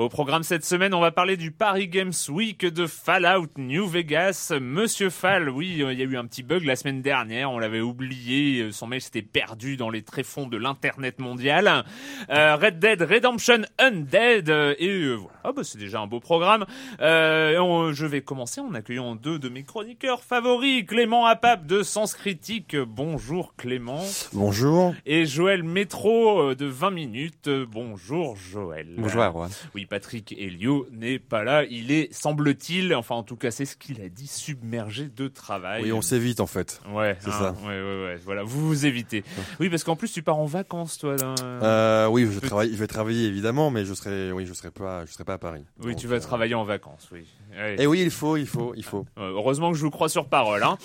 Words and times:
Au 0.00 0.08
programme 0.08 0.42
cette 0.44 0.64
semaine, 0.64 0.94
on 0.94 1.00
va 1.00 1.10
parler 1.10 1.36
du 1.36 1.50
Paris 1.50 1.86
Games 1.86 2.14
Week 2.30 2.64
de 2.64 2.86
Fallout 2.86 3.48
New 3.58 3.86
Vegas. 3.86 4.50
Monsieur 4.58 5.10
Fall, 5.10 5.50
oui, 5.50 5.74
il 5.74 5.98
y 5.98 6.00
a 6.02 6.06
eu 6.06 6.16
un 6.16 6.24
petit 6.24 6.42
bug 6.42 6.64
la 6.64 6.74
semaine 6.74 7.02
dernière, 7.02 7.50
on 7.50 7.58
l'avait 7.58 7.82
oublié, 7.82 8.72
son 8.72 8.86
mail 8.86 9.02
s'était 9.02 9.20
perdu 9.20 9.76
dans 9.76 9.90
les 9.90 10.00
tréfonds 10.00 10.46
de 10.46 10.56
l'internet 10.56 11.18
mondial. 11.18 11.84
Euh, 12.30 12.56
Red 12.56 12.78
Dead 12.78 13.02
Redemption 13.02 13.60
Undead, 13.78 14.48
euh, 14.48 14.74
et 14.78 14.88
euh, 14.88 15.16
voilà, 15.16 15.36
Ah 15.44 15.52
bah, 15.52 15.64
c'est 15.64 15.76
déjà 15.76 16.00
un 16.00 16.06
beau 16.06 16.18
programme. 16.20 16.64
Euh, 17.02 17.58
on- 17.58 17.92
je 17.92 18.06
vais 18.06 18.22
commencer 18.22 18.62
en 18.62 18.72
accueillant 18.72 19.16
deux 19.16 19.38
de 19.38 19.50
mes 19.50 19.64
chroniqueurs 19.64 20.22
favoris, 20.22 20.86
Clément 20.86 21.26
Apap 21.26 21.66
de 21.66 21.82
Sens 21.82 22.14
Critique. 22.14 22.74
Bonjour 22.74 23.54
Clément. 23.58 24.00
Bonjour. 24.32 24.94
Et 25.04 25.26
Joël 25.26 25.62
Métro 25.62 26.40
euh, 26.52 26.54
de 26.54 26.64
20 26.64 26.90
minutes. 26.90 27.48
Euh, 27.48 27.66
Bonjour 27.70 28.34
Joël. 28.36 28.86
Bonjour 28.96 29.22
Erwan. 29.22 29.50
Oui, 29.74 29.86
Patrick 29.90 30.32
Helio 30.38 30.86
n'est 30.92 31.18
pas 31.18 31.42
là. 31.42 31.64
Il 31.64 31.90
est, 31.90 32.14
semble-t-il, 32.14 32.94
enfin 32.94 33.16
en 33.16 33.24
tout 33.24 33.34
cas 33.34 33.50
c'est 33.50 33.64
ce 33.64 33.74
qu'il 33.76 34.00
a 34.00 34.08
dit, 34.08 34.28
submergé 34.28 35.08
de 35.08 35.26
travail. 35.26 35.82
Oui, 35.82 35.92
on 35.92 36.00
s'évite 36.00 36.38
en 36.38 36.46
fait. 36.46 36.80
Ouais, 36.92 37.16
c'est 37.18 37.30
hein, 37.30 37.32
ça. 37.32 37.54
Ouais, 37.66 37.74
ouais, 37.74 38.04
ouais. 38.04 38.16
Voilà, 38.24 38.44
vous 38.44 38.68
vous 38.68 38.86
évitez. 38.86 39.24
Oui, 39.58 39.68
parce 39.68 39.82
qu'en 39.82 39.96
plus 39.96 40.12
tu 40.12 40.22
pars 40.22 40.38
en 40.38 40.46
vacances, 40.46 40.96
toi. 40.96 41.16
Là. 41.16 41.34
Euh, 41.42 42.06
oui, 42.06 42.28
je, 42.30 42.38
travaille, 42.38 42.70
je 42.70 42.76
vais 42.76 42.86
travailler 42.86 43.26
évidemment, 43.26 43.72
mais 43.72 43.84
je 43.84 43.92
serai, 43.92 44.30
oui, 44.30 44.46
je 44.46 44.52
serai 44.52 44.70
pas, 44.70 45.04
je 45.06 45.12
serai 45.12 45.24
pas 45.24 45.34
à 45.34 45.38
Paris. 45.38 45.64
oui, 45.80 45.90
Donc, 45.90 46.00
tu 46.00 46.06
vas 46.06 46.16
euh, 46.16 46.20
travailler 46.20 46.54
en 46.54 46.64
vacances, 46.64 47.08
oui. 47.10 47.26
Ouais. 47.50 47.74
Et 47.82 47.88
oui, 47.88 48.00
il 48.00 48.12
faut, 48.12 48.36
il 48.36 48.46
faut, 48.46 48.74
il 48.76 48.84
faut. 48.84 49.06
Euh, 49.18 49.32
Heureusement 49.34 49.72
que 49.72 49.76
je 49.76 49.82
vous 49.82 49.90
crois 49.90 50.08
sur 50.08 50.28
parole. 50.28 50.62
Hein. 50.62 50.78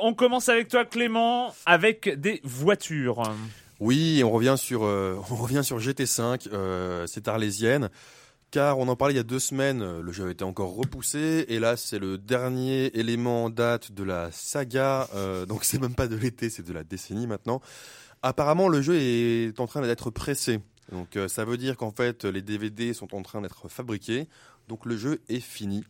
On 0.00 0.14
commence 0.14 0.48
avec 0.48 0.68
toi, 0.68 0.86
Clément, 0.86 1.54
avec 1.66 2.08
des 2.08 2.40
voitures. 2.42 3.22
Oui, 3.84 4.22
on 4.24 4.30
revient 4.30 4.54
sur, 4.56 4.84
euh, 4.84 5.20
on 5.30 5.34
revient 5.34 5.62
sur 5.62 5.78
GT5, 5.78 6.48
euh, 6.54 7.06
cette 7.06 7.28
arlésienne. 7.28 7.90
Car 8.50 8.78
on 8.78 8.88
en 8.88 8.96
parlait 8.96 9.12
il 9.12 9.18
y 9.18 9.20
a 9.20 9.24
deux 9.24 9.38
semaines, 9.40 10.00
le 10.00 10.10
jeu 10.10 10.26
a 10.26 10.30
été 10.30 10.42
encore 10.42 10.74
repoussé, 10.74 11.44
et 11.48 11.58
là 11.58 11.76
c'est 11.76 11.98
le 11.98 12.16
dernier 12.16 12.86
élément 12.98 13.44
en 13.44 13.50
date 13.50 13.92
de 13.92 14.04
la 14.04 14.30
saga, 14.30 15.08
euh, 15.14 15.44
donc 15.44 15.64
c'est 15.64 15.78
même 15.78 15.94
pas 15.94 16.06
de 16.06 16.16
l'été, 16.16 16.48
c'est 16.48 16.62
de 16.62 16.72
la 16.72 16.82
décennie 16.82 17.26
maintenant. 17.26 17.60
Apparemment 18.22 18.68
le 18.68 18.80
jeu 18.80 18.94
est 18.96 19.58
en 19.58 19.66
train 19.66 19.82
d'être 19.82 20.10
pressé, 20.10 20.60
donc 20.92 21.16
euh, 21.16 21.26
ça 21.26 21.44
veut 21.44 21.56
dire 21.56 21.76
qu'en 21.76 21.90
fait 21.90 22.24
les 22.24 22.42
DVD 22.42 22.94
sont 22.94 23.12
en 23.14 23.22
train 23.22 23.42
d'être 23.42 23.68
fabriqués, 23.68 24.28
donc 24.68 24.86
le 24.86 24.96
jeu 24.96 25.20
est 25.28 25.40
fini. 25.40 25.84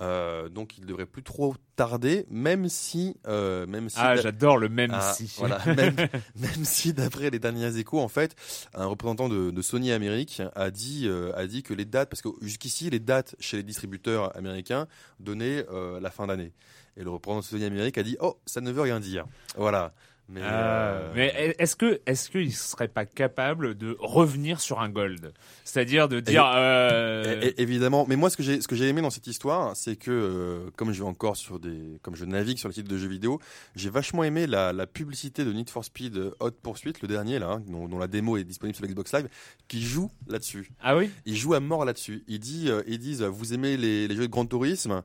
Euh, 0.00 0.48
donc 0.48 0.78
il 0.78 0.86
devrait 0.86 1.06
plus 1.06 1.24
trop 1.24 1.56
tarder, 1.74 2.24
même 2.30 2.68
si, 2.68 3.16
euh, 3.26 3.66
même 3.66 3.88
si 3.88 3.96
Ah, 3.98 4.14
j'adore 4.16 4.56
le 4.56 4.68
même 4.68 4.92
ah, 4.94 5.12
si. 5.12 5.32
voilà, 5.38 5.60
même, 5.66 5.96
même 6.36 6.64
si 6.64 6.92
d'après 6.92 7.30
les 7.30 7.38
derniers 7.40 7.76
échos, 7.78 7.98
en 8.00 8.08
fait, 8.08 8.36
un 8.74 8.86
représentant 8.86 9.28
de, 9.28 9.50
de 9.50 9.62
Sony 9.62 9.90
Amérique 9.90 10.40
a 10.54 10.70
dit, 10.70 11.06
euh, 11.06 11.32
a 11.34 11.46
dit 11.46 11.62
que 11.64 11.74
les 11.74 11.84
dates, 11.84 12.08
parce 12.10 12.22
que 12.22 12.28
jusqu'ici 12.42 12.90
les 12.90 13.00
dates 13.00 13.34
chez 13.40 13.56
les 13.56 13.62
distributeurs 13.64 14.36
américains 14.36 14.86
donnaient 15.18 15.66
euh, 15.70 15.98
la 16.00 16.10
fin 16.10 16.26
d'année. 16.28 16.52
Et 16.96 17.02
le 17.02 17.10
représentant 17.10 17.40
de 17.40 17.44
Sony 17.46 17.64
Amérique 17.64 17.98
a 17.98 18.02
dit, 18.02 18.16
oh, 18.20 18.38
ça 18.46 18.60
ne 18.60 18.70
veut 18.70 18.82
rien 18.82 19.00
dire. 19.00 19.24
Voilà. 19.56 19.94
Mais, 20.30 20.42
Ah, 20.44 20.90
euh, 20.92 21.12
mais 21.14 21.54
est-ce 21.58 21.74
que 21.74 22.00
est-ce 22.04 22.28
qu'il 22.28 22.52
serait 22.54 22.88
pas 22.88 23.06
capable 23.06 23.74
de 23.76 23.96
revenir 23.98 24.60
sur 24.60 24.80
un 24.80 24.90
gold, 24.90 25.32
c'est-à-dire 25.64 26.06
de 26.08 26.20
dire 26.20 26.44
euh, 26.54 27.50
évidemment, 27.56 28.04
mais 28.06 28.16
moi 28.16 28.28
ce 28.28 28.36
que 28.36 28.42
j'ai 28.42 28.60
ce 28.60 28.68
que 28.68 28.76
j'ai 28.76 28.88
aimé 28.88 29.00
dans 29.00 29.08
cette 29.10 29.26
histoire, 29.26 29.74
c'est 29.74 29.96
que 29.96 30.10
euh, 30.10 30.70
comme 30.76 30.92
je 30.92 30.98
vais 31.02 31.08
encore 31.08 31.36
sur 31.36 31.58
des 31.58 31.98
comme 32.02 32.14
je 32.14 32.26
navigue 32.26 32.58
sur 32.58 32.68
les 32.68 32.74
sites 32.74 32.88
de 32.88 32.98
jeux 32.98 33.08
vidéo, 33.08 33.40
j'ai 33.74 33.88
vachement 33.88 34.22
aimé 34.22 34.46
la, 34.46 34.74
la 34.74 34.86
publicité 34.86 35.44
de 35.46 35.52
Need 35.52 35.70
for 35.70 35.82
Speed 35.84 36.16
euh, 36.18 36.30
Hot 36.40 36.50
Pursuit, 36.50 36.92
le 37.00 37.08
dernier 37.08 37.38
là, 37.38 37.52
hein, 37.52 37.62
dont, 37.66 37.88
dont 37.88 37.98
la 37.98 38.06
démo 38.06 38.36
est 38.36 38.44
disponible 38.44 38.76
sur 38.76 38.86
Xbox 38.86 39.12
Live, 39.14 39.28
qui 39.66 39.82
joue 39.82 40.10
là-dessus. 40.28 40.70
ah 40.82 40.94
oui? 40.96 41.10
Ils 41.24 41.36
jouent 41.36 41.54
à 41.54 41.60
mort 41.60 41.84
là-dessus. 41.86 42.22
Ils 42.28 42.38
disent, 42.38 42.70
euh, 42.70 42.82
ils 42.86 42.98
disent, 42.98 43.22
vous 43.22 43.54
aimez 43.54 43.76
les, 43.78 44.06
les 44.08 44.14
jeux 44.14 44.26
de 44.26 44.30
Grand 44.32 44.44
Tourisme, 44.46 45.02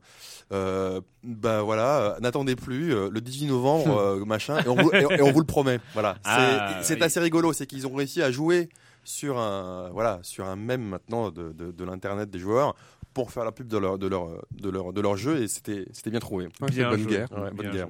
euh, 0.51 0.99
bah 1.23 1.61
voilà, 1.61 2.17
n'attendez 2.21 2.55
plus 2.57 2.93
euh, 2.93 3.09
le 3.09 3.21
18 3.21 3.47
novembre, 3.47 3.97
euh, 3.97 4.25
machin, 4.25 4.57
et 4.59 4.67
on, 4.67 4.75
et 5.17 5.21
on 5.21 5.31
vous 5.31 5.39
le 5.39 5.45
promet. 5.45 5.79
Voilà, 5.93 6.15
c'est 6.23 6.29
Ah, 6.29 6.79
c'est 6.81 6.95
oui. 6.95 7.03
assez 7.03 7.19
rigolo, 7.19 7.53
c'est 7.53 7.65
qu'ils 7.65 7.87
ont 7.87 7.93
réussi 7.93 8.21
à 8.21 8.31
jouer 8.31 8.69
sur 9.03 9.37
un, 9.37 9.89
voilà, 9.91 10.19
sur 10.21 10.45
un 10.45 10.55
mème 10.55 10.83
maintenant 10.83 11.29
de, 11.31 11.51
de, 11.51 11.71
de 11.71 11.83
l'internet 11.83 12.29
des 12.29 12.39
joueurs 12.39 12.75
pour 13.13 13.31
faire 13.31 13.45
la 13.45 13.51
pub 13.51 13.67
de 13.67 13.77
leur, 13.77 13.97
de 13.97 14.07
leur, 14.07 14.29
de 14.51 14.69
leur, 14.69 14.91
de 14.93 15.01
leur 15.01 15.15
jeu, 15.17 15.41
et 15.41 15.47
c'était, 15.47 15.85
c'était 15.93 16.09
bien 16.09 16.19
trouvé. 16.19 16.47
Bien 16.71 16.89
bonne 16.89 17.01
joué. 17.03 17.11
guerre. 17.11 17.31
Ouais, 17.31 17.51
bonne 17.51 17.69
guerre. 17.71 17.87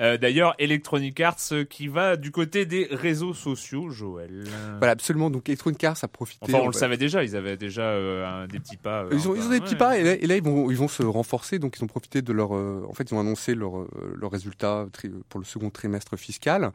Euh, 0.00 0.16
D'ailleurs, 0.18 0.54
Electronic 0.58 1.18
Arts 1.20 1.36
euh, 1.52 1.64
qui 1.64 1.88
va 1.88 2.16
du 2.16 2.30
côté 2.30 2.66
des 2.66 2.86
réseaux 2.90 3.34
sociaux, 3.34 3.90
Joël. 3.90 4.44
Voilà, 4.78 4.92
absolument. 4.92 5.30
Donc 5.30 5.48
Electronic 5.48 5.82
Arts 5.84 5.98
a 6.02 6.08
profité. 6.08 6.46
Enfin, 6.48 6.58
on 6.58 6.64
en 6.64 6.66
le 6.66 6.72
fait. 6.72 6.78
savait 6.80 6.96
déjà, 6.96 7.24
ils 7.24 7.34
avaient 7.36 7.56
déjà 7.56 7.82
euh, 7.82 8.26
un- 8.26 8.46
des 8.46 8.58
petits 8.60 8.76
pas. 8.76 9.04
euh, 9.04 9.10
Ils 9.12 9.28
ont, 9.28 9.34
ils 9.34 9.42
ont 9.42 9.50
des 9.50 9.60
petits 9.60 9.72
ouais. 9.72 9.78
pas 9.78 9.98
et 9.98 10.02
là, 10.04 10.12
et 10.14 10.26
là, 10.26 10.36
ils 10.36 10.42
vont 10.42 10.70
ils 10.70 10.76
vont 10.76 10.88
se 10.88 11.02
renforcer 11.02 11.58
donc 11.58 11.76
ils 11.78 11.84
ont 11.84 11.86
profité 11.86 12.22
de 12.22 12.32
leur 12.32 12.54
euh, 12.54 12.84
en 12.88 12.92
fait 12.92 13.10
ils 13.10 13.14
ont 13.14 13.20
annoncé 13.20 13.54
leur 13.54 13.78
euh, 13.78 13.88
leurs 14.16 14.30
résultats 14.30 14.86
tri- 14.92 15.10
pour 15.28 15.40
le 15.40 15.46
second 15.46 15.70
trimestre 15.70 16.16
fiscal. 16.16 16.70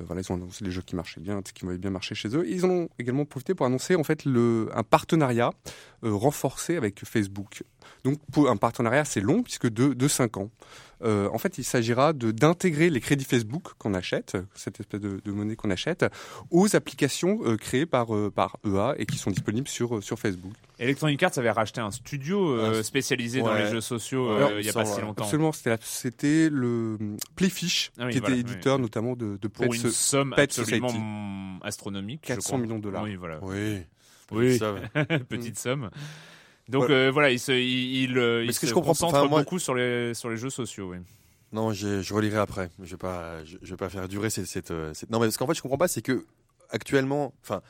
Euh, 0.00 0.04
voilà, 0.06 0.22
ils 0.22 0.32
ont 0.32 0.36
annoncé 0.36 0.64
les 0.64 0.70
jeux 0.70 0.82
qui 0.82 0.96
marchaient 0.96 1.20
bien, 1.20 1.40
qui 1.42 1.64
avaient 1.66 1.78
bien 1.78 1.90
marché 1.90 2.14
chez 2.14 2.28
eux. 2.36 2.46
Ils 2.48 2.64
en 2.64 2.70
ont 2.70 2.88
également 2.98 3.24
profité 3.24 3.54
pour 3.54 3.66
annoncer 3.66 3.94
en 3.94 4.04
fait 4.04 4.24
un 4.26 4.82
partenariat 4.82 5.52
euh, 6.04 6.12
renforcé 6.12 6.76
avec 6.76 7.04
Facebook. 7.04 7.62
Donc 8.04 8.18
un 8.36 8.56
partenariat 8.56 9.04
c'est 9.04 9.20
long 9.20 9.42
puisque 9.42 9.68
de 9.68 9.94
de 9.94 10.08
cinq 10.08 10.36
ans. 10.36 10.50
En 11.02 11.38
fait, 11.38 11.58
il 11.58 11.64
s'agira 11.64 12.12
de 12.12 12.30
d'intégrer 12.30 12.90
les 12.90 13.00
crédits 13.00 13.24
Facebook 13.24 13.74
qu'on 13.78 13.94
achète, 13.94 14.36
cette 14.54 14.80
espèce 14.80 15.00
de, 15.00 15.20
de 15.24 15.32
monnaie 15.32 15.56
qu'on 15.56 15.70
achète, 15.70 16.04
aux 16.50 16.74
applications 16.76 17.38
créées 17.56 17.86
par 17.86 18.08
par 18.34 18.56
EA 18.66 18.94
et 18.98 19.06
qui 19.06 19.18
sont 19.18 19.30
disponibles 19.30 19.68
sur 19.68 20.02
sur 20.02 20.18
Facebook. 20.18 20.52
Electronic 20.80 21.22
Arts 21.22 21.36
avait 21.36 21.50
racheté 21.50 21.82
un 21.82 21.90
studio 21.90 22.52
euh, 22.52 22.82
spécialisé 22.82 23.42
dans 23.42 23.52
les 23.52 23.66
jeux 23.66 23.82
sociaux 23.82 24.30
euh, 24.30 24.56
il 24.58 24.62
n'y 24.62 24.70
a 24.70 24.72
pas 24.72 24.86
si 24.86 25.00
longtemps. 25.02 25.24
Absolument, 25.24 25.52
c'était 25.52 26.48
le 26.48 26.96
Playfish 27.36 27.92
ah 27.98 28.08
qui 28.08 28.16
était 28.16 28.38
éditeur 28.38 28.78
notamment 28.78 29.14
de, 29.14 29.36
de 29.36 29.48
Pour 29.48 29.74
une 29.74 29.90
somme 29.90 30.34
absolument 30.36 31.60
astronomique. 31.62 32.22
400 32.22 32.58
millions 32.58 32.78
de 32.78 32.84
dollars. 32.84 33.02
Oui, 33.04 33.16
voilà. 33.16 33.38
Oui. 33.42 33.82
Oui, 34.32 34.58
petite 35.28 35.58
somme. 35.58 35.90
Donc 36.70 36.90
euh, 36.90 37.10
voilà, 37.12 37.30
il 37.30 37.38
se, 37.38 37.52
il, 37.52 38.16
il, 38.16 38.54
se 38.54 38.72
concentre 38.72 39.28
beaucoup 39.28 39.58
sur 39.58 39.74
les 39.74 40.14
sur 40.14 40.30
les 40.30 40.36
jeux 40.36 40.50
sociaux. 40.50 40.90
Oui. 40.90 40.98
Non, 41.52 41.72
je, 41.72 42.00
je 42.00 42.14
relirai 42.14 42.38
après. 42.38 42.70
Je 42.80 42.92
vais 42.92 42.96
pas, 42.96 43.44
je, 43.44 43.58
vais 43.62 43.76
pas 43.76 43.88
faire 43.88 44.08
durer 44.08 44.30
cette, 44.30 44.46
cette, 44.46 44.72
cette... 44.94 45.10
Non, 45.10 45.18
mais 45.18 45.32
ce 45.32 45.38
qu'en 45.38 45.48
fait, 45.48 45.54
je 45.54 45.62
comprends 45.62 45.78
pas, 45.78 45.88
c'est 45.88 46.00
que 46.00 46.24
actuellement, 46.70 47.34
enfin, 47.42 47.60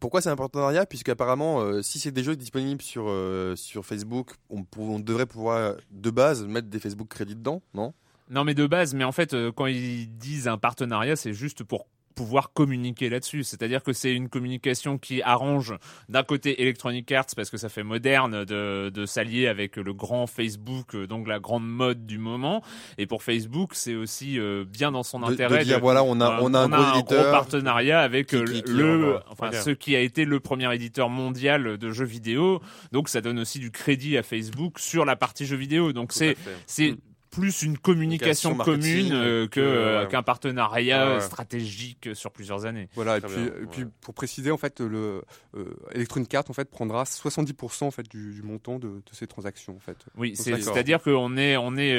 pourquoi 0.00 0.20
c'est 0.20 0.30
un 0.30 0.36
partenariat? 0.36 0.86
Puisqu'apparemment, 0.86 1.58
apparemment, 1.58 1.82
si 1.82 1.98
c'est 1.98 2.10
des 2.10 2.22
jeux 2.22 2.36
disponibles 2.36 2.82
sur, 2.82 3.04
euh, 3.08 3.56
sur 3.56 3.84
Facebook, 3.84 4.32
on, 4.50 4.64
on, 4.78 4.98
devrait 4.98 5.26
pouvoir 5.26 5.76
de 5.90 6.10
base 6.10 6.44
mettre 6.46 6.68
des 6.68 6.80
Facebook 6.80 7.08
crédits 7.08 7.36
dedans, 7.36 7.62
non? 7.74 7.92
Non, 8.28 8.44
mais 8.44 8.54
de 8.54 8.66
base, 8.66 8.94
mais 8.94 9.04
en 9.04 9.12
fait, 9.12 9.34
euh, 9.34 9.52
quand 9.52 9.66
ils 9.66 10.08
disent 10.08 10.48
un 10.48 10.58
partenariat, 10.58 11.14
c'est 11.14 11.32
juste 11.32 11.62
pour 11.62 11.86
pouvoir 12.16 12.52
communiquer 12.52 13.08
là-dessus. 13.08 13.44
C'est-à-dire 13.44 13.84
que 13.84 13.92
c'est 13.92 14.12
une 14.12 14.28
communication 14.28 14.98
qui 14.98 15.22
arrange 15.22 15.74
d'un 16.08 16.24
côté 16.24 16.62
Electronic 16.62 17.12
Arts 17.12 17.26
parce 17.36 17.50
que 17.50 17.58
ça 17.58 17.68
fait 17.68 17.84
moderne 17.84 18.44
de, 18.44 18.90
de 18.92 19.06
s'allier 19.06 19.46
avec 19.46 19.76
le 19.76 19.92
grand 19.92 20.26
Facebook, 20.26 20.94
euh, 20.94 21.06
donc 21.06 21.28
la 21.28 21.38
grande 21.38 21.68
mode 21.68 22.06
du 22.06 22.18
moment. 22.18 22.62
Et 22.98 23.06
pour 23.06 23.22
Facebook, 23.22 23.74
c'est 23.74 23.94
aussi 23.94 24.40
euh, 24.40 24.64
bien 24.66 24.90
dans 24.90 25.02
son 25.02 25.22
intérêt 25.22 25.60
de, 25.60 25.64
dire 25.64 25.80
voilà, 25.80 26.02
on 26.02 26.20
a 26.20 26.40
on 26.40 26.54
a 26.54 26.60
un, 26.60 26.68
gros, 26.68 26.98
éditeur 26.98 27.30
partenariat 27.30 28.00
avec 28.00 28.34
euh, 28.34 28.44
le, 28.66 29.18
enfin 29.30 29.52
ce 29.52 29.70
qui 29.70 29.94
a 29.94 30.00
été 30.00 30.24
le 30.24 30.40
premier 30.40 30.74
éditeur 30.74 31.10
mondial 31.10 31.76
de 31.76 31.90
jeux 31.90 32.06
vidéo. 32.06 32.60
Donc 32.92 33.10
ça 33.10 33.20
donne 33.20 33.38
aussi 33.38 33.58
du 33.58 33.70
crédit 33.70 34.16
à 34.16 34.22
Facebook 34.22 34.78
sur 34.78 35.04
la 35.04 35.16
partie 35.16 35.44
jeux 35.44 35.56
vidéo. 35.56 35.92
Donc 35.92 36.12
c'est 36.12 36.36
c'est 36.66 36.92
mm 36.92 36.96
plus 37.36 37.62
une 37.62 37.76
communication 37.76 38.54
commune 38.54 39.12
euh, 39.12 39.46
que 39.46 39.60
euh, 39.60 40.06
qu'un 40.06 40.22
partenariat 40.22 41.20
stratégique 41.20 42.08
sur 42.14 42.30
plusieurs 42.30 42.64
années. 42.64 42.88
Voilà 42.94 43.18
et 43.18 43.20
puis, 43.20 43.42
et 43.42 43.66
puis, 43.70 43.84
pour 44.00 44.14
préciser 44.14 44.50
en 44.50 44.56
fait 44.56 44.80
le 44.80 45.22
euh, 45.54 45.64
Electronic 45.92 46.32
Arts 46.34 46.44
en 46.48 46.54
fait 46.54 46.70
prendra 46.70 47.04
70% 47.04 47.84
en 47.84 47.90
fait 47.90 48.08
du, 48.08 48.40
montant 48.42 48.78
de, 48.78 48.88
de, 48.88 49.02
ces 49.12 49.26
transactions 49.26 49.76
en 49.76 49.80
fait. 49.80 49.98
Oui, 50.16 50.34
c'est-à-dire 50.34 51.02
qu'on 51.02 51.36
est 51.36 51.58
on 51.58 51.76
est 51.76 51.94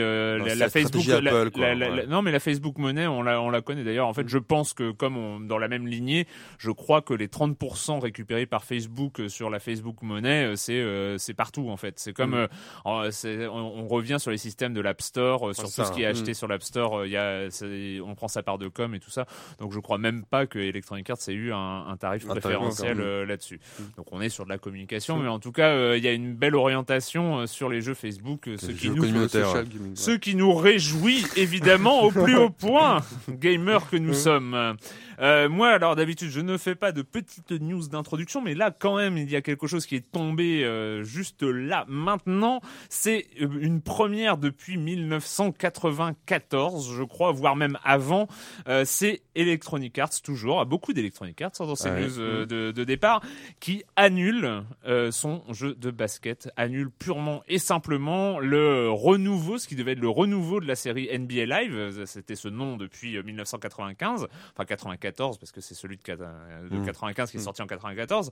la, 0.55 0.69
Facebook 0.69 1.05
non 2.07 2.23
mais 2.23 2.31
la 2.31 2.39
Facebook 2.39 2.79
monnaie 2.79 3.05
on 3.05 3.21
la 3.21 3.39
on 3.39 3.51
la 3.51 3.61
connaît 3.61 3.83
d'ailleurs. 3.83 4.07
En 4.07 4.13
fait 4.13 4.27
je 4.27 4.39
pense 4.39 4.73
que 4.73 4.91
comme 4.91 5.17
on, 5.17 5.39
dans 5.39 5.59
la 5.59 5.67
même 5.67 5.85
lignée 5.85 6.25
je 6.57 6.71
crois 6.71 7.03
que 7.03 7.13
les 7.13 7.27
30% 7.27 7.99
récupérés 7.99 8.47
par 8.47 8.63
Facebook 8.63 9.21
sur 9.27 9.51
la 9.51 9.59
Facebook 9.59 10.01
monnaie 10.01 10.53
c'est 10.55 10.83
c'est 11.19 11.35
partout 11.35 11.69
en 11.69 11.77
fait. 11.77 11.99
C'est 11.99 12.13
comme 12.13 12.35
mm. 12.35 12.47
on, 12.85 13.11
on 13.51 13.87
revient 13.87 14.17
sur 14.19 14.31
les 14.31 14.37
systèmes 14.37 14.73
de 14.73 14.81
l'App 14.81 15.01
Store 15.01 15.26
euh, 15.27 15.53
sur 15.53 15.65
tout 15.65 15.83
ce 15.83 15.91
qui 15.91 16.03
est 16.03 16.05
acheté 16.05 16.31
mm. 16.31 16.35
sur 16.35 16.47
l'App 16.47 16.63
Store, 16.63 16.99
euh, 16.99 17.07
il 17.07 17.11
y 17.11 17.17
a, 17.17 17.47
on 18.05 18.15
prend 18.15 18.27
sa 18.27 18.43
part 18.43 18.57
de 18.57 18.67
com 18.67 18.93
et 18.95 18.99
tout 18.99 19.09
ça. 19.09 19.25
Donc 19.59 19.73
je 19.73 19.79
crois 19.79 19.97
même 19.97 20.23
pas 20.25 20.45
que 20.45 20.59
Electronic 20.59 21.09
Arts 21.09 21.17
ait 21.27 21.33
eu 21.33 21.53
un, 21.53 21.95
tarif 21.99 22.25
préférentiel 22.25 22.99
euh, 22.99 23.25
là-dessus. 23.25 23.59
Mm. 23.79 23.83
Donc 23.97 24.07
on 24.11 24.21
est 24.21 24.29
sur 24.29 24.45
de 24.45 24.49
la 24.49 24.57
communication, 24.57 25.17
mm. 25.17 25.23
mais 25.23 25.29
en 25.29 25.39
tout 25.39 25.51
cas 25.51 25.95
il 25.95 26.03
y 26.03 26.07
a 26.07 26.13
une 26.13 26.33
belle 26.33 26.55
orientation 26.55 27.47
sur 27.47 27.69
les 27.69 27.81
jeux 27.81 27.93
Facebook, 27.93 28.49
ce 28.57 28.71
qui, 28.71 28.89
nous, 28.89 29.27
ce 29.27 30.11
qui 30.11 30.35
nous 30.35 30.53
réjouit 30.53 31.25
évidemment 31.35 32.03
au 32.03 32.11
plus 32.11 32.37
haut 32.37 32.49
point, 32.49 33.01
gamer 33.29 33.89
que 33.89 33.97
nous 33.97 34.13
sommes. 34.13 34.77
Euh, 35.19 35.49
moi, 35.49 35.69
alors 35.69 35.95
d'habitude, 35.95 36.29
je 36.29 36.41
ne 36.41 36.57
fais 36.57 36.75
pas 36.75 36.91
de 36.91 37.01
petites 37.01 37.51
news 37.51 37.87
d'introduction, 37.87 38.41
mais 38.41 38.53
là, 38.53 38.71
quand 38.71 38.97
même, 38.97 39.17
il 39.17 39.29
y 39.29 39.35
a 39.35 39.41
quelque 39.41 39.65
chose 39.65 39.85
qui 39.85 39.95
est 39.95 40.11
tombé 40.11 40.63
euh, 40.63 41.03
juste 41.03 41.41
là, 41.41 41.85
maintenant. 41.87 42.61
C'est 42.89 43.25
une 43.39 43.81
première 43.81 44.37
depuis 44.37 44.77
1994, 45.17 46.93
je 46.93 47.03
crois, 47.03 47.31
voire 47.31 47.55
même 47.55 47.77
avant. 47.83 48.27
c'est 48.85 49.21
Electronic 49.35 49.97
Arts, 49.99 50.21
toujours, 50.23 50.65
beaucoup 50.65 50.93
d'Electronic 50.93 51.41
Arts 51.41 51.51
dans 51.59 51.75
ces 51.75 51.91
news 51.91 52.09
mm. 52.09 52.45
de, 52.45 52.71
de, 52.71 52.83
départ, 52.83 53.21
qui 53.59 53.83
annule 53.95 54.63
son 55.11 55.41
jeu 55.51 55.75
de 55.75 55.91
basket, 55.91 56.49
annule 56.57 56.89
purement 56.89 57.43
et 57.47 57.59
simplement 57.59 58.39
le 58.39 58.89
renouveau, 58.89 59.57
ce 59.57 59.67
qui 59.67 59.75
devait 59.75 59.93
être 59.93 59.99
le 59.99 60.09
renouveau 60.09 60.59
de 60.59 60.67
la 60.67 60.75
série 60.75 61.07
NBA 61.17 61.45
Live. 61.45 62.05
C'était 62.05 62.35
ce 62.35 62.47
nom 62.47 62.77
depuis 62.77 63.21
1995, 63.21 64.27
enfin 64.53 64.65
94 64.65 65.37
parce 65.37 65.51
que 65.51 65.61
c'est 65.61 65.75
celui 65.75 65.97
de, 65.97 66.03
95 66.03 67.31
qui 67.31 67.37
est 67.37 67.39
mm. 67.39 67.43
sorti 67.43 67.61
en 67.61 67.67
94, 67.67 68.31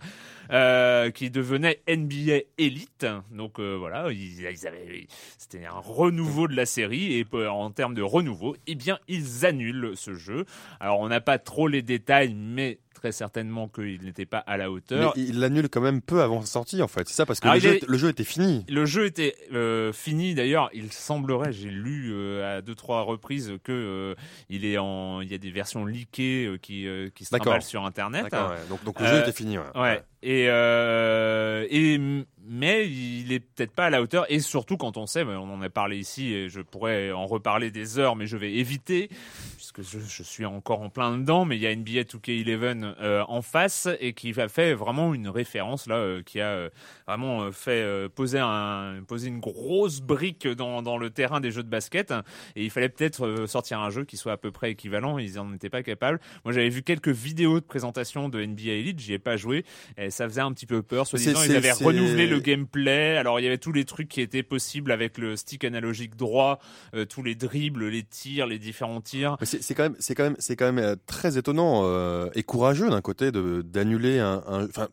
euh, 0.51 1.11
qui 1.11 1.29
devenait 1.29 1.81
NBA 1.87 2.39
Elite. 2.57 3.05
Donc 3.31 3.59
euh, 3.59 3.75
voilà, 3.77 4.11
ils, 4.11 4.45
avaient, 4.67 5.07
c'était 5.37 5.65
un 5.65 5.79
renouveau 5.79 6.47
de 6.47 6.55
la 6.55 6.64
série 6.65 7.13
et 7.13 7.25
euh, 7.33 7.49
en 7.49 7.71
termes 7.71 7.93
de 7.93 8.01
renouveau, 8.01 8.55
eh 8.67 8.75
bien 8.75 8.99
ils 9.07 9.45
annulent 9.45 9.93
ce 9.95 10.13
jeu. 10.13 10.45
Alors 10.79 10.99
on 10.99 11.07
n'a 11.07 11.21
pas 11.21 11.37
trop 11.37 11.67
les 11.67 11.81
détails, 11.81 12.33
mais 12.33 12.79
très 12.95 13.11
certainement 13.11 13.67
qu'il 13.67 14.01
n'était 14.03 14.25
pas 14.25 14.39
à 14.39 14.57
la 14.57 14.71
hauteur. 14.71 15.13
Mais 15.15 15.23
il 15.23 15.39
l'annule 15.39 15.69
quand 15.69 15.81
même 15.81 16.01
peu 16.01 16.23
avant 16.23 16.41
sa 16.41 16.47
sortie, 16.47 16.81
en 16.81 16.87
fait. 16.87 17.07
C'est 17.07 17.13
ça, 17.13 17.25
parce 17.27 17.39
que 17.39 17.47
le, 17.47 17.59
jeu, 17.59 17.79
le, 17.87 17.97
jeu, 17.97 18.09
était 18.09 18.23
fini. 18.23 18.65
Le 18.67 18.85
jeu 18.85 19.05
était 19.05 19.35
euh, 19.53 19.93
fini. 19.93 20.33
D'ailleurs, 20.33 20.69
il 20.73 20.91
semblerait, 20.91 21.53
j'ai 21.53 21.69
lu 21.69 22.11
euh, 22.11 22.57
à 22.57 22.61
deux 22.61 22.73
trois 22.73 23.03
reprises 23.03 23.53
que 23.63 23.71
euh, 23.71 24.15
il 24.49 24.65
est 24.65 24.79
en, 24.79 25.21
il 25.21 25.29
y 25.29 25.35
a 25.35 25.37
des 25.37 25.51
versions 25.51 25.85
leakées 25.85 26.57
qui 26.61 26.87
qui 27.13 27.25
se 27.25 27.35
sur 27.61 27.85
Internet. 27.85 28.33
Donc, 28.69 28.83
donc 28.83 28.99
le 28.99 29.05
jeu 29.05 29.19
était 29.19 29.31
fini. 29.31 29.57
ouais. 29.59 30.01
Et, 30.27 30.47
euh, 30.49 31.67
et 31.69 31.99
mais 32.47 32.87
il 32.87 33.31
est 33.31 33.39
peut-être 33.39 33.71
pas 33.71 33.85
à 33.85 33.89
la 33.89 34.01
hauteur 34.01 34.25
et 34.29 34.39
surtout 34.39 34.77
quand 34.77 34.97
on 34.97 35.05
sait, 35.05 35.23
on 35.23 35.53
en 35.53 35.61
a 35.61 35.69
parlé 35.69 35.97
ici 35.97 36.33
et 36.33 36.49
je 36.49 36.61
pourrais 36.61 37.11
en 37.11 37.25
reparler 37.25 37.71
des 37.71 37.99
heures, 37.99 38.15
mais 38.15 38.27
je 38.27 38.37
vais 38.37 38.53
éviter 38.53 39.09
puisque 39.55 39.81
je, 39.81 39.99
je 39.99 40.23
suis 40.23 40.45
encore 40.45 40.81
en 40.81 40.89
plein 40.89 41.17
dedans. 41.17 41.45
Mais 41.45 41.57
il 41.57 41.61
y 41.61 41.67
a 41.67 41.75
NBA 41.75 42.01
2K11 42.01 42.95
euh, 42.99 43.23
en 43.27 43.41
face 43.41 43.87
et 43.99 44.13
qui 44.13 44.39
a 44.39 44.47
fait 44.47 44.73
vraiment 44.73 45.13
une 45.13 45.27
référence 45.27 45.87
là, 45.87 45.95
euh, 45.95 46.21
qui 46.21 46.39
a 46.39 46.49
euh, 46.49 46.69
vraiment 47.07 47.51
fait 47.51 48.09
poser 48.09 48.39
un 48.39 49.01
poser 49.07 49.27
une 49.29 49.39
grosse 49.39 50.01
brique 50.01 50.47
dans, 50.47 50.81
dans 50.81 50.97
le 50.97 51.09
terrain 51.09 51.39
des 51.39 51.51
jeux 51.51 51.63
de 51.63 51.69
basket. 51.69 52.13
Et 52.55 52.63
il 52.63 52.69
fallait 52.69 52.89
peut-être 52.89 53.45
sortir 53.47 53.79
un 53.79 53.89
jeu 53.89 54.05
qui 54.05 54.17
soit 54.17 54.33
à 54.33 54.37
peu 54.37 54.51
près 54.51 54.71
équivalent. 54.71 55.17
Ils 55.17 55.39
en 55.39 55.53
étaient 55.53 55.69
pas 55.69 55.83
capables. 55.83 56.19
Moi, 56.43 56.53
j'avais 56.53 56.69
vu 56.69 56.83
quelques 56.83 57.09
vidéos 57.09 57.59
de 57.59 57.65
présentation 57.65 58.29
de 58.29 58.43
NBA 58.43 58.71
Elite, 58.71 58.99
j'y 58.99 59.13
ai 59.13 59.19
pas 59.19 59.37
joué. 59.37 59.65
Et 59.97 60.09
ça 60.09 60.27
faisait 60.27 60.41
un 60.41 60.51
petit 60.51 60.65
peu 60.65 60.81
peur. 60.81 61.07
Soit 61.07 61.19
disant, 61.19 61.41
ils 61.43 61.55
avaient 61.55 61.71
renouvelé 61.71 62.27
le 62.27 62.34
gameplay. 62.39 63.17
Alors, 63.17 63.39
il 63.39 63.43
y 63.43 63.47
avait 63.47 63.57
tous 63.57 63.71
les 63.71 63.85
trucs 63.85 64.07
qui 64.07 64.21
étaient 64.21 64.43
possibles 64.43 64.91
avec 64.91 65.17
le 65.17 65.35
stick 65.35 65.63
analogique 65.63 66.15
droit, 66.15 66.59
euh, 66.93 67.05
tous 67.05 67.23
les 67.23 67.35
dribbles, 67.35 67.87
les 67.87 68.03
tirs, 68.03 68.47
les 68.47 68.59
différents 68.59 69.01
tirs. 69.01 69.37
C'est 69.43 69.73
quand 69.73 69.83
même, 69.83 69.95
c'est 69.99 70.15
quand 70.15 70.23
même, 70.23 70.35
c'est 70.39 70.55
quand 70.55 70.71
même 70.71 70.83
euh, 70.83 70.95
très 71.05 71.37
étonnant 71.37 71.83
euh, 71.85 72.29
et 72.35 72.43
courageux 72.43 72.89
d'un 72.89 73.01
côté 73.01 73.31
de 73.31 73.61
d'annuler 73.61 74.19
un, 74.19 74.43
enfin, 74.47 74.87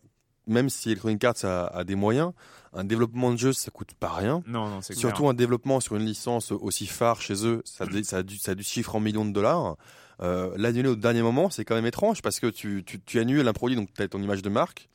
même 0.46 0.68
si 0.68 0.90
Electronic 0.90 1.22
Arts 1.24 1.44
a, 1.44 1.66
a, 1.66 1.84
des 1.84 1.94
moyens, 1.94 2.32
un 2.72 2.84
développement 2.84 3.32
de 3.32 3.36
jeu 3.36 3.52
ça 3.52 3.70
coûte 3.70 3.94
pas 3.98 4.12
rien. 4.12 4.42
Non, 4.46 4.68
non, 4.68 4.80
c'est 4.80 4.94
Surtout 4.94 5.28
un 5.28 5.34
développement 5.34 5.80
sur 5.80 5.96
une 5.96 6.04
licence 6.04 6.52
aussi 6.52 6.86
phare 6.86 7.20
chez 7.20 7.46
eux, 7.46 7.62
ça, 7.64 7.84
ça, 8.02 8.18
a, 8.18 8.22
du, 8.22 8.38
ça 8.38 8.52
a 8.52 8.54
du 8.54 8.62
chiffre 8.64 8.96
en 8.96 9.00
millions 9.00 9.24
de 9.24 9.32
dollars. 9.32 9.76
Euh, 10.20 10.52
l'annuler 10.56 10.88
au 10.88 10.96
dernier 10.96 11.22
moment, 11.22 11.50
c'est 11.50 11.64
quand 11.64 11.74
même 11.74 11.86
étrange 11.86 12.22
parce 12.22 12.38
que 12.38 12.46
tu, 12.46 12.84
tu, 12.84 13.00
tu 13.00 13.18
annules 13.18 13.46
un 13.46 13.52
produit, 13.52 13.76
donc 13.76 13.88
tu 13.94 14.02
as 14.02 14.08
ton 14.08 14.22
image 14.22 14.42
de 14.42 14.50
marque 14.50 14.88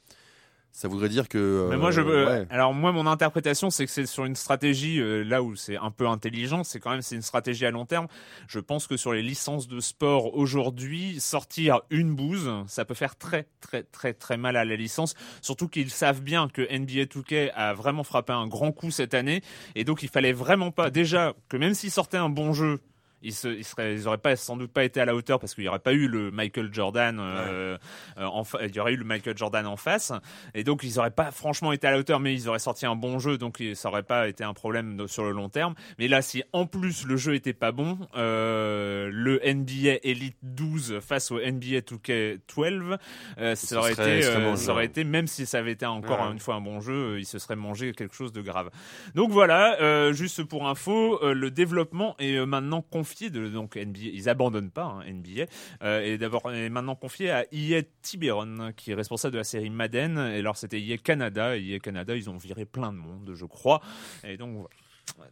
ça 0.78 0.88
voudrait 0.88 1.10
dire 1.10 1.28
que. 1.28 1.66
Mais 1.72 1.78
moi, 1.78 1.90
je 1.90 2.02
veux. 2.02 2.46
Alors 2.52 2.72
moi, 2.72 2.92
mon 2.92 3.08
interprétation, 3.08 3.72
c'est 3.72 3.88
que 3.88 3.92
c'est 3.92 4.06
sur 4.06 4.26
une 4.26 4.36
stratégie 4.36 5.00
euh, 5.00 5.24
là 5.24 5.42
où 5.42 5.56
c'est 5.56 5.76
un 5.76 5.90
peu 5.90 6.08
intelligent. 6.08 6.64
C'est 6.64 6.80
quand 6.80 6.92
même 6.92 7.02
c'est 7.02 7.16
une 7.16 7.24
stratégie 7.24 7.66
à 7.66 7.72
long 7.72 7.88
terme. 7.88 8.06
Je 8.48 8.60
pense 8.60 8.86
que 8.86 8.96
sur 8.96 9.12
les 9.12 9.24
licences 9.24 9.68
de 9.68 9.80
sport 9.80 10.38
aujourd'hui, 10.38 11.20
sortir 11.20 11.82
une 11.90 12.14
bouse, 12.14 12.52
ça 12.68 12.86
peut 12.86 12.94
faire 12.94 13.16
très 13.16 13.48
très 13.60 13.82
très 13.82 14.14
très 14.14 14.38
mal 14.38 14.56
à 14.56 14.66
la 14.66 14.76
licence. 14.76 15.16
Surtout 15.42 15.68
qu'ils 15.68 15.90
savent 15.90 16.22
bien 16.22 16.48
que 16.48 16.62
NBA 16.62 17.06
2K 17.06 17.54
a 17.56 17.74
vraiment 17.74 18.04
frappé 18.04 18.34
un 18.34 18.46
grand 18.46 18.72
coup 18.72 18.92
cette 18.92 19.16
année, 19.16 19.42
et 19.74 19.84
donc 19.84 20.04
il 20.04 20.10
fallait 20.10 20.32
vraiment 20.32 20.70
pas 20.70 20.92
déjà 20.92 21.34
que 21.50 21.58
même 21.58 21.74
s'ils 21.74 21.90
sortaient 21.90 22.18
un 22.18 22.30
bon 22.30 22.54
jeu 22.54 22.82
Ils, 23.24 23.34
se, 23.34 23.48
ils, 23.48 23.64
seraient, 23.64 23.94
ils 23.96 24.08
auraient 24.08 24.18
pas 24.18 24.36
sans 24.36 24.58
doute 24.58 24.72
pas 24.72 24.84
été 24.84 25.02
à 25.02 25.06
la 25.06 25.16
hauteur 25.16 25.40
parce 25.40 25.56
qu'il 25.56 25.64
n'y 25.64 25.68
aurait 25.70 25.80
pas 25.80 25.94
eu 25.94 26.08
le 26.08 26.30
Michael 26.32 26.70
Jordan. 26.72 27.18
Euh, 27.20 27.78
euh, 28.18 28.26
en 28.26 28.44
il 28.62 28.76
y 28.76 28.80
aurait 28.80 28.94
eu 28.94 28.98
le 28.98 29.04
Michael 29.06 29.38
Jordan 29.38 29.66
en 29.66 29.76
face, 29.78 30.12
et 30.54 30.64
donc 30.64 30.84
ils 30.84 31.00
auraient 31.00 31.10
pas 31.12 31.32
franchement 31.32 31.72
été 31.72 31.88
à 31.88 31.92
la 31.92 31.98
hauteur, 32.00 32.20
mais 32.20 32.34
ils 32.34 32.48
auraient 32.48 32.60
sorti 32.60 32.86
un 32.86 32.96
bon 32.96 33.20
jeu, 33.20 33.38
donc 33.38 33.62
ça 33.74 33.90
aurait 33.90 34.04
pas 34.04 34.28
été 34.28 34.44
un 34.44 34.54
problème 34.54 34.98
de- 34.98 35.08
sur 35.08 35.24
le 35.24 35.32
long 35.32 35.50
terme. 35.50 35.74
Mais 36.00 36.08
là, 36.08 36.22
si 36.22 36.44
en 36.54 36.66
plus 36.66 37.06
le 37.06 37.18
jeu 37.18 37.34
était 37.36 37.54
pas 37.54 37.72
bon, 37.72 37.98
euh, 38.16 39.10
le 39.12 39.40
NBA 39.44 40.00
Elite 40.04 40.38
12 40.44 41.00
face 41.02 41.32
au 41.32 41.40
NBA 41.40 41.82
2K12, 41.82 42.98
euh, 43.40 43.56
Ce 43.56 43.68
ça 43.68 43.80
aurait 43.80 43.94
été, 43.94 44.02
euh, 44.26 44.56
ça 44.56 44.72
aurait 44.72 44.86
été, 44.86 45.04
même 45.04 45.28
si 45.28 45.46
ça 45.46 45.60
avait 45.60 45.72
été 45.72 45.86
encore 45.86 46.22
Ouais. 46.22 46.32
une 46.32 46.40
fois 46.40 46.56
un 46.56 46.62
bon 46.62 46.80
jeu, 46.82 46.94
euh, 47.16 47.20
il 47.20 47.26
se 47.26 47.40
serait 47.40 47.56
mangé 47.56 47.94
quelque 47.94 48.16
chose 48.16 48.32
de 48.32 48.42
grave. 48.42 48.70
Donc 49.16 49.32
voilà, 49.32 49.80
euh, 49.82 50.14
juste 50.14 50.44
pour 50.44 50.68
info, 50.68 51.20
euh, 51.24 51.34
le 51.34 51.52
développement 51.52 52.16
est 52.20 52.36
euh, 52.36 52.46
maintenant 52.46 52.82
de 53.30 53.48
donc 53.50 53.76
NBA, 53.76 54.00
ils 54.14 54.30
abandonnent 54.30 54.72
pas 54.72 54.86
hein, 54.86 55.12
NBA, 55.12 55.46
euh, 55.84 56.02
et 56.02 56.18
d'abord 56.18 56.52
est 56.52 56.70
maintenant 56.70 56.96
confié 56.96 57.32
à 57.32 57.46
EA 57.52 57.82
Tiburon 58.02 58.72
qui 58.76 58.92
est 58.92 58.96
responsable 58.96 59.34
de 59.34 59.38
la 59.38 59.44
série 59.44 59.70
Madden. 59.70 60.18
Et 60.18 60.40
alors 60.40 60.58
c'était 60.58 60.82
EA 60.82 60.98
Canada, 60.98 61.56
et 61.58 61.80
Canada 61.80 62.16
ils 62.16 62.30
ont 62.30 62.38
viré 62.38 62.66
plein 62.66 62.92
de 62.92 62.98
monde, 62.98 63.32
je 63.36 63.46
crois. 63.46 63.82
Et 64.24 64.38
donc 64.38 64.54
voilà. 64.54 64.70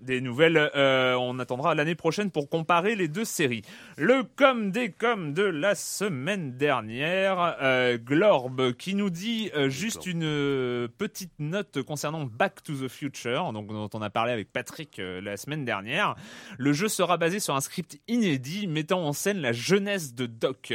Des 0.02 0.22
nouvelles, 0.22 0.58
euh, 0.76 1.16
on 1.16 1.40
attendra 1.40 1.74
l'année 1.74 1.96
prochaine 1.96 2.30
pour 2.30 2.50
comparer 2.50 2.96
les 2.96 3.08
deux 3.08 3.26
séries. 3.26 3.64
Le 3.98 4.24
com 4.24 4.72
des 4.72 4.92
com 4.92 5.34
de 5.34 5.44
la 5.44 5.74
semaine 5.74 6.58
dernière, 6.58 7.58
euh, 7.62 7.98
Glorb 7.98 8.74
qui 8.74 8.94
nous 8.94 9.10
dit 9.10 9.50
euh, 9.56 9.70
juste 9.70 10.06
une 10.06 10.88
petite 10.98 11.34
note 11.40 11.82
concernant 11.84 12.26
Back 12.26 12.62
to 12.64 12.74
the 12.74 12.88
Future, 12.88 13.52
donc 13.54 13.68
dont 13.68 13.90
on 13.94 14.02
a 14.02 14.10
parlé 14.10 14.32
avec 14.32 14.52
Patrick 14.52 15.00
la 15.00 15.38
semaine 15.38 15.66
dernière. 15.66 16.16
Le 16.58 16.74
jeu 16.74 16.88
sera 16.88 17.18
basé 17.18 17.40
sur 17.40 17.56
un 17.56 17.62
script 17.62 18.00
inédit 18.08 18.68
mettant 18.68 19.04
en 19.04 19.14
scène 19.14 19.40
la 19.40 19.54
jeunesse 19.54 20.14
de 20.14 20.26
Doc. 20.26 20.74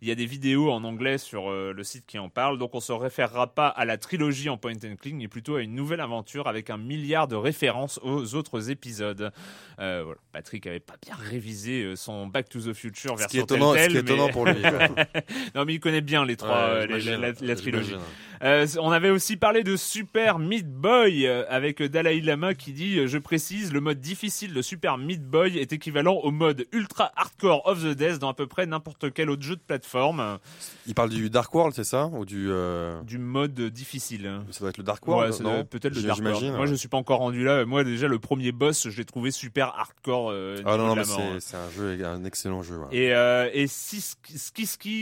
Il 0.00 0.08
y 0.08 0.10
a 0.10 0.14
des 0.14 0.26
vidéos 0.26 0.70
en 0.72 0.84
anglais 0.84 1.18
sur 1.18 1.50
le 1.50 1.84
site 1.84 2.06
qui 2.06 2.18
en 2.18 2.28
parle, 2.28 2.58
donc 2.58 2.74
on 2.74 2.80
se 2.80 2.92
référera 2.92 3.54
pas 3.54 3.68
à 3.68 3.84
la 3.84 3.98
trilogie 3.98 4.48
en 4.48 4.56
point 4.56 4.72
and 4.72 4.96
click, 5.00 5.14
mais 5.14 5.28
plutôt 5.28 5.56
à 5.56 5.62
une 5.62 5.74
nouvelle 5.74 6.00
aventure 6.00 6.48
avec 6.48 6.70
un 6.70 6.78
milliard 6.78 7.28
de 7.28 7.36
références 7.36 8.00
aux 8.02 8.33
autres 8.34 8.70
épisodes. 8.70 9.30
Euh, 9.78 10.02
voilà. 10.04 10.18
Patrick 10.32 10.66
avait 10.66 10.80
pas 10.80 10.94
bien 11.04 11.14
révisé 11.16 11.82
euh, 11.82 11.96
son 11.96 12.26
Back 12.26 12.48
to 12.48 12.60
the 12.60 12.72
Future 12.72 13.18
Ce 13.18 13.26
qui 13.26 13.36
est 13.38 13.40
version 13.40 13.46
ce 13.68 13.74
Telltale, 13.74 13.90
qui 13.90 13.96
est 13.96 14.00
étonnant 14.00 14.28
pour 14.28 14.46
lui. 14.46 14.62
non 15.54 15.64
mais 15.64 15.74
il 15.74 15.80
connaît 15.80 16.00
bien 16.00 16.24
les 16.24 16.36
trois, 16.36 16.74
Ouais, 16.74 16.80
euh, 16.82 16.86
les- 16.86 17.16
la- 17.16 17.32
la 17.40 17.56
trilogie. 17.56 17.96
Euh, 18.44 18.66
on 18.78 18.90
avait 18.90 19.08
aussi 19.08 19.36
parlé 19.38 19.62
de 19.64 19.74
Super 19.74 20.38
Meat 20.38 20.68
Boy 20.68 21.26
euh, 21.26 21.44
avec 21.48 21.82
Dalai 21.82 22.20
Lama 22.20 22.52
qui 22.52 22.72
dit 22.74 22.98
euh, 22.98 23.06
je 23.06 23.16
précise 23.16 23.72
le 23.72 23.80
mode 23.80 24.00
difficile 24.00 24.52
de 24.52 24.60
Super 24.60 24.98
Meat 24.98 25.22
Boy 25.24 25.56
est 25.58 25.72
équivalent 25.72 26.12
au 26.16 26.30
mode 26.30 26.66
ultra 26.72 27.10
hardcore 27.16 27.66
of 27.66 27.82
the 27.82 27.96
Death 27.96 28.18
dans 28.18 28.28
à 28.28 28.34
peu 28.34 28.46
près 28.46 28.66
n'importe 28.66 29.14
quel 29.14 29.30
autre 29.30 29.42
jeu 29.42 29.56
de 29.56 29.62
plateforme 29.66 30.38
Il 30.86 30.94
parle 30.94 31.08
du 31.08 31.30
Dark 31.30 31.54
World, 31.54 31.72
c'est 31.74 31.84
ça 31.84 32.08
Ou 32.12 32.26
du. 32.26 32.48
euh, 32.50 33.00
du 33.04 33.16
mode 33.16 33.58
difficile. 33.58 34.30
Ça 34.50 34.60
doit 34.60 34.68
être 34.68 34.76
le 34.78 34.84
Dark 34.84 35.06
Ouais, 35.08 35.14
World, 35.14 35.42
le- 35.42 35.64
peut-être 35.64 35.94
le 35.94 36.02
Dark 36.02 36.20
World. 36.20 36.54
Moi 36.54 36.66
je 36.66 36.74
suis 36.74 36.88
pas 36.88 36.98
encore 36.98 37.20
rendu 37.20 37.44
là. 37.44 37.64
Moi 37.64 37.82
déjà 37.82 38.08
le 38.08 38.18
premier 38.18 38.52
boss 38.52 38.90
je 38.90 38.96
l'ai 38.98 39.06
trouvé 39.06 39.30
super 39.30 39.68
hardcore. 39.68 40.30
euh, 40.32 40.60
Ah 40.66 40.76
non, 40.76 40.88
non, 40.88 40.96
mais 40.96 41.04
c'est 41.40 41.56
un 41.56 41.70
jeu, 41.70 42.04
un 42.04 42.24
excellent 42.26 42.62
jeu. 42.62 42.76
ouais. 42.76 42.88
Et, 42.94 43.14
euh, 43.14 43.48
et 43.54 43.66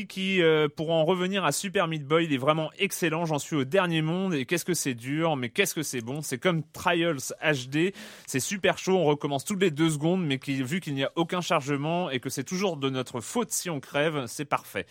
qui, 0.06 0.40
pour 0.76 0.90
en 0.92 1.04
revenir 1.04 1.44
à 1.44 1.50
Super 1.50 1.88
Meat 1.88 2.06
Boy, 2.06 2.26
il 2.26 2.32
est 2.32 2.38
vraiment 2.38 2.70
excellent. 2.78 3.26
J'en 3.32 3.38
suis 3.38 3.56
au 3.56 3.64
dernier 3.64 4.02
monde 4.02 4.34
et 4.34 4.44
qu'est-ce 4.44 4.66
que 4.66 4.74
c'est 4.74 4.92
dur, 4.92 5.36
mais 5.36 5.48
qu'est-ce 5.48 5.74
que 5.74 5.82
c'est 5.82 6.02
bon. 6.02 6.20
C'est 6.20 6.36
comme 6.36 6.62
Trials 6.74 7.32
HD. 7.42 7.94
C'est 8.26 8.40
super 8.40 8.76
chaud. 8.76 8.98
On 8.98 9.04
recommence 9.04 9.46
toutes 9.46 9.62
les 9.62 9.70
deux 9.70 9.88
secondes, 9.88 10.22
mais 10.22 10.38
qui, 10.38 10.62
vu 10.62 10.80
qu'il 10.80 10.92
n'y 10.92 11.02
a 11.02 11.10
aucun 11.16 11.40
chargement 11.40 12.10
et 12.10 12.20
que 12.20 12.28
c'est 12.28 12.44
toujours 12.44 12.76
de 12.76 12.90
notre 12.90 13.22
faute 13.22 13.50
si 13.50 13.70
on 13.70 13.80
crève, 13.80 14.24
c'est 14.26 14.44
parfait. 14.44 14.84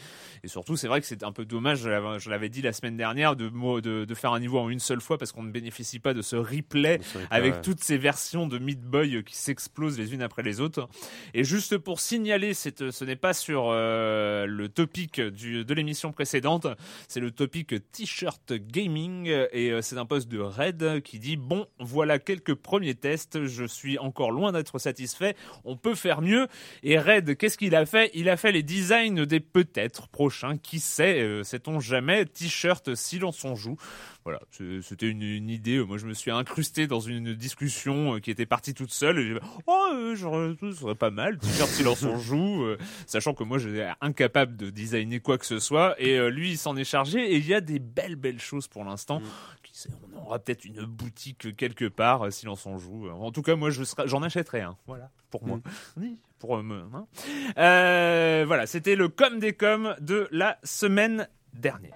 Et 0.43 0.47
surtout, 0.47 0.75
c'est 0.75 0.87
vrai 0.87 1.01
que 1.01 1.05
c'est 1.05 1.21
un 1.21 1.31
peu 1.31 1.45
dommage. 1.45 1.81
Je 1.83 2.29
l'avais- 2.31 2.49
dit 2.49 2.63
la 2.63 2.73
semaine 2.73 2.97
dernière 2.97 3.35
de, 3.35 3.47
mo- 3.47 3.79
de, 3.79 4.05
de 4.05 4.15
faire 4.15 4.33
un 4.33 4.39
niveau 4.39 4.57
en 4.57 4.69
une 4.69 4.79
seule 4.79 5.01
fois 5.01 5.19
parce 5.19 5.31
qu'on 5.31 5.43
ne 5.43 5.51
bénéficie 5.51 5.99
pas 5.99 6.15
de 6.15 6.23
ce 6.23 6.35
replay 6.35 6.99
avec 7.29 7.53
ouais. 7.53 7.61
toutes 7.61 7.83
ces 7.83 7.99
versions 7.99 8.47
de 8.47 8.57
Meat 8.57 8.81
Boy 8.81 9.17
euh, 9.17 9.21
qui 9.21 9.35
s'explosent 9.35 9.99
les 9.99 10.15
unes 10.15 10.23
après 10.23 10.41
les 10.41 10.59
autres. 10.61 10.89
Et 11.35 11.43
juste 11.43 11.77
pour 11.77 11.99
signaler, 11.99 12.55
c'est- 12.55 12.89
ce 12.89 13.05
n'est 13.05 13.15
pas 13.15 13.33
sur 13.35 13.65
euh, 13.69 14.47
le 14.47 14.67
topic 14.67 15.21
du, 15.21 15.63
de 15.63 15.73
l'émission 15.75 16.11
précédente, 16.11 16.65
c'est 17.07 17.19
le 17.19 17.29
topic 17.29 17.75
gaming 18.53 19.27
et 19.27 19.71
euh, 19.71 19.81
c'est 19.81 19.97
un 19.97 20.05
post 20.05 20.27
de 20.27 20.39
Red 20.39 21.01
qui 21.03 21.19
dit 21.19 21.37
bon 21.37 21.65
voilà 21.79 22.19
quelques 22.19 22.55
premiers 22.55 22.95
tests, 22.95 23.45
je 23.45 23.65
suis 23.65 23.97
encore 23.97 24.31
loin 24.31 24.51
d'être 24.51 24.79
satisfait, 24.79 25.35
on 25.63 25.75
peut 25.77 25.95
faire 25.95 26.21
mieux. 26.21 26.47
Et 26.83 26.99
Red, 26.99 27.37
qu'est-ce 27.37 27.57
qu'il 27.57 27.75
a 27.75 27.85
fait? 27.85 28.11
Il 28.13 28.29
a 28.29 28.37
fait 28.37 28.51
les 28.51 28.63
designs 28.63 29.25
des 29.25 29.39
peut-être 29.39 30.07
prochains, 30.07 30.57
qui 30.57 30.79
sait, 30.79 31.21
euh, 31.21 31.43
sait-on 31.43 31.79
jamais, 31.79 32.25
t-shirt 32.25 32.95
silence 32.95 33.43
on 33.43 33.55
joue. 33.55 33.77
Voilà, 34.23 34.39
c'était 34.81 35.07
une, 35.09 35.23
une 35.23 35.49
idée. 35.49 35.83
Moi, 35.83 35.97
je 35.97 36.05
me 36.05 36.13
suis 36.13 36.29
incrusté 36.29 36.85
dans 36.85 36.99
une 36.99 37.33
discussion 37.33 38.15
euh, 38.15 38.19
qui 38.19 38.29
était 38.29 38.45
partie 38.45 38.73
toute 38.75 38.91
seule. 38.91 39.19
Et 39.19 39.39
oh, 39.65 39.87
euh, 39.95 40.15
genre, 40.15 40.53
ce 40.59 40.71
serait 40.73 40.93
pas 40.95 41.09
mal, 41.09 41.39
t-shirt 41.39 41.67
silence 41.69 42.03
on 42.03 42.19
joue, 42.19 42.63
euh, 42.63 42.77
sachant 43.07 43.33
que 43.33 43.43
moi, 43.43 43.57
j'étais 43.57 43.87
incapable 43.99 44.55
de 44.57 44.69
designer 44.69 45.19
quoi 45.21 45.39
que 45.39 45.45
ce 45.47 45.57
soit. 45.57 45.95
Et 45.99 46.19
euh, 46.19 46.29
lui, 46.29 46.51
il 46.51 46.57
s'en 46.57 46.75
est 46.77 46.83
chargé. 46.83 47.31
Et 47.31 47.37
il 47.37 47.47
y 47.47 47.53
a 47.55 47.61
des 47.61 47.79
belles, 47.79 48.15
belles 48.15 48.39
choses 48.39 48.67
pour 48.67 48.83
l'instant. 48.83 49.21
Sait, 49.73 49.89
on 50.13 50.17
aura 50.19 50.37
peut-être 50.37 50.65
une 50.65 50.83
boutique 50.83 51.55
quelque 51.55 51.85
part, 51.87 52.23
euh, 52.25 52.29
silence 52.29 52.65
on 52.65 52.77
joue. 52.77 53.09
En 53.09 53.31
tout 53.31 53.41
cas, 53.41 53.55
moi, 53.55 53.69
je 53.69 53.83
serai- 53.85 54.07
j'en 54.07 54.21
achèterai 54.21 54.59
un. 54.61 54.75
Voilà, 54.85 55.09
pour 55.29 55.47
moi. 55.47 55.61
Oui, 55.97 56.17
pour 56.39 56.57
euh, 56.57 56.61
me- 56.61 56.83
hein. 56.93 57.07
Euh, 57.57 58.43
voilà, 58.45 58.67
c'était 58.67 58.95
le 58.97 59.07
com 59.07 59.39
des 59.39 59.53
coms 59.53 59.95
de 60.01 60.27
la 60.31 60.59
semaine 60.63 61.27
dernière. 61.53 61.95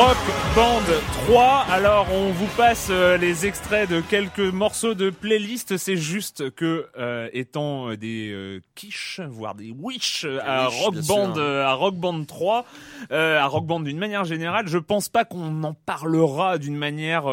Rock 0.00 0.16
Band 0.56 0.88
3. 1.26 1.66
Alors, 1.70 2.06
on 2.12 2.30
vous 2.30 2.46
passe 2.56 2.88
euh, 2.90 3.16
les 3.16 3.46
extraits 3.46 3.88
de 3.90 4.00
quelques 4.00 4.38
morceaux 4.40 4.94
de 4.94 5.10
playlist. 5.10 5.76
C'est 5.76 5.96
juste 5.96 6.50
que, 6.54 6.86
euh, 6.98 7.28
étant 7.32 7.90
euh, 7.90 7.96
des 7.96 8.30
euh, 8.32 8.60
quiches, 8.74 9.20
voire 9.28 9.54
des 9.54 9.70
wish 9.70 10.26
à 10.44 10.68
wish, 10.68 10.80
Rock 10.82 10.94
Band, 11.06 11.34
euh, 11.36 11.64
à 11.64 11.74
Rock 11.74 11.96
Band 11.96 12.24
3, 12.24 12.64
euh, 13.12 13.38
à 13.38 13.46
Rock 13.46 13.66
Band 13.66 13.80
d'une 13.80 13.98
manière 13.98 14.24
générale, 14.24 14.66
je 14.66 14.78
pense 14.78 15.08
pas 15.08 15.24
qu'on 15.24 15.62
en 15.62 15.74
parlera 15.74 16.58
d'une 16.58 16.76
manière, 16.76 17.24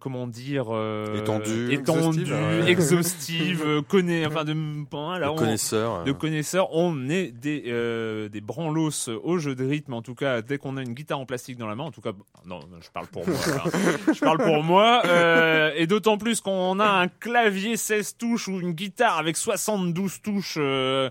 comment 0.00 0.26
dire, 0.26 0.66
Étendue, 1.16 1.72
étendue, 1.72 2.20
exhaustive, 2.22 2.68
exhaustive, 2.68 3.82
connaît, 3.88 4.26
enfin 4.26 4.44
de, 4.44 4.54
voilà, 4.90 5.26
Le 5.26 5.32
on- 5.32 5.36
connaisseur. 5.36 6.04
de 6.04 6.12
connaisseurs, 6.12 6.68
on 6.72 7.08
est 7.08 7.32
des, 7.32 8.28
des 8.30 8.40
branlos 8.40 9.08
au 9.24 9.38
jeu 9.38 9.54
de 9.54 9.64
rythme. 9.66 9.94
En 9.94 10.02
tout 10.02 10.14
cas, 10.14 10.42
dès 10.42 10.58
qu'on 10.58 10.76
a 10.76 10.82
une 10.82 10.92
guitare 10.94 11.18
en 11.18 11.26
plastique 11.26 11.56
dans 11.58 11.66
la 11.68 11.74
main, 11.74 11.84
en 11.84 11.90
tout 11.90 12.00
cas, 12.02 12.12
non, 12.44 12.60
je 12.80 12.90
parle 12.90 13.06
pour 13.06 13.26
moi. 13.28 13.36
je 14.12 14.20
parle 14.20 14.38
pour 14.38 14.62
moi. 14.62 15.02
euh, 15.06 15.72
et 15.76 15.86
d'autant 15.86 16.18
plus 16.18 16.40
qu'on 16.40 16.78
a 16.80 16.86
un 16.88 17.08
clavier 17.08 17.76
16 17.76 18.16
touches 18.16 18.48
ou 18.48 18.60
une 18.60 18.72
guitare 18.72 19.18
avec 19.18 19.36
72 19.36 20.20
touches. 20.22 20.56
euh, 20.58 21.10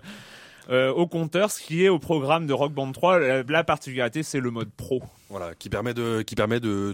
euh, 0.68 0.90
au 0.92 1.06
compteur, 1.06 1.52
ce 1.52 1.62
qui 1.62 1.84
est 1.84 1.88
au 1.88 2.00
programme 2.00 2.48
de 2.48 2.52
Rock 2.52 2.72
Band 2.72 2.90
3, 2.90 3.20
la, 3.20 3.42
la 3.44 3.62
particularité 3.64 4.24
c'est 4.24 4.40
le 4.40 4.50
mode 4.50 4.70
pro. 4.76 5.00
Voilà, 5.30 5.54
qui 5.54 5.68
permet 5.68 5.94
de, 5.94 6.22
qui 6.22 6.34
permet 6.34 6.58
de, 6.58 6.92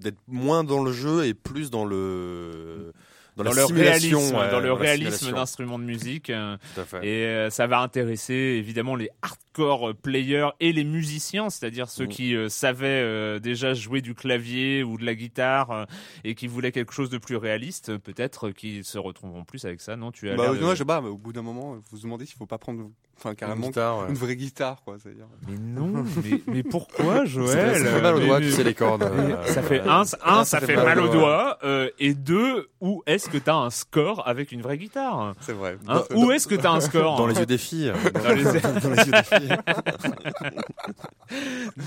d'être 0.00 0.18
moins 0.26 0.64
dans 0.64 0.82
le 0.82 0.90
jeu 0.92 1.24
et 1.24 1.34
plus 1.34 1.70
dans 1.70 1.84
le, 1.84 2.92
dans, 3.38 3.44
dans 3.44 3.56
la 3.56 3.66
le 3.68 3.74
réalisme, 3.74 4.32
dans 4.50 4.60
le 4.60 4.72
réalisme 4.72 5.32
d'instruments 5.32 5.78
de 5.78 5.84
musique. 5.84 6.30
euh, 6.30 6.56
Tout 6.74 6.80
à 6.80 6.84
fait. 6.84 7.06
Et 7.06 7.24
euh, 7.26 7.50
ça 7.50 7.66
va 7.66 7.80
intéresser 7.80 8.34
évidemment 8.34 8.94
les 8.96 9.08
hardcore 9.22 9.94
players 10.02 10.50
et 10.60 10.72
les 10.72 10.84
musiciens, 10.84 11.48
c'est-à-dire 11.50 11.88
ceux 11.88 12.04
Mm. 12.04 12.08
qui 12.08 12.34
euh, 12.36 12.48
savaient 12.48 12.86
euh, 13.02 13.38
déjà 13.38 13.74
jouer 13.74 14.00
du 14.00 14.14
clavier 14.14 14.82
ou 14.82 14.98
de 14.98 15.04
la 15.04 15.14
guitare 15.14 15.70
euh, 15.70 15.84
et 16.24 16.34
qui 16.34 16.46
voulaient 16.46 16.72
quelque 16.72 16.92
chose 16.92 17.10
de 17.10 17.18
plus 17.18 17.36
réaliste. 17.36 17.96
Peut-être 17.98 18.50
qu'ils 18.50 18.84
se 18.84 18.98
retrouveront 18.98 19.44
plus 19.44 19.64
avec 19.64 19.80
ça. 19.80 19.96
Non, 19.96 20.10
tu 20.12 20.28
as 20.30 20.36
Bah, 20.36 20.44
l'air 20.44 20.52
euh, 20.52 20.56
de- 20.56 20.60
non, 20.62 20.70
je 20.70 20.76
sais 20.76 20.84
pas, 20.84 21.00
mais 21.00 21.08
au 21.08 21.16
bout 21.18 21.32
d'un 21.32 21.42
moment, 21.42 21.74
vous 21.74 21.82
vous 21.92 21.98
demandez 22.00 22.26
s'il 22.26 22.36
faut 22.36 22.46
pas 22.46 22.58
prendre, 22.58 22.88
enfin, 23.16 23.30
Une 23.30 23.36
carrément, 23.36 23.66
guitare, 23.68 23.98
ouais. 23.98 24.08
une 24.10 24.14
vraie 24.14 24.36
guitare, 24.36 24.82
quoi. 24.84 24.96
C'est-à-dire. 25.02 25.26
Mais 25.48 25.56
non, 25.58 26.04
mais, 26.24 26.40
mais 26.46 26.62
pourquoi, 26.62 27.24
Joël 27.24 27.76
ça 27.78 27.84
fait 27.84 28.00
mal 28.02 28.14
aux 28.14 28.20
doigts, 28.20 28.40
tu 28.40 28.50
sais, 28.50 28.64
les 28.64 28.74
cordes. 28.74 29.02
euh, 29.02 29.44
Ça 29.46 29.62
fait 29.62 29.80
euh, 29.80 29.90
un, 29.90 30.44
ça 30.44 30.60
fait 30.60 30.76
mal 30.76 31.00
aux 31.00 31.08
aux 31.08 31.12
doigts, 31.12 31.58
euh, 31.64 31.90
et 31.98 32.14
deux, 32.14 32.68
où 32.80 33.02
est-ce 33.06 33.27
que 33.28 33.38
t'as 33.38 33.54
un 33.54 33.70
score 33.70 34.26
avec 34.26 34.52
une 34.52 34.62
vraie 34.62 34.78
guitare 34.78 35.34
C'est 35.40 35.52
vrai. 35.52 35.76
Hein, 35.86 36.02
Dans- 36.10 36.16
Où 36.16 36.32
est-ce 36.32 36.46
que 36.48 36.54
t'as 36.54 36.70
un 36.72 36.80
score 36.80 37.16
Dans 37.16 37.26
les 37.26 37.38
yeux 37.38 37.46
des 37.46 37.58
filles. 37.58 37.92
Dans 38.24 38.32
les- 38.34 38.44
Dans 38.44 38.90
les 38.90 39.04
yeux 39.04 39.12
des 39.12 39.22
filles. 39.22 39.56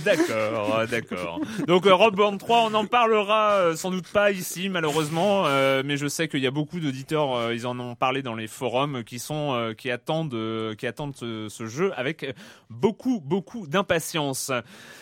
D'accord, 0.06 0.88
d'accord. 0.88 1.40
Donc 1.68 1.86
euh, 1.88 2.10
Band 2.12 2.38
3, 2.38 2.66
on 2.66 2.70
n'en 2.72 2.86
parlera 2.86 3.52
euh, 3.54 3.76
sans 3.76 3.92
doute 3.92 4.08
pas 4.08 4.32
ici 4.32 4.70
malheureusement, 4.70 5.46
euh, 5.48 5.82
mais 5.86 5.98
je 5.98 6.08
sais 6.08 6.28
qu'il 6.28 6.42
y 6.42 6.48
a 6.48 6.52
beaucoup 6.52 6.80
d'auditeurs, 6.80 7.36
euh, 7.36 7.54
ils 7.56 7.66
en 7.66 7.80
ont 7.80 7.96
parlé 7.96 8.22
dans 8.22 8.36
les 8.36 8.48
forums, 8.48 9.04
qui 9.04 9.20
sont 9.20 9.54
euh, 9.54 9.74
qui 9.74 9.90
attendent 9.90 10.34
euh, 10.34 10.76
qui 10.76 10.86
attendent 10.88 11.16
ce, 11.16 11.48
ce 11.50 11.66
jeu 11.66 11.92
avec 11.96 12.36
beaucoup 12.70 13.20
beaucoup 13.20 13.68
d'impatience. 13.68 14.52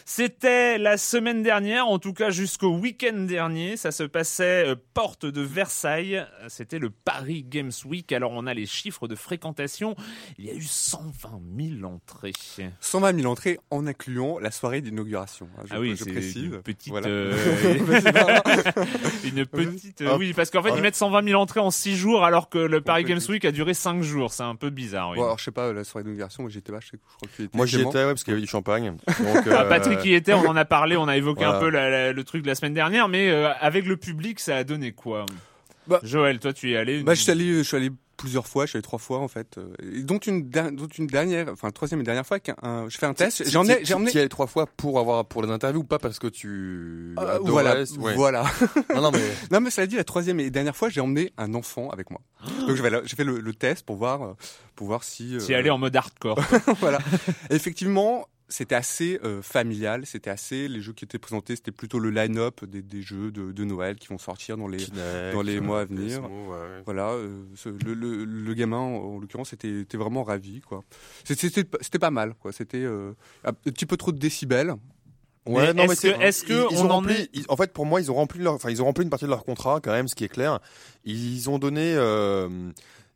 C'était 0.05 0.77
la 0.77 0.97
semaine 0.97 1.43
dernière, 1.43 1.87
en 1.87 1.99
tout 1.99 2.13
cas 2.13 2.29
jusqu'au 2.29 2.75
week-end 2.77 3.25
dernier, 3.27 3.77
ça 3.77 3.91
se 3.91 4.03
passait 4.03 4.67
euh, 4.69 4.75
porte 4.93 5.25
de 5.25 5.41
Versailles. 5.41 6.25
C'était 6.47 6.79
le 6.79 6.89
Paris 6.89 7.45
Games 7.47 7.71
Week. 7.85 8.11
Alors 8.11 8.31
on 8.31 8.47
a 8.47 8.53
les 8.53 8.65
chiffres 8.65 9.07
de 9.07 9.15
fréquentation. 9.15 9.95
Il 10.37 10.45
y 10.45 10.49
a 10.49 10.53
eu 10.53 10.61
120 10.63 11.39
000 11.79 11.83
entrées. 11.91 12.31
120 12.79 13.19
000 13.21 13.31
entrées 13.31 13.59
en 13.71 13.85
incluant 13.87 14.39
la 14.39 14.51
soirée 14.51 14.81
d'inauguration. 14.81 15.47
hein, 15.57 15.63
je, 15.65 15.73
Ah 15.73 15.79
oui, 15.79 15.91
je 15.97 16.03
c'est 16.03 16.11
précise. 16.11 16.43
une 16.43 16.61
petite, 16.61 16.89
Voilà. 16.91 17.07
euh, 17.07 17.33
une 19.23 19.45
petite, 19.45 20.01
euh, 20.01 20.17
oui, 20.17 20.33
parce 20.33 20.49
qu'en 20.49 20.61
fait 20.63 20.69
Ouais. 20.71 20.77
ils 20.77 20.81
mettent 20.81 20.95
120 20.95 21.23
000 21.27 21.41
entrées 21.41 21.59
en 21.59 21.71
6 21.71 21.95
jours, 21.95 22.23
alors 22.23 22.49
que 22.49 22.57
le 22.59 22.81
Paris 22.81 23.03
Games. 23.03 23.19
Week 23.29 23.43
a 23.45 23.51
duré 23.51 23.73
5 23.73 24.01
jours. 24.01 24.31
C'est 24.33 24.43
un 24.43 24.55
peu 24.55 24.69
bizarre. 24.69 25.09
Oui. 25.11 25.17
Bon, 25.17 25.23
alors, 25.23 25.37
je 25.39 25.43
sais 25.43 25.51
pas, 25.51 25.73
la 25.73 25.83
soirée 25.83 26.03
d'inauguration, 26.03 26.43
moi 26.43 26.49
j'étais 26.51 26.71
pas, 26.71 26.79
je, 26.79 26.87
sais, 26.87 26.97
je 26.97 27.15
crois 27.15 27.27
que 27.29 27.35
tu 27.35 27.41
y 27.41 27.45
étais. 27.45 27.57
Moi, 27.57 27.65
j'y 27.65 27.81
étais, 27.81 27.87
ouais, 27.97 28.05
parce 28.05 28.23
qu'il 28.23 28.31
y 28.31 28.35
avait 28.35 28.41
du 28.41 28.47
champagne. 28.47 28.95
Donc, 28.95 28.97
Ah, 29.51 29.63
euh, 29.63 29.69
Patrick 29.69 30.03
y 30.05 30.13
était, 30.13 30.33
on 30.33 30.47
en 30.47 30.55
a 30.55 30.65
parlé, 30.65 30.95
on 30.97 31.07
a 31.07 31.17
évoqué 31.17 31.43
Voilà. 31.43 31.57
un 31.57 31.59
peu 31.59 31.69
la- 31.69 31.89
la- 31.89 32.13
le 32.13 32.23
truc 32.23 32.41
de 32.43 32.47
la 32.47 32.55
semaine 32.55 32.73
dernière, 32.73 33.07
mais 33.07 33.29
euh, 33.29 33.51
avec 33.59 33.85
le 33.85 33.97
public, 33.97 34.39
ça 34.39 34.55
a 34.57 34.63
donné 34.63 34.91
quoi? 34.93 35.25
Bah- 35.89 35.99
Joël, 36.03 36.39
toi 36.39 36.53
tu 36.53 36.69
y 36.69 36.73
es 36.73 36.77
allé 36.77 36.99
une- 36.99 37.05
Bah, 37.05 37.13
je 37.15 37.21
suis 37.21 37.31
allé, 37.31 37.57
je 37.57 37.63
suis 37.63 37.75
allé 37.77 37.89
plusieurs 38.17 38.47
fois, 38.47 38.65
je 38.65 38.71
suis 38.71 38.77
allé 38.77 38.83
trois 38.83 38.99
fois 38.99 39.19
en 39.19 39.29
fait, 39.29 39.57
euh, 39.57 39.73
dont 40.03 40.17
une, 40.19 40.49
der- 40.49 40.71
dont 40.73 40.87
une 40.87 41.07
dernière, 41.07 41.47
enfin 41.53 41.71
troisième 41.71 42.01
et 42.01 42.03
dernière 42.03 42.25
fois, 42.27 42.39
qu'un- 42.41 42.55
un- 42.61 42.89
je 42.89 42.97
fais 42.97 43.05
un 43.05 43.13
test. 43.13 43.43
Si- 43.45 43.49
J'en 43.51 43.63
si- 43.63 43.71
ai, 43.71 43.85
j'ai 43.85 43.93
emmené. 43.93 44.11
Tu 44.11 44.17
y 44.17 44.19
allais 44.19 44.27
trois 44.29 44.47
fois 44.47 44.65
pour 44.67 44.99
avoir 44.99 45.23
pour 45.25 45.41
les 45.41 45.49
interviews 45.49 45.81
ou 45.81 45.85
pas 45.85 45.99
parce 45.99 46.19
que 46.19 46.27
tu 46.27 47.15
Euh, 47.17 47.35
adorais, 47.35 47.49
voilà, 47.51 47.75
ouais. 47.99 48.15
voilà. 48.15 48.43
Non, 48.93 49.01
non, 49.03 49.11
mais 49.11 49.19
Non, 49.51 49.61
mais 49.61 49.69
cela 49.71 49.87
dit, 49.87 49.95
la 49.95 50.03
troisième 50.03 50.39
et 50.41 50.49
dernière 50.49 50.75
fois, 50.75 50.89
j'ai 50.89 50.99
emmené 51.01 51.31
un 51.37 51.53
enfant 51.53 51.89
avec 51.91 52.09
moi. 52.11 52.19
Donc 52.67 52.75
je 52.75 52.83
vais 52.83 52.89
là- 52.89 53.01
j'ai 53.05 53.15
fait 53.15 53.23
le, 53.23 53.39
le 53.39 53.53
test 53.53 53.85
pour 53.85 53.95
voir, 53.95 54.21
euh, 54.21 54.33
pour 54.75 54.87
voir 54.87 55.03
si. 55.05 55.35
euh, 55.35 55.39
Tu 55.39 55.51
y 55.51 55.53
es 55.53 55.55
allé 55.55 55.69
en 55.69 55.77
mode 55.77 55.95
hardcore. 55.95 56.39
voilà. 56.81 56.99
Effectivement, 57.49 58.27
c'était 58.49 58.75
assez 58.75 59.19
euh, 59.23 59.41
familial, 59.41 60.05
c'était 60.05 60.29
assez. 60.29 60.67
Les 60.67 60.81
jeux 60.81 60.93
qui 60.93 61.05
étaient 61.05 61.19
présentés, 61.19 61.55
c'était 61.55 61.71
plutôt 61.71 61.99
le 61.99 62.09
line-up 62.09 62.65
des, 62.65 62.81
des 62.81 63.01
jeux 63.01 63.31
de, 63.31 63.51
de 63.51 63.63
Noël 63.63 63.95
qui 63.95 64.07
vont 64.07 64.17
sortir 64.17 64.57
dans 64.57 64.67
les. 64.67 64.77
Kinect, 64.79 65.33
dans 65.33 65.41
les 65.41 65.59
mois 65.59 65.81
à 65.81 65.85
venir. 65.85 66.23
Ouais. 66.23 66.81
Voilà, 66.85 67.11
euh, 67.11 67.43
ce- 67.55 67.69
le, 67.69 67.93
le, 67.93 68.25
le 68.25 68.53
gamin 68.53 68.77
en, 68.77 68.95
en 68.95 69.19
l'occurrence 69.19 69.53
était, 69.53 69.81
était 69.81 69.97
vraiment 69.97 70.23
ravi 70.23 70.61
quoi. 70.61 70.83
C'était 71.23 71.63
pas 71.99 72.11
mal 72.11 72.33
quoi. 72.35 72.51
C'était 72.51 72.83
euh, 72.83 73.13
un 73.43 73.53
petit 73.53 73.85
peu 73.85 73.97
trop 73.97 74.11
de 74.11 74.17
décibels. 74.19 74.73
Ouais, 75.45 75.67
Mais 75.67 75.73
non, 75.73 75.85
mais 75.87 75.93
est-ce 75.93 76.01
c'est 76.01 76.13
que- 76.13 76.21
est-ce 76.21 76.43
que 76.43 76.53
ils, 76.53 76.75
ils 76.75 76.77
on 76.79 76.85
ont 76.85 76.89
en 76.91 76.95
rempli, 76.95 77.13
est- 77.13 77.29
ils- 77.33 77.45
en 77.47 77.55
fait, 77.55 77.71
pour 77.73 77.85
moi, 77.85 78.01
ils 78.01 78.11
ont 78.11 78.15
rempli 78.15 78.39
leur, 78.39 78.53
enfin, 78.53 78.69
ils 78.69 78.81
ont 78.81 78.85
rempli 78.85 79.03
une 79.03 79.09
partie 79.09 79.25
de 79.25 79.29
leur 79.29 79.45
contrat 79.45 79.79
quand 79.81 79.91
même, 79.91 80.07
ce 80.07 80.13
qui 80.13 80.23
est 80.25 80.29
clair. 80.29 80.59
Ils 81.05 81.49
ont 81.49 81.57
donné, 81.57 81.93
euh, 81.95 82.49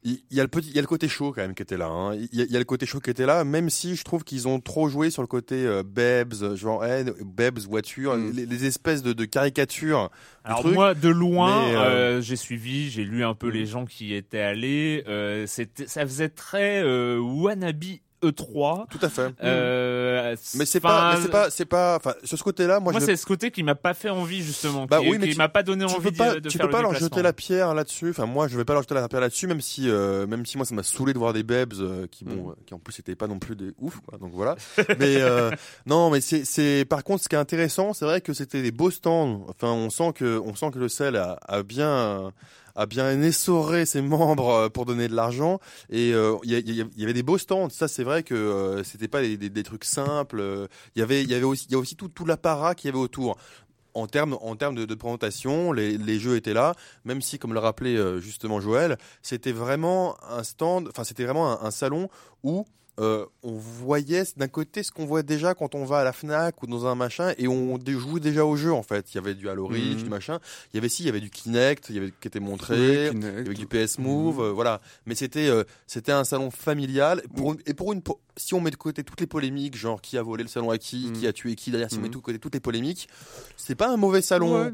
il 0.04 0.20
y 0.32 0.40
a 0.40 0.44
le 0.44 0.50
petit, 0.50 0.68
il 0.70 0.76
y 0.76 0.80
a 0.80 0.82
le 0.82 0.88
côté 0.88 1.08
chaud 1.08 1.32
quand 1.34 1.42
même 1.42 1.54
qui 1.56 1.64
était 1.64 1.78
là. 1.78 1.88
hein. 1.88 2.14
Il 2.16 2.28
y, 2.34 2.42
a- 2.42 2.46
il 2.46 2.52
y 2.52 2.56
a 2.56 2.60
le 2.60 2.66
côté 2.66 2.86
chaud 2.86 3.00
qui 3.00 3.10
était 3.10 3.26
là, 3.26 3.44
même 3.44 3.70
si 3.70 3.96
je 3.96 4.04
trouve 4.04 4.24
qu'ils 4.24 4.48
ont 4.48 4.60
trop 4.60 4.90
joué 4.90 5.10
sur 5.10 5.22
le 5.22 5.28
côté 5.28 5.66
euh, 5.66 5.84
Bebs, 5.86 6.56
genre 6.56 6.84
eh, 6.86 7.06
Bebs 7.24 7.60
voiture. 7.60 8.16
Mm. 8.18 8.32
les, 8.32 8.46
les 8.46 8.66
espèces 8.66 9.02
de, 9.02 9.14
de 9.14 9.26
caricatures. 9.26 10.10
Alors 10.44 10.60
truc. 10.62 10.74
moi, 10.74 10.94
de 10.94 11.10
loin, 11.10 11.64
euh, 11.70 11.78
euh, 12.18 12.22
j'ai 12.22 12.36
suivi, 12.36 12.90
j'ai 12.90 13.04
lu 13.06 13.24
un 13.24 13.34
peu 13.34 13.48
les 13.48 13.66
gens 13.66 13.86
qui 13.86 14.14
étaient 14.14 14.40
allés. 14.42 15.04
Euh, 15.08 15.46
c'était, 15.48 15.88
ça 15.88 16.02
faisait 16.06 16.30
très 16.30 16.84
euh, 16.84 17.20
wannabe 17.20 17.84
E3. 18.24 18.86
Tout 18.90 19.00
à 19.02 19.10
fait. 19.10 19.34
Euh, 19.44 20.36
Mais 20.56 20.66
c'est 20.66 20.80
pas, 20.80 21.18
c'est 21.22 21.30
pas, 21.30 21.50
c'est 21.50 21.66
pas, 21.66 21.96
enfin, 21.98 22.14
sur 22.24 22.38
ce 22.38 22.44
côté-là, 22.44 22.80
moi, 22.80 22.92
Moi, 22.92 23.02
je 23.02 23.06
c'est 23.06 23.16
ce 23.16 23.26
côté 23.26 23.52
qui 23.52 23.64
m'a 23.64 23.76
pas 23.76 23.94
fait 23.94 24.10
envie 24.10 24.42
justement, 24.44 24.86
Bah 24.86 25.00
qui, 25.00 25.10
oui, 25.10 25.18
mais 25.20 25.30
qui 25.30 25.38
m'a 25.38 25.50
pas 25.50 25.64
donné 25.64 25.86
envie 25.86 26.12
peux 26.12 26.12
pas, 26.12 26.36
de, 26.36 26.40
de 26.40 26.50
tu 26.50 26.58
faire 26.58 26.68
peux 26.68 26.72
pas 26.72 26.78
le 26.80 26.84
leur 26.84 26.94
jeter 26.96 27.22
la 27.22 27.34
pierre 27.34 27.74
là-dessus. 27.74 28.10
Enfin, 28.10 28.26
moi, 28.26 28.48
je 28.48 28.58
vais 28.58 28.66
pas 28.66 28.74
leur 28.74 28.84
jeter 28.84 28.96
la 28.96 29.08
pierre 29.08 29.22
là-dessus, 29.22 29.48
même 29.48 29.62
si, 29.62 29.90
euh, 29.90 30.26
même 30.28 30.46
si 30.46 30.58
moi, 30.58 30.66
ça 30.66 30.74
m'a 30.76 30.84
saoulé 30.84 31.14
de 31.14 31.18
voir 31.20 31.34
des 31.34 31.44
Bebs 31.44 31.74
euh, 31.80 32.08
qui, 32.10 32.26
bon, 32.26 32.34
Mm. 32.36 32.50
euh, 32.50 32.54
qui 32.66 32.74
en 32.74 32.80
plus 32.80 32.98
étaient 33.00 33.16
pas 33.16 33.28
non 33.28 33.40
plus 33.40 33.56
des 33.56 33.72
ouf, 33.80 34.00
quoi. 34.08 34.18
Donc 34.18 34.32
voilà. 34.34 34.56
mais 35.00 35.18
euh, 35.22 35.52
non, 35.86 36.10
mais 36.10 36.22
c'est, 36.22 36.46
c'est, 36.46 36.86
par 36.86 37.04
contre, 37.04 37.24
ce 37.24 37.30
qui 37.30 37.36
est 37.36 37.40
intéressant, 37.40 37.94
c'est 37.94 38.06
vrai 38.06 38.22
que 38.22 38.34
c'était 38.34 38.62
des 38.62 38.72
beaux 38.72 38.92
stands. 38.92 39.46
Enfin, 39.50 39.72
on 39.72 39.90
sent 39.90 40.14
que, 40.16 40.40
on 40.44 40.56
sent 40.56 40.72
que 40.74 40.80
le 40.80 40.90
sel 40.90 41.16
a, 41.16 41.38
a 41.48 41.64
bien, 41.64 42.32
a 42.76 42.86
bien 42.86 43.22
essoré 43.22 43.86
ses 43.86 44.02
membres 44.02 44.50
euh, 44.50 44.70
pour 44.70 44.86
donner 44.86 45.08
de 45.08 45.16
l'argent. 45.16 45.60
Et 45.90 46.14
euh, 46.14 46.36
il 46.44 46.54
il 46.96 47.00
y 47.02 47.04
avait 47.04 47.14
des 47.14 47.24
beaux 47.24 47.38
stands. 47.38 47.70
Ça, 47.70 47.88
c'est 47.88 48.04
vrai 48.04 48.24
que 48.24 48.34
euh, 48.34 48.84
c'était 48.84 49.08
pas 49.08 49.22
des, 49.22 49.64
trucs 49.64 49.86
simples. 49.86 50.40
Euh, 50.40 50.68
Il 50.96 51.00
y 51.00 51.02
avait, 51.04 51.24
il 51.24 51.30
y 51.30 51.36
avait 51.36 51.44
aussi, 51.44 51.66
il 51.70 51.74
y 51.74 51.76
a 51.76 51.80
aussi 51.80 51.96
tout, 51.96 52.10
tout 52.10 52.26
l'apparat 52.26 52.76
qu'il 52.76 52.90
y 52.90 52.94
avait 52.94 53.04
autour. 53.04 53.38
En 53.96 54.08
termes, 54.08 54.38
en 54.42 54.56
termes 54.56 54.74
de, 54.74 54.86
de 54.86 54.96
présentation, 54.96 55.72
les, 55.72 56.00
les 56.00 56.18
jeux 56.18 56.36
étaient 56.36 56.56
là, 56.56 56.74
même 57.06 57.22
si, 57.22 57.38
comme 57.38 57.54
le 57.54 57.60
rappelait 57.60 57.96
euh, 57.96 58.20
justement 58.20 58.60
Joël, 58.60 58.98
c'était 59.22 59.52
vraiment 59.52 60.18
un 60.28 60.44
stand, 60.44 60.88
enfin 60.90 61.04
c'était 61.04 61.26
vraiment 61.26 61.52
un, 61.52 61.68
un 61.68 61.70
salon 61.70 62.10
où 62.42 62.66
euh, 63.00 63.26
on 63.42 63.54
voyait 63.54 64.24
d'un 64.38 64.48
côté 64.48 64.84
ce 64.84 64.92
qu'on 64.92 65.06
voit 65.06 65.24
déjà 65.24 65.56
quand 65.56 65.74
on 65.74 65.84
va 65.84 66.00
à 66.00 66.04
la 66.04 66.14
Fnac 66.14 66.62
ou 66.62 66.68
dans 66.68 66.86
un 66.86 66.94
machin 66.94 67.34
et 67.40 67.48
on 67.48 67.80
jouait 67.86 68.20
déjà 68.20 68.46
au 68.46 68.56
jeu 68.56 68.72
en 68.72 68.84
fait. 68.84 69.12
Il 69.14 69.16
y 69.16 69.18
avait 69.18 69.34
du 69.34 69.50
Halo 69.50 69.66
Reach, 69.66 70.04
du 70.04 70.10
machin. 70.10 70.40
Il 70.72 70.78
y 70.78 70.80
avait 70.80 70.90
si, 70.90 71.02
il 71.04 71.08
y 71.08 71.10
avait 71.10 71.20
du 71.20 71.32
Kinect, 71.32 71.88
il 71.90 71.96
y 71.96 71.98
avait 72.00 72.12
qui 72.22 72.28
était 72.28 72.40
montré. 72.40 73.10
Oui, 73.10 73.18
Il 73.18 73.24
y 73.24 73.26
avait 73.28 73.54
du 73.56 73.66
PS 73.66 73.98
Move, 73.98 74.36
Mhm. 74.38 74.42
euh, 74.44 74.52
voilà. 74.52 74.80
Mais 75.08 75.16
c'était 75.16 75.48
euh, 75.48 75.64
c'était 75.88 76.12
un 76.12 76.24
salon 76.24 76.52
familial. 76.52 77.24
Pour 77.36 77.54
une- 77.54 77.60
et 77.66 77.74
pour 77.74 77.94
une 77.94 78.02
si 78.38 78.54
on 78.54 78.62
met 78.62 78.72
de 78.72 78.76
côté 78.76 79.04
toutes 79.04 79.22
les 79.22 79.28
polémiques, 79.28 79.76
genre 79.76 80.00
qui 80.02 80.18
a 80.18 80.22
volé 80.22 80.44
le 80.44 80.50
salon 80.50 80.70
à 80.70 80.78
qui, 80.78 81.12
qui 81.14 81.26
a 81.28 81.34
tué 81.34 81.56
qui, 81.56 81.72
derrière, 81.72 81.90
si 81.90 81.98
on 81.98 82.02
met 82.02 82.10
de 82.10 82.18
côté 82.18 82.38
toutes 82.40 82.54
les 82.54 82.60
polémiques, 82.60 83.08
c'est 83.58 83.76
pas 83.76 83.90
un 83.90 83.98
mauvais 83.98 84.22
salon. 84.22 84.66
Ouais. 84.66 84.72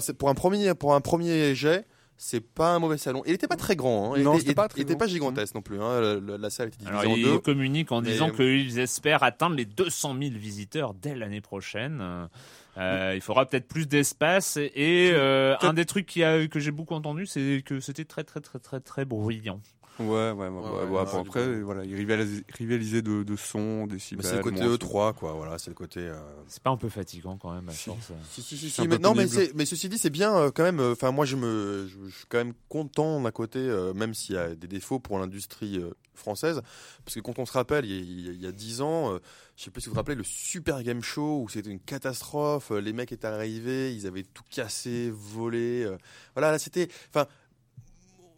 C'est 0.00 0.14
pour 0.14 0.30
un 0.30 0.34
premier 0.34 0.72
pour 0.74 0.94
un 0.94 1.00
premier 1.02 1.54
jet. 1.54 1.86
C'est 2.20 2.40
pas 2.40 2.74
un 2.74 2.80
mauvais 2.80 2.98
salon. 2.98 3.22
Il 3.26 3.32
était 3.32 3.46
pas 3.46 3.54
très 3.56 3.76
grand. 3.76 4.12
Hein. 4.12 4.14
Il 4.18 4.24
Non, 4.24 4.34
était, 4.36 4.52
pas 4.52 4.64
il 4.66 4.68
très 4.70 4.80
était 4.82 4.94
grand. 4.94 4.98
pas 4.98 5.06
gigantesque 5.06 5.54
non 5.54 5.62
plus. 5.62 5.80
Hein. 5.80 6.00
La, 6.00 6.14
la- 6.20 6.36
la 6.38 6.50
salle 6.50 6.66
était 6.68 6.78
divisée 6.78 6.98
Alors, 6.98 7.12
en 7.12 7.16
ils 7.16 7.22
deux. 7.24 7.38
communiquent 7.38 7.92
en 7.92 8.02
disant 8.02 8.30
qu'ils 8.30 8.78
espèrent 8.80 9.22
atteindre 9.22 9.54
les 9.54 9.64
200 9.64 10.16
000 10.20 10.34
visiteurs 10.36 10.94
dès 10.94 11.14
l'année 11.14 11.40
prochaine. 11.40 12.28
Euh, 12.76 13.12
il 13.14 13.20
faudra 13.20 13.46
peut-être 13.46 13.66
plus 13.68 13.86
d'espace 13.88 14.56
et 14.56 15.10
euh, 15.12 15.56
un 15.62 15.72
des 15.72 15.84
trucs 15.84 16.06
qui 16.06 16.22
a, 16.24 16.46
que 16.48 16.60
j'ai 16.60 16.70
beaucoup 16.72 16.94
entendu, 16.94 17.24
c'est 17.26 17.62
que 17.64 17.80
c'était 17.80 18.04
très 18.04 18.24
très 18.24 18.40
très 18.40 18.58
très 18.58 18.80
très 18.80 19.04
bruyant. 19.04 19.60
Ouais, 19.98 20.06
ouais, 20.06 20.32
ouais. 20.32 20.48
ouais, 20.48 20.48
ouais, 20.48 20.70
ouais, 20.70 20.84
ouais, 20.84 21.04
bon, 21.04 21.22
du 21.22 21.28
après, 21.28 21.44
coup. 21.44 21.64
voilà, 21.64 21.84
ils 21.84 21.94
rivalisaient, 21.94 22.44
rivalisaient 22.56 23.02
de, 23.02 23.22
de 23.24 23.36
son, 23.36 23.82
Mais 23.86 23.94
décibels. 23.94 24.24
c'est 24.26 24.36
le 24.36 24.42
côté 24.42 24.60
bon, 24.60 24.74
E3 24.74 25.14
quoi. 25.14 25.32
Voilà, 25.32 25.58
c'est 25.58 25.70
le 25.70 25.74
côté. 25.74 26.00
euh, 26.00 26.14
C'est 26.46 26.62
pas 26.62 26.70
un 26.70 26.76
peu 26.76 26.88
fatigant 26.88 27.36
quand 27.36 27.52
même 27.52 27.68
à 27.68 27.72
Si. 27.72 27.84
force. 27.90 28.12
Si, 28.30 28.42
si, 28.42 28.56
si, 28.56 28.70
si, 28.70 28.86
mais 28.88 28.98
non, 28.98 29.14
mais, 29.14 29.26
pénible. 29.26 29.34
c'est- 29.48 29.54
mais 29.54 29.66
ceci 29.66 29.88
dit, 29.88 29.98
c'est 29.98 30.10
bien 30.10 30.36
euh, 30.36 30.50
quand 30.52 30.62
même. 30.62 30.80
Enfin, 30.80 31.10
moi, 31.10 31.24
je 31.24 31.36
me, 31.36 31.86
je, 31.88 32.08
je 32.08 32.16
suis 32.16 32.26
quand 32.28 32.38
même 32.38 32.54
content 32.68 33.20
d'un 33.20 33.30
côté, 33.32 33.58
euh, 33.58 33.92
même 33.92 34.14
s'il 34.14 34.34
y 34.36 34.38
a 34.38 34.54
des 34.54 34.68
défauts 34.68 35.00
pour 35.00 35.18
l'industrie 35.18 35.78
euh, 35.78 35.90
française, 36.14 36.62
parce 37.04 37.14
que 37.14 37.20
quand 37.20 37.38
on 37.38 37.46
se 37.46 37.52
rappelle, 37.52 37.84
il 37.84 38.20
y 38.20 38.28
a- 38.28 38.32
il 38.32 38.44
y 38.44 38.52
dix 38.52 38.80
ans, 38.80 39.12
euh, 39.14 39.18
je 39.56 39.64
sais 39.64 39.70
plus 39.70 39.80
si 39.82 39.88
vous 39.88 39.94
vous 39.94 39.98
rappelez, 40.00 40.14
le 40.16 40.24
Super 40.24 40.82
Game 40.84 41.02
Show 41.02 41.42
où 41.42 41.48
c'était 41.48 41.70
une 41.70 41.80
catastrophe. 41.80 42.70
euh, 42.70 42.80
les 42.80 42.92
mecs 42.92 43.10
étaient 43.12 43.26
arrivés, 43.26 43.92
ils 43.94 44.06
avaient 44.06 44.22
tout 44.24 44.42
cassé, 44.50 45.10
volé. 45.12 45.82
euh, 45.84 45.96
voilà, 46.34 46.52
là, 46.52 46.58
c'était, 46.60 46.88
enfin. 47.12 47.26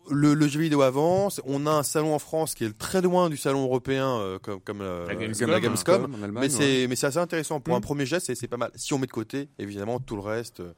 Le, 0.08 0.34
le 0.34 0.48
jeu 0.48 0.60
vidéo 0.60 0.82
avance. 0.82 1.40
On 1.44 1.66
a 1.66 1.70
un 1.70 1.82
salon 1.82 2.14
en 2.14 2.18
France 2.18 2.54
qui 2.54 2.64
est 2.64 2.76
très 2.76 3.00
loin 3.02 3.28
du 3.28 3.36
salon 3.36 3.62
européen, 3.64 4.16
euh, 4.18 4.38
comme, 4.40 4.60
comme 4.60 4.80
euh, 4.80 5.06
La 5.06 5.14
Gamescom. 5.14 5.50
la 5.50 5.60
Gamescom. 5.60 6.14
en 6.14 6.22
Allemagne, 6.22 6.42
Mais 6.44 6.48
c'est 6.48 6.86
mais 6.88 6.96
c'est 6.96 7.06
assez 7.06 7.18
intéressant 7.18 7.60
pour 7.60 7.74
Mm. 7.74 7.78
un 7.78 7.80
premier 7.80 8.06
geste, 8.06 8.26
c'est 8.26 8.34
c'est 8.34 8.48
pas 8.48 8.56
mal. 8.56 8.70
Si 8.74 8.92
on 8.94 8.98
met 8.98 9.06
de 9.06 9.12
côté, 9.12 9.48
évidemment, 9.58 10.00
tout 10.00 10.16
le 10.16 10.22
reste, 10.22 10.60
euh, 10.60 10.72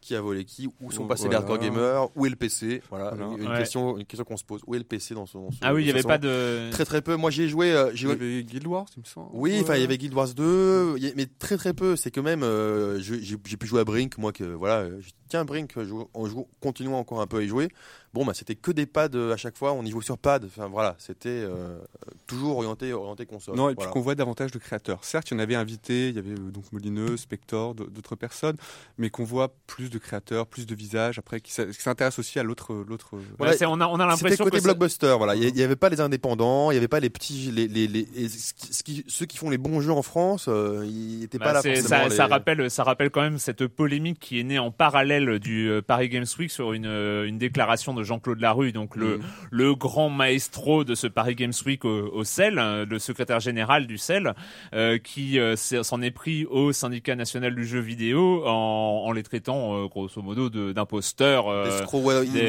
qui 0.00 0.14
a 0.14 0.20
volé 0.20 0.44
qui, 0.44 0.68
où 0.80 0.92
sont 0.92 1.08
passés 1.08 1.24
voilà. 1.24 1.40
les 1.40 1.44
hardcore 1.50 1.58
gamers, 1.58 2.08
où 2.16 2.24
est 2.24 2.30
le 2.30 2.36
PC, 2.36 2.82
voilà, 2.88 3.10
Voilà. 3.16 3.34
une, 3.36 3.48
Ouais. 3.50 3.58
question, 3.58 3.98
une 3.98 4.04
question 4.06 4.24
qu'on 4.24 4.36
se 4.36 4.44
pose, 4.44 4.60
où 4.66 4.76
est 4.76 4.78
le 4.78 4.84
PC 4.84 5.12
dans 5.14 5.26
son, 5.26 5.46
dans 5.46 5.50
son- 5.50 5.58
Ah 5.60 5.74
oui, 5.74 5.82
il 5.82 5.88
y 5.88 5.92
dans 5.92 5.98
avait 5.98 6.06
pas 6.06 6.18
de. 6.18 6.70
très 6.70 6.84
très 6.84 7.02
peu. 7.02 7.16
Moi, 7.16 7.30
j'ai 7.32 7.48
joué, 7.48 7.72
euh, 7.72 7.90
j'ai 7.94 8.06
Il 8.06 8.10
y 8.10 8.12
joué- 8.12 8.12
avait 8.12 8.44
Guild 8.44 8.66
Wars, 8.68 8.86
il 8.96 9.00
me 9.00 9.04
semble. 9.04 9.30
oui, 9.32 9.58
enfin, 9.60 9.74
il 9.74 9.80
y 9.80 9.84
avait 9.84 9.98
Guild 9.98 10.14
Wars 10.14 10.28
2, 10.34 10.94
il 10.98 11.04
y 11.04 11.08
a- 11.08 11.12
mais 11.16 11.26
très 11.26 11.56
très 11.56 11.74
peu. 11.74 11.96
C'est 11.96 12.12
que 12.12 12.20
même, 12.20 12.44
euh, 12.44 13.00
j'ai 13.00 13.36
pu 13.36 13.66
jouer 13.66 13.80
à 13.80 13.84
Brink, 13.84 14.16
moi 14.18 14.32
que 14.32 14.44
voilà, 14.44 14.88
je- 15.00 15.10
tiens 15.28 15.44
Brink, 15.44 15.72
je- 15.76 15.94
on 16.14 16.26
joue, 16.26 16.46
continuons 16.60 16.96
encore 16.96 17.20
un 17.20 17.26
peu 17.26 17.38
à 17.38 17.42
y 17.42 17.48
jouer. 17.48 17.68
Bon 18.18 18.24
bah 18.26 18.34
c'était 18.34 18.54
que 18.56 18.70
des 18.72 18.86
pads 18.86 19.08
euh, 19.14 19.32
à 19.32 19.36
chaque 19.36 19.56
fois, 19.56 19.72
on 19.72 19.84
y 19.84 19.90
joue 19.90 20.02
sur 20.02 20.18
pad. 20.18 20.44
Enfin 20.44 20.66
voilà, 20.68 20.96
c'était 20.98 21.28
euh, 21.28 21.78
toujours 22.26 22.56
orienté 22.58 22.92
orienté 22.92 23.26
console. 23.26 23.56
Non, 23.56 23.70
et 23.70 23.74
puis 23.74 23.86
qu'on 23.88 24.00
voit 24.00 24.14
davantage 24.14 24.50
de 24.50 24.58
créateurs. 24.58 25.04
Certes, 25.04 25.30
il 25.30 25.34
y 25.34 25.36
en 25.36 25.40
avait 25.40 25.54
invités, 25.54 26.08
il 26.08 26.16
y 26.16 26.18
avait 26.18 26.32
euh, 26.32 26.50
donc 26.50 26.64
Molineux, 26.72 27.16
Spector, 27.16 27.74
d'autres 27.74 28.16
personnes, 28.16 28.56
mais 28.98 29.10
qu'on 29.10 29.24
voit 29.24 29.54
plus 29.66 29.90
de 29.90 29.98
créateurs, 29.98 30.46
plus 30.46 30.66
de 30.66 30.74
visages, 30.74 31.18
après, 31.18 31.40
qui 31.40 31.52
s'intéressent 31.52 32.18
aussi 32.18 32.38
à 32.38 32.42
l'autre. 32.42 32.74
l'autre. 32.74 33.10
Voilà, 33.38 33.54
on 33.68 33.80
a, 33.80 33.86
on 33.86 33.94
a 34.00 34.10
C'était 34.10 34.24
l'impression 34.24 34.44
côté 34.44 34.58
que 34.58 34.64
blockbuster, 34.64 35.14
voilà. 35.16 35.34
Il 35.36 35.52
n'y 35.54 35.62
avait 35.62 35.76
pas 35.76 35.88
les 35.88 36.00
indépendants, 36.00 36.70
il 36.70 36.74
n'y 36.74 36.78
avait 36.78 36.88
pas 36.88 37.00
les 37.00 37.10
petits, 37.10 37.50
les, 37.52 37.68
les, 37.68 37.86
les, 37.86 38.08
et 38.16 38.28
ce 38.28 38.52
qui- 38.54 38.72
ce 38.74 38.82
qui- 38.82 39.04
ceux 39.06 39.26
qui 39.26 39.36
font 39.38 39.50
les 39.50 39.58
bons 39.58 39.80
jeux 39.80 39.92
en 39.92 40.02
France, 40.02 40.46
euh, 40.48 40.84
ils 40.86 41.20
n'étaient 41.20 41.38
Bah, 41.38 41.46
pas 41.46 41.52
là 41.54 41.62
c'est- 41.62 41.76
forcément. 41.76 41.88
ça, 42.02 42.08
les- 42.08 42.14
ça 42.16 42.26
rappelle, 42.26 42.70
ça 42.70 42.82
rappelle 42.84 43.10
quand 43.10 43.20
même 43.22 43.38
cette 43.38 43.66
polémique 43.66 44.18
qui 44.18 44.40
est 44.40 44.44
née 44.44 44.58
en 44.58 44.70
parallèle 44.70 45.38
du 45.38 45.70
Paris 45.86 46.08
Games 46.08 46.26
Week 46.38 46.50
sur 46.50 46.72
une, 46.72 46.86
une 46.86 47.38
déclaration 47.38 47.94
de 47.94 48.02
Jean-Claude 48.08 48.40
Larue, 48.40 48.72
donc 48.72 48.96
le, 48.96 49.18
Mm. 49.18 49.22
le 49.50 49.74
grand 49.74 50.10
maestro 50.10 50.82
de 50.84 50.94
ce 50.94 51.06
Paris 51.06 51.34
Games 51.36 51.52
Week 51.66 51.84
au, 51.84 52.08
au 52.12 52.24
CEL, 52.24 52.58
euh, 52.58 52.84
le 52.88 52.98
secrétaire 52.98 53.38
général 53.40 53.86
du 53.86 53.98
CEL, 53.98 54.34
euh, 54.74 54.98
qui 54.98 55.38
euh, 55.38 55.54
s'en 55.56 56.02
est 56.02 56.10
pris 56.10 56.44
au 56.46 56.72
syndicat 56.72 57.14
national 57.14 57.54
du 57.54 57.64
jeu 57.66 57.78
vidéo 57.80 58.42
en, 58.46 59.04
en 59.06 59.12
les 59.12 59.22
traitant 59.22 59.76
euh, 59.76 59.86
grosso 59.86 60.20
modo 60.22 60.48
d'imposteurs. 60.72 61.48
euh, 61.48 61.84
ouais, 61.92 62.26
il- 62.26 62.32
des- 62.32 62.40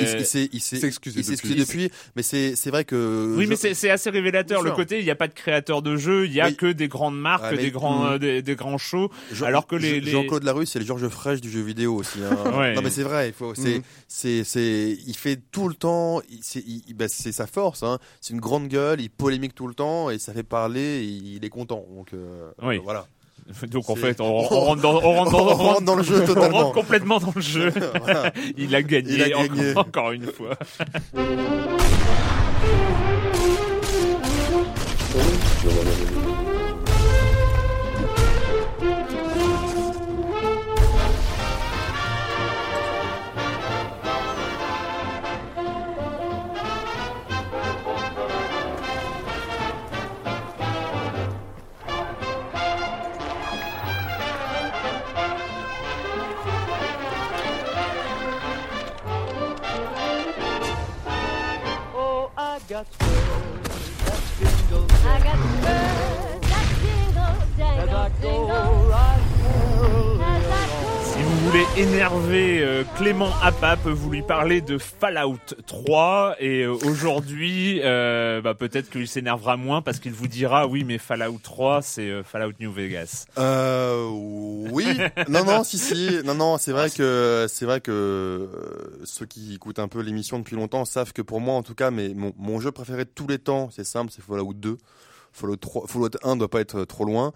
il, 0.52 0.62
s'est- 0.62 0.86
excusé 0.86 1.19
depuis. 1.22 1.34
excusé 1.34 1.56
depuis, 1.56 1.91
mais 2.15 2.24
c'est 2.24 2.56
c'est 2.56 2.69
vrai 2.69 2.86
que. 2.86 3.36
Oui, 3.38 3.43
je- 3.45 3.50
mais 3.50 3.56
c'est 3.56 3.74
c'est 3.74 3.89
assez 3.89 4.10
révélateur. 4.10 4.62
Le 4.63 4.72
côté, 4.72 5.00
il 5.00 5.06
n'y 5.06 5.12
a 5.12 5.15
pas 5.15 5.28
de 5.28 5.34
créateur 5.34 5.82
de 5.82 5.95
jeux, 5.98 6.26
il 6.26 6.34
y 6.34 6.41
a 6.41 6.48
Oui. 6.48 6.56
que 6.56 6.72
des 6.72 6.88
grandes 6.88 7.19
marques, 7.19 7.52
mais- 7.52 7.58
des 7.58 7.72
grands, 7.72 8.04
Mm. 8.06 8.12
euh, 8.13 8.17
des, 8.17 8.41
des 8.41 8.56
grands 8.56 8.78
shows. 8.78 9.10
Jean- 9.34 9.45
alors 9.48 9.67
que 9.67 9.76
les- 9.76 10.00
les- 10.00 10.12
Jean-Claude 10.12 10.43
Larue, 10.43 10.65
c'est 10.65 10.80
le 10.80 10.86
Georges 10.86 11.08
Frêche 11.10 11.41
du 11.41 11.50
jeu 11.50 11.62
vidéo 11.62 11.95
aussi. 11.95 12.19
hein. 12.24 12.58
Ouais. 12.58 12.74
Non 12.74 12.82
mais 12.82 12.89
c'est 12.89 13.04
vrai, 13.04 13.28
il 13.30 13.34
faut, 13.34 13.54
c'est, 13.56 13.78
Mhm. 13.78 13.82
c'est, 14.08 14.43
c'est, 14.43 14.98
il 15.08 15.15
fait 15.15 15.38
tout 15.52 15.67
le 15.67 15.75
temps, 15.75 16.21
il- 16.30 16.39
c'est, 16.41 16.63
bah, 16.93 17.08
sa 17.10 17.47
force. 17.47 17.84
Hein. 17.84 17.99
C'est 18.21 18.34
une 18.34 18.39
grande 18.39 18.67
gueule, 18.67 19.02
il 19.02 19.10
polémique 19.10 19.56
tout 19.56 19.67
le 19.67 19.73
temps 19.73 20.10
et 20.10 20.19
ça 20.19 20.34
fait 20.34 20.43
parler. 20.43 20.80
Et 21.04 21.04
il 21.06 21.45
est 21.45 21.49
content. 21.49 21.86
Donc 21.95 22.13
euh, 22.13 22.52
Oui. 22.62 22.78
euh, 22.78 22.82
voilà. 22.84 23.08
Donc 23.71 23.89
en 23.89 23.95
fait, 23.95 24.21
on, 24.21 24.25
on 24.52 24.60
rentre 24.60 24.82
dans, 24.82 24.95
on 25.04 25.13
rentre 25.13 25.32
dans, 25.32 25.39
On 25.39 25.54
rentre 25.56 25.82
dans 25.82 25.95
le 25.95 26.04
jeu 26.04 26.21
on 26.23 26.25
totalement. 26.25 26.58
rentre 26.65 26.73
complètement 26.73 27.19
dans 27.19 27.34
le 27.36 27.41
jeu. 27.41 27.71
Voilà. 27.99 28.32
Il 28.58 28.75
a 28.75 28.82
gagné, 28.84 29.13
Il 29.13 29.23
a 29.23 29.30
gagné. 29.30 29.71
Encore, 29.71 29.88
encore 29.88 30.12
une 30.12 30.28
fois. 30.28 30.58
Got 62.80 62.94
spurs 62.94 63.10
that 64.06 64.22
jingle 64.39 64.88
I 65.06 65.20
got 65.20 65.36
spurs 65.36 66.39
that 66.50 66.68
jingle, 66.82 67.24
as 67.24 67.60
I 67.60 67.86
jangle, 67.86 67.88
go 67.88 68.10
jingle. 68.22 69.09
Voulez 71.51 71.65
énerver 71.77 72.62
euh, 72.62 72.83
Clément 72.95 73.31
Apap, 73.41 73.79
vous 73.88 74.12
lui 74.12 74.21
parlez 74.21 74.62
de 74.62 74.77
Fallout 74.77 75.39
3 75.65 76.35
et 76.39 76.62
euh, 76.62 76.73
aujourd'hui, 76.85 77.81
euh, 77.83 78.39
bah, 78.39 78.53
peut-être 78.53 78.91
qu'il 78.91 79.07
s'énervera 79.07 79.57
moins 79.57 79.81
parce 79.81 79.99
qu'il 79.99 80.12
vous 80.12 80.27
dira 80.27 80.67
oui, 80.67 80.83
mais 80.83 80.99
Fallout 80.99 81.39
3, 81.41 81.81
c'est 81.81 82.21
Fallout 82.23 82.53
New 82.59 82.71
Vegas. 82.71 83.25
Euh, 83.39 84.07
oui, 84.12 84.85
non, 85.27 85.43
non, 85.43 85.63
si, 85.63 85.79
si, 85.79 86.19
non, 86.23 86.35
non, 86.35 86.57
c'est 86.59 86.71
vrai 86.71 86.91
que 86.91 87.47
c'est 87.49 87.65
vrai 87.65 87.81
que 87.81 88.47
ceux 89.03 89.25
qui 89.25 89.55
écoutent 89.55 89.79
un 89.79 89.88
peu 89.88 90.01
l'émission 90.01 90.38
depuis 90.38 90.55
longtemps 90.55 90.85
savent 90.85 91.13
que 91.13 91.23
pour 91.23 91.41
moi, 91.41 91.55
en 91.55 91.63
tout 91.63 91.75
cas, 91.75 91.89
mais 91.89 92.09
mon, 92.09 92.31
mon 92.38 92.59
jeu 92.59 92.71
préféré 92.71 93.05
de 93.05 93.12
tous 93.15 93.27
les 93.27 93.39
temps, 93.39 93.69
c'est 93.71 93.85
simple, 93.85 94.12
c'est 94.15 94.23
Fallout 94.23 94.53
2. 94.53 94.77
Fallout 95.34 95.58
3, 95.58 95.88
Fallout 95.88 96.10
1 96.24 96.36
doit 96.36 96.50
pas 96.50 96.62
être 96.62 96.86
trop 96.86 97.06
loin. 97.06 97.32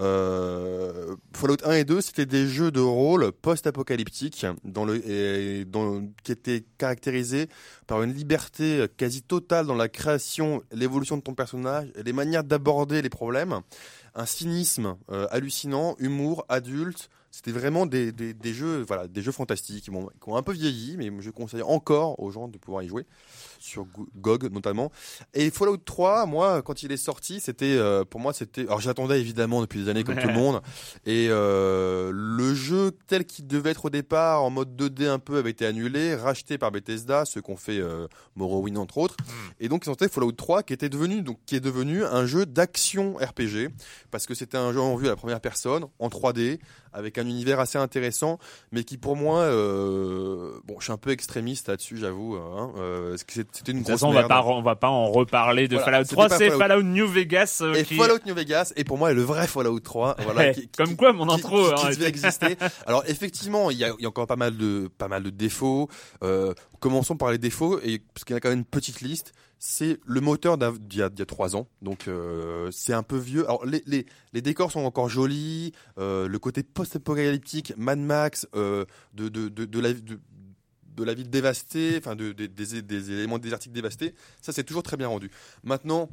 Euh, 0.00 1.16
Fallout 1.32 1.56
1 1.64 1.72
et 1.72 1.84
2, 1.84 2.00
c'était 2.00 2.26
des 2.26 2.46
jeux 2.46 2.70
de 2.70 2.80
rôle 2.80 3.32
post-apocalyptiques 3.32 4.46
dans 4.64 4.84
le 4.84 5.04
et 5.08 5.64
dans, 5.64 6.02
qui 6.22 6.32
étaient 6.32 6.64
caractérisés 6.78 7.48
par 7.86 8.02
une 8.02 8.12
liberté 8.12 8.86
quasi 8.96 9.22
totale 9.22 9.66
dans 9.66 9.74
la 9.74 9.88
création, 9.88 10.62
l'évolution 10.72 11.16
de 11.16 11.22
ton 11.22 11.34
personnage, 11.34 11.88
et 11.96 12.02
les 12.02 12.12
manières 12.12 12.44
d'aborder 12.44 13.02
les 13.02 13.10
problèmes 13.10 13.60
un 14.18 14.26
cynisme 14.26 14.96
euh, 15.10 15.26
hallucinant, 15.30 15.96
humour, 15.98 16.44
adulte. 16.48 17.08
C'était 17.30 17.52
vraiment 17.52 17.84
des, 17.86 18.10
des, 18.10 18.32
des 18.32 18.54
jeux, 18.54 18.82
voilà, 18.88 19.06
des 19.06 19.20
jeux 19.22 19.32
fantastiques, 19.32 19.90
bon, 19.90 20.06
qui 20.22 20.28
ont 20.30 20.36
un 20.36 20.42
peu 20.42 20.52
vieilli, 20.52 20.96
mais 20.96 21.10
je 21.20 21.30
conseille 21.30 21.62
encore 21.62 22.18
aux 22.20 22.30
gens 22.30 22.48
de 22.48 22.56
pouvoir 22.58 22.82
y 22.82 22.88
jouer 22.88 23.06
sur 23.60 23.84
Go- 23.84 24.08
GOG 24.16 24.50
notamment. 24.52 24.90
Et 25.34 25.50
Fallout 25.50 25.76
3, 25.76 26.24
moi, 26.26 26.62
quand 26.62 26.82
il 26.82 26.90
est 26.90 26.96
sorti, 26.96 27.38
c'était, 27.40 27.76
euh, 27.76 28.04
pour 28.04 28.18
moi, 28.20 28.32
c'était, 28.32 28.62
alors 28.62 28.80
j'attendais 28.80 29.20
évidemment 29.20 29.60
depuis 29.60 29.82
des 29.84 29.90
années 29.90 30.04
comme 30.04 30.16
tout 30.16 30.26
le 30.26 30.32
monde, 30.42 30.62
et 31.06 31.26
euh, 31.28 32.10
le 32.14 32.54
jeu 32.54 32.92
tel 33.06 33.24
qu'il 33.26 33.46
devait 33.46 33.70
être 33.70 33.84
au 33.84 33.90
départ, 33.90 34.42
en 34.42 34.50
mode 34.50 34.74
2D 34.80 35.06
un 35.06 35.18
peu, 35.18 35.36
avait 35.38 35.50
été 35.50 35.66
annulé, 35.66 36.14
racheté 36.14 36.56
par 36.56 36.70
Bethesda, 36.72 37.24
ceux 37.26 37.42
qu'on 37.42 37.56
fait 37.56 37.78
euh, 37.78 38.08
Morrowind 38.36 38.78
entre 38.78 38.98
autres, 38.98 39.16
et 39.60 39.68
donc 39.68 39.84
ils 39.86 39.90
ont 39.90 39.94
fait 39.96 40.10
Fallout 40.10 40.32
3 40.32 40.62
qui 40.62 40.72
était 40.72 40.88
devenu, 40.88 41.20
donc 41.22 41.38
qui 41.44 41.56
est 41.56 41.60
devenu 41.60 42.04
un 42.04 42.24
jeu 42.26 42.46
d'action 42.46 43.14
RPG 43.16 43.68
parce 44.10 44.26
que 44.26 44.34
c'était 44.34 44.56
un 44.56 44.72
jeu 44.72 44.80
en 44.80 44.96
vue 44.96 45.06
à 45.06 45.10
la 45.10 45.16
première 45.16 45.40
personne, 45.40 45.84
en 45.98 46.08
3D, 46.08 46.58
avec 46.92 47.18
un 47.18 47.26
univers 47.26 47.60
assez 47.60 47.78
intéressant, 47.78 48.38
mais 48.72 48.84
qui 48.84 48.96
pour 48.98 49.16
moi, 49.16 49.40
euh, 49.40 50.52
bon, 50.64 50.76
je 50.78 50.84
suis 50.84 50.92
un 50.92 50.96
peu 50.98 51.10
extrémiste 51.10 51.68
là-dessus, 51.68 51.96
j'avoue. 51.98 52.36
Hein, 52.36 52.72
euh, 52.78 53.16
c'était 53.16 53.72
une 53.72 53.78
De 53.78 53.84
toute 53.84 53.88
grosse 53.88 54.00
façon, 54.00 54.08
on 54.08 54.12
va 54.12 54.24
pas, 54.28 54.42
on 54.44 54.62
va 54.62 54.76
pas 54.76 54.88
en 54.88 55.06
reparler 55.10 55.68
de 55.68 55.76
Voilà, 55.76 55.92
Fallout 55.92 56.04
c'était 56.04 56.14
3, 56.14 56.28
pas 56.28 56.38
c'est 56.38 56.46
Fallout. 56.50 56.58
Fallout 56.58 56.82
New 56.82 57.06
Vegas 57.06 57.58
euh, 57.62 57.74
Et 57.74 57.84
qui 57.84 57.96
Fallout 57.96 58.18
New 58.26 58.34
Vegas, 58.34 58.72
et 58.76 58.84
pour 58.84 58.98
moi, 58.98 59.10
est 59.10 59.14
le 59.14 59.22
vrai 59.22 59.46
Fallout 59.46 59.80
3, 59.80 60.16
voilà, 60.24 60.52
qui- 60.52 60.68
comme 60.68 60.96
quoi 60.96 61.12
mon 61.12 61.28
intro, 61.28 61.72
qui, 61.74 61.86
hein, 61.86 61.90
devait 61.90 62.08
exister. 62.08 62.56
Alors 62.86 63.02
effectivement, 63.06 63.70
il 63.70 63.76
y 63.76 63.80
y 63.80 63.84
a 64.04 64.08
encore 64.08 64.26
pas 64.26 64.36
mal 64.36 64.56
de 64.56 64.88
pas 64.98 65.08
mal 65.08 65.22
de 65.22 65.30
défauts. 65.30 65.88
Euh, 66.22 66.52
commençons 66.80 67.16
par 67.16 67.30
les 67.30 67.38
défauts, 67.38 67.80
et 67.82 68.00
parce 68.14 68.24
qu'il 68.24 68.34
y 68.34 68.36
a 68.36 68.40
quand 68.40 68.50
même 68.50 68.58
une 68.60 68.64
petite 68.64 69.00
liste. 69.00 69.32
C'est 69.60 69.98
le 70.06 70.20
moteur 70.20 70.56
d'il 70.56 71.00
y 71.00 71.02
a, 71.02 71.10
trois 71.26 71.56
ans, 71.56 71.66
donc 71.82 72.06
euh, 72.06 72.70
c'est 72.70 72.92
un 72.92 73.02
peu 73.02 73.16
vieux. 73.16 73.44
Alors 73.44 73.66
les, 73.66 73.82
les, 74.32 74.40
décors 74.40 74.70
sont 74.70 74.84
encore 74.84 75.08
jolis, 75.08 75.72
euh, 75.98 76.28
le 76.28 76.38
côté 76.38 76.62
post-apocalyptique, 76.62 77.72
Mad 77.76 77.98
Max, 77.98 78.46
euh, 78.54 78.84
de, 79.14 79.28
de, 79.28 79.48
de, 79.48 79.80
la 79.80 79.92
de, 79.92 81.04
la 81.04 81.12
ville 81.12 81.28
dévastée, 81.28 81.96
enfin 81.98 82.14
de, 82.14 82.30
de- 82.30 82.46
des, 82.46 82.82
des 82.82 83.10
éléments 83.10 83.38
désertiques 83.40 83.72
dévastés, 83.72 84.14
ça 84.40 84.52
c'est 84.52 84.62
toujours 84.62 84.84
très 84.84 84.96
bien 84.96 85.08
rendu. 85.08 85.28
Maintenant, 85.64 86.08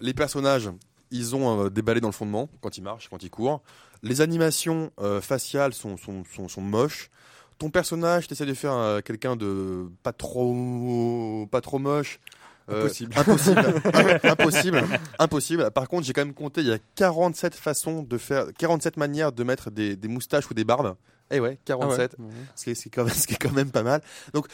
les 0.00 0.14
personnages, 0.14 0.70
ils 1.10 1.34
ont 1.34 1.68
balais 1.68 2.00
dans 2.00 2.08
le 2.08 2.12
fondement 2.12 2.48
quand 2.60 2.78
ils 2.78 2.82
marchent, 2.82 3.08
quand 3.08 3.22
ils 3.24 3.30
courent. 3.30 3.62
Les 4.04 4.20
animations 4.20 4.92
faciales 5.22 5.74
sont, 5.74 5.96
sont, 5.96 6.22
sont, 6.48 6.60
moches. 6.60 7.10
Ton 7.58 7.70
personnage, 7.70 8.28
tu 8.28 8.34
essaies 8.34 8.46
de 8.46 8.54
faire 8.54 9.00
quelqu'un 9.04 9.34
de 9.34 9.88
pas 10.04 10.12
trop, 10.12 11.48
pas 11.50 11.60
trop 11.60 11.80
moche. 11.80 12.20
Euh, 12.68 12.80
Impossible. 12.84 13.12
impossible. 13.16 13.58
Im- 13.94 14.18
impossible. 14.30 14.84
Impossible. 15.20 15.70
Par 15.70 15.88
contre, 15.88 16.04
j'ai 16.06 16.12
quand 16.12 16.24
même 16.24 16.34
compté, 16.34 16.62
il 16.62 16.66
y 16.66 16.72
a 16.72 16.78
47 16.96 17.54
façons 17.54 18.02
de 18.02 18.18
faire, 18.18 18.46
47 18.58 18.96
manières 18.96 19.30
de 19.32 19.44
mettre 19.44 19.70
des, 19.70 19.94
des 19.96 20.08
moustaches 20.08 20.50
ou 20.50 20.54
des 20.54 20.64
barbes. 20.64 20.96
Eh 21.30 21.38
ouais, 21.40 21.58
47 21.64 22.16
Ah 22.18 22.22
ouais. 22.22 22.28
ce 22.56 22.64
qui 22.64 22.70
est, 22.70 22.74
ce 22.74 22.82
qui 22.82 22.88
est 22.88 22.90
quand 22.92 23.04
même, 23.04 23.14
ce 23.14 23.26
qui 23.26 23.34
est 23.34 23.38
quand 23.38 23.52
même 23.52 23.70
pas 23.70 23.82
mal. 23.84 24.00
Donc, 24.34 24.46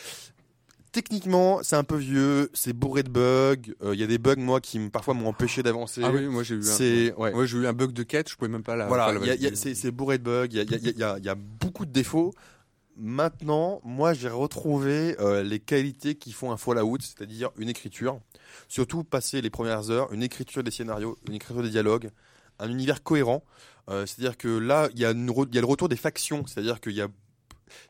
techniquement, 0.93 1.61
c'est 1.63 1.77
un 1.77 1.85
peu 1.85 1.97
vieux, 1.97 2.51
c'est 2.53 2.73
bourré 2.73 3.03
de 3.03 3.09
bugs. 3.11 3.73
Euh, 3.83 3.95
Il 3.95 4.01
y 4.01 4.05
a 4.05 4.07
des 4.07 4.19
bugs, 4.19 4.37
moi, 4.37 4.61
qui 4.61 4.79
parfois 4.91 5.15
m'ont 5.15 5.29
empêché 5.29 5.63
d'avancer. 5.63 6.03
Ah 6.05 6.11
oui, 6.13 6.27
moi 6.27 6.43
j'ai 6.43 6.55
eu 6.57 6.59
un, 6.59 6.63
c'est 6.63 7.15
ouais. 7.17 7.33
ouais, 7.33 7.47
j'ai 7.47 7.59
eu 7.59 7.67
un 7.67 7.73
bug 7.73 7.93
de 7.93 8.03
quête, 8.03 8.31
je 8.31 8.37
pouvais 8.37 8.51
même 8.51 8.63
pas 8.63 8.77
la. 8.77 8.87
Voilà, 8.87 9.15
c'est 9.55 9.91
bourré 9.91 10.19
de 10.19 10.25
bugs. 10.25 10.47
Il 10.51 10.57
y 10.57 10.61
a, 10.61 10.63
il 10.65 10.71
y 10.71 10.75
a- 10.75 10.79
il 10.91 10.99
y 10.99 11.03
a- 11.03 11.17
il 11.19 11.25
y 11.25 11.29
a 11.29 11.35
beaucoup 11.35 11.87
de 11.87 11.93
défauts. 11.93 12.33
Maintenant, 13.05 13.81
moi, 13.83 14.13
j'ai 14.15 14.29
retrouvé 14.29 15.17
euh, 15.19 15.43
les 15.43 15.59
qualités 15.59 16.15
qui 16.15 16.31
font 16.31 16.53
un 16.53 16.57
Fallout, 16.57 16.99
c'est-à-dire 17.01 17.51
une 17.57 17.69
écriture. 17.69 18.21
Surtout 18.69 19.03
passer 19.03 19.41
les 19.41 19.51
premières 19.51 19.91
heures, 19.91 20.13
une 20.13 20.23
écriture 20.23 20.63
des 20.63 20.71
scénarios, 20.71 21.19
une 21.27 21.35
écriture 21.35 21.65
des 21.65 21.71
dialogues, 21.71 22.11
un 22.61 22.71
univers 22.71 23.03
cohérent. 23.03 23.43
Euh, 23.91 24.07
c'est-à-dire 24.07 24.39
que 24.39 24.47
là, 24.47 24.89
il 24.95 25.01
y, 25.01 25.05
a 25.05 25.11
y 25.11 25.15
le 25.15 25.65
retour 25.67 25.89
des 25.89 25.97
factions. 25.97 26.47
C'est-à-dire 26.47 26.81
qu'il 26.81 26.93
y 26.93 27.01
a. 27.03 27.09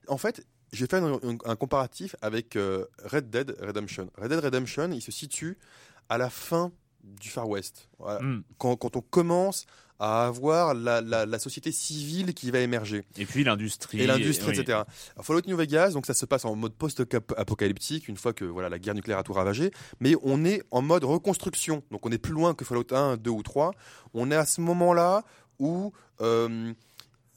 En 0.09 0.17
fait, 0.17 0.47
j'ai 0.73 0.87
fait 0.87 0.97
un, 0.97 1.13
un- 1.13 1.39
un 1.45 1.57
comparatif 1.57 2.17
avec 2.23 2.57
euh, 2.57 2.87
Red 3.05 3.29
Dead 3.29 3.55
Redemption. 3.61 4.09
Red 4.17 4.31
Dead 4.31 4.41
Redemption, 4.43 4.91
il 4.93 5.03
se 5.03 5.13
situe 5.13 5.59
à 6.09 6.17
la 6.17 6.31
fin 6.31 6.73
du 7.05 7.29
Far 7.29 7.47
West. 7.51 7.91
Voilà. 7.99 8.23
Hmm. 8.23 8.45
Quand, 8.57 8.77
quand 8.77 8.97
on 8.97 9.03
commence 9.03 9.67
à 9.99 10.27
avoir 10.27 10.75
la, 10.75 11.01
la, 11.01 11.27
la 11.27 11.39
société 11.39 11.71
civile 11.71 12.35
qui 12.35 12.51
va 12.51 12.59
émerger 12.59 13.05
Et 13.19 13.25
puis 13.25 13.45
l'industrie. 13.45 14.01
et 14.01 14.07
l'industrie, 14.07 14.51
etc. 14.59 14.81
Alors, 15.15 15.25
Fallout 15.25 15.43
New 15.47 15.57
Vegas, 15.57 15.91
donc 15.91 16.07
ça 16.07 16.15
se 16.15 16.27
passe 16.27 16.45
en 16.45 16.57
mode 16.57 16.75
post-apocalyptique 16.75 18.09
une 18.09 18.17
fois 18.17 18.33
que 18.33 18.45
voilà 18.45 18.69
la 18.69 18.79
guerre 18.79 18.95
nucléaire 18.95 19.19
a 19.19 19.23
tout 19.23 19.33
ravagé, 19.33 19.71
mais 20.01 20.15
on 20.23 20.45
est 20.45 20.63
en 20.71 20.83
mode 20.83 21.05
reconstruction. 21.05 21.83
Donc 21.91 22.05
on 22.07 22.11
est 22.11 22.19
plus 22.19 22.33
loin 22.33 22.55
que 22.55 22.65
Fallout 22.65 22.93
1, 22.93 23.17
2 23.19 23.31
ou 23.31 23.43
3. 23.43 23.73
On 24.15 24.31
est 24.31 24.37
à 24.37 24.47
ce 24.47 24.61
moment-là 24.61 25.23
où 25.59 25.93
euh, 26.21 26.73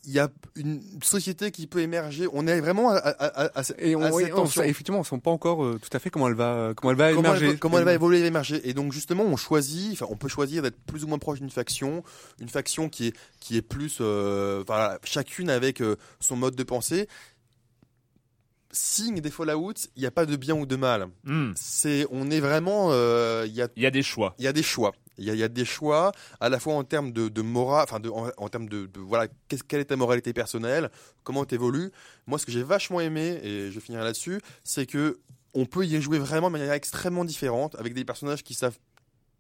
il 0.07 0.13
y 0.13 0.19
a 0.19 0.29
une 0.55 0.81
société 1.03 1.51
qui 1.51 1.67
peut 1.67 1.79
émerger. 1.79 2.27
On 2.31 2.45
est 2.47 2.59
vraiment 2.61 2.91
à, 2.91 2.95
à, 2.97 3.25
à, 3.47 3.59
à, 3.59 3.63
Et 3.79 3.95
on, 3.95 4.01
à 4.01 4.11
cette 4.11 4.33
on- 4.33 4.45
effectivement, 4.63 4.99
on 4.99 5.01
ne 5.01 5.05
sent 5.05 5.19
pas 5.23 5.31
encore 5.31 5.63
euh, 5.63 5.79
tout 5.81 5.89
à 5.95 5.99
fait 5.99 6.09
comment 6.09 6.27
elle 6.27 6.35
va, 6.35 6.73
comment 6.75 6.91
elle 6.91 6.97
va 6.97 7.09
comment, 7.09 7.19
émerger. 7.29 7.45
elle, 7.45 7.51
va- 7.53 7.57
comment 7.57 7.77
elle 7.79 7.85
va 7.85 7.93
évoluer 7.93 8.19
et 8.19 8.25
émerger. 8.25 8.61
Et 8.69 8.73
donc 8.73 8.91
justement, 8.93 9.23
on 9.23 9.35
choisit, 9.35 9.93
enfin, 9.93 10.05
on 10.09 10.15
peut 10.15 10.27
choisir 10.27 10.61
d'être 10.63 10.77
plus 10.85 11.03
ou 11.03 11.07
moins 11.07 11.17
proche 11.19 11.39
d'une 11.39 11.49
faction, 11.49 12.03
une 12.39 12.49
faction 12.49 12.87
qui 12.89 13.07
est 13.07 13.13
qui 13.39 13.57
est 13.57 13.61
plus, 13.61 13.97
euh, 14.01 14.63
voilà, 14.67 14.99
chacune 15.03 15.49
avec 15.49 15.81
euh, 15.81 15.95
son 16.19 16.35
mode 16.35 16.55
de 16.55 16.63
pensée. 16.63 17.07
Signe 18.71 19.21
des 19.21 19.31
Fallout, 19.31 19.73
il 19.95 20.01
n'y 20.01 20.05
a 20.05 20.11
pas 20.11 20.25
de 20.25 20.35
bien 20.35 20.53
ou 20.55 20.65
de 20.65 20.75
mal. 20.75 21.07
Hmm. 21.23 21.51
C'est, 21.55 22.05
on 22.11 22.29
est 22.29 22.41
vraiment, 22.41 22.89
euh, 22.91 23.45
il 23.47 23.53
y 23.53 23.61
a 23.61 23.69
Il 23.77 23.83
y 23.83 23.85
a 23.85 23.91
des 23.91 24.03
choix. 24.03 24.35
il 24.37 24.43
y 24.43 24.47
a 24.47 24.53
des 24.53 24.63
choix. 24.63 24.91
Il 25.17 25.25
y 25.25 25.43
a, 25.43 25.47
des 25.47 25.65
choix 25.65 26.11
à 26.39 26.49
la 26.49 26.59
fois 26.59 26.73
en 26.73 26.83
termes 26.83 27.11
de, 27.11 27.29
de 27.29 27.41
morale, 27.41 27.85
enfin 27.87 28.01
en, 28.37 28.49
termes 28.49 28.67
de, 28.67 28.89
voilà, 28.97 29.27
quelle 29.67 29.79
est 29.79 29.85
ta 29.85 29.95
moralité 29.95 30.33
personnelle, 30.33 30.89
comment 31.23 31.45
tu 31.45 31.55
évolues. 31.55 31.91
Moi, 32.27 32.39
ce 32.39 32.45
que 32.45 32.51
j'ai 32.51 32.63
vachement 32.63 32.99
aimé, 32.99 33.39
et 33.43 33.71
je 33.71 33.79
finirai 33.79 34.03
là-dessus, 34.03 34.41
c'est 34.63 34.85
que 34.85 35.19
on 35.53 35.65
peut 35.65 35.85
y 35.85 36.01
jouer 36.01 36.19
vraiment 36.19 36.47
de 36.47 36.51
manière 36.57 36.73
extrêmement 36.73 37.23
différente, 37.23 37.75
avec 37.79 37.93
des 37.93 38.03
personnages 38.03 38.43
qui 38.43 38.53
savent 38.53 38.77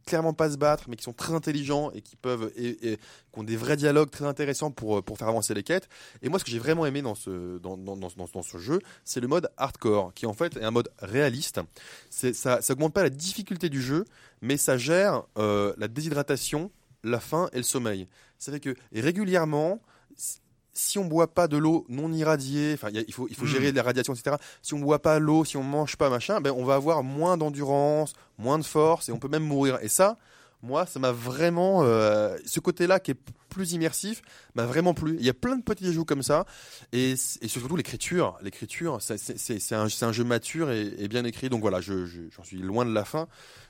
clairement 0.05 0.33
pas 0.33 0.51
se 0.51 0.57
battre, 0.57 0.85
mais 0.87 0.95
qui 0.95 1.03
sont 1.03 1.13
très 1.13 1.33
intelligents 1.33 1.91
et 1.91 2.01
qui 2.01 2.15
peuvent 2.15 2.51
et, 2.55 2.75
qui 2.77 3.39
ont 3.39 3.43
des 3.43 3.57
vrais 3.57 3.75
dialogues 3.75 4.09
très 4.09 4.25
intéressants 4.25 4.71
pour 4.71 5.03
pour 5.03 5.17
faire 5.17 5.27
avancer 5.27 5.53
les 5.53 5.63
quêtes. 5.63 5.89
Et 6.21 6.29
moi, 6.29 6.39
ce 6.39 6.45
que 6.45 6.51
j'ai 6.51 6.59
vraiment 6.59 6.85
aimé 6.85 7.01
dans 7.01 7.15
ce 7.15 7.57
dans 7.59 7.77
dans, 7.77 7.95
dans, 7.95 8.43
ce 8.43 8.57
jeu, 8.57 8.79
c'est 9.03 9.19
le 9.19 9.27
mode 9.27 9.49
hardcore, 9.57 10.13
qui 10.13 10.25
en 10.25 10.33
fait 10.33 10.57
est 10.57 10.63
un 10.63 10.71
mode 10.71 10.89
réaliste. 10.99 11.59
Ça 12.09 12.61
ça 12.61 12.73
augmente 12.73 12.93
pas 12.93 13.03
la 13.03 13.09
difficulté 13.09 13.69
du 13.69 13.81
jeu, 13.81 14.05
mais 14.41 14.57
ça 14.57 14.77
gère 14.77 15.23
euh, 15.37 15.73
la 15.77 15.87
déshydratation, 15.87 16.71
la 17.03 17.19
faim 17.19 17.49
et 17.53 17.57
le 17.57 17.63
sommeil. 17.63 18.07
Ça 18.37 18.51
fait 18.51 18.59
que 18.59 18.75
régulièrement, 18.93 19.81
si 20.77 20.99
on 20.99 21.05
boit 21.05 21.33
pas 21.33 21.47
de 21.47 21.57
l'eau 21.57 21.85
non 21.89 22.11
irradiée, 22.13 22.73
enfin 22.75 22.89
il 22.93 23.13
faut 23.13 23.27
il 23.29 23.35
faut 23.35 23.45
Mm. 23.45 23.47
gérer 23.47 23.71
la 23.71 23.81
radiation, 23.81 24.13
etc. 24.13 24.35
Si 24.61 24.73
on 24.75 24.79
boit 24.79 25.01
pas 25.01 25.17
l'eau, 25.19 25.43
si 25.45 25.57
on 25.57 25.63
mange 25.63 25.95
pas 25.95 26.09
machin, 26.09 26.41
ben 26.41 26.51
on 26.55 26.65
va 26.65 26.75
avoir 26.75 27.01
moins 27.01 27.37
d'endurance, 27.37 28.13
moins 28.37 28.59
de 28.59 28.63
force 28.65 29.09
et 29.09 29.11
on 29.11 29.17
peut 29.19 29.29
même 29.29 29.43
mourir. 29.45 29.79
Et 29.81 29.87
ça, 29.87 30.17
moi, 30.61 30.85
ça 30.85 30.99
m'a 30.99 31.11
vraiment 31.11 31.83
euh, 31.83 32.37
ce 32.45 32.59
côté-là 32.59 32.99
qui 32.99 33.11
est 33.11 33.17
plus 33.49 33.71
immersif 33.71 34.21
m'a 34.53 34.65
vraiment 34.65 34.93
plu. 34.93 35.15
Il 35.17 35.25
y 35.25 35.29
a 35.29 35.33
plein 35.33 35.55
de 35.55 35.63
petits 35.63 35.93
jeux 35.93 36.03
comme 36.03 36.21
ça 36.23 36.45
et, 36.91 37.11
et 37.41 37.47
surtout 37.47 37.77
l'écriture. 37.77 38.37
L'écriture, 38.41 38.97
c'est 38.99 39.73
un, 39.73 39.87
c'est 39.87 40.03
un 40.05 40.11
jeu 40.11 40.23
mature 40.25 40.71
et, 40.71 40.93
et 40.97 41.07
bien 41.07 41.23
écrit. 41.23 41.47
Donc 41.49 41.61
voilà, 41.61 41.79
je 41.79 42.05
je- 42.05 42.21
j'en 42.35 42.43
suis 42.43 42.57
loin 42.57 42.83
de 42.85 42.91
la 42.93 43.05
fin, 43.05 43.27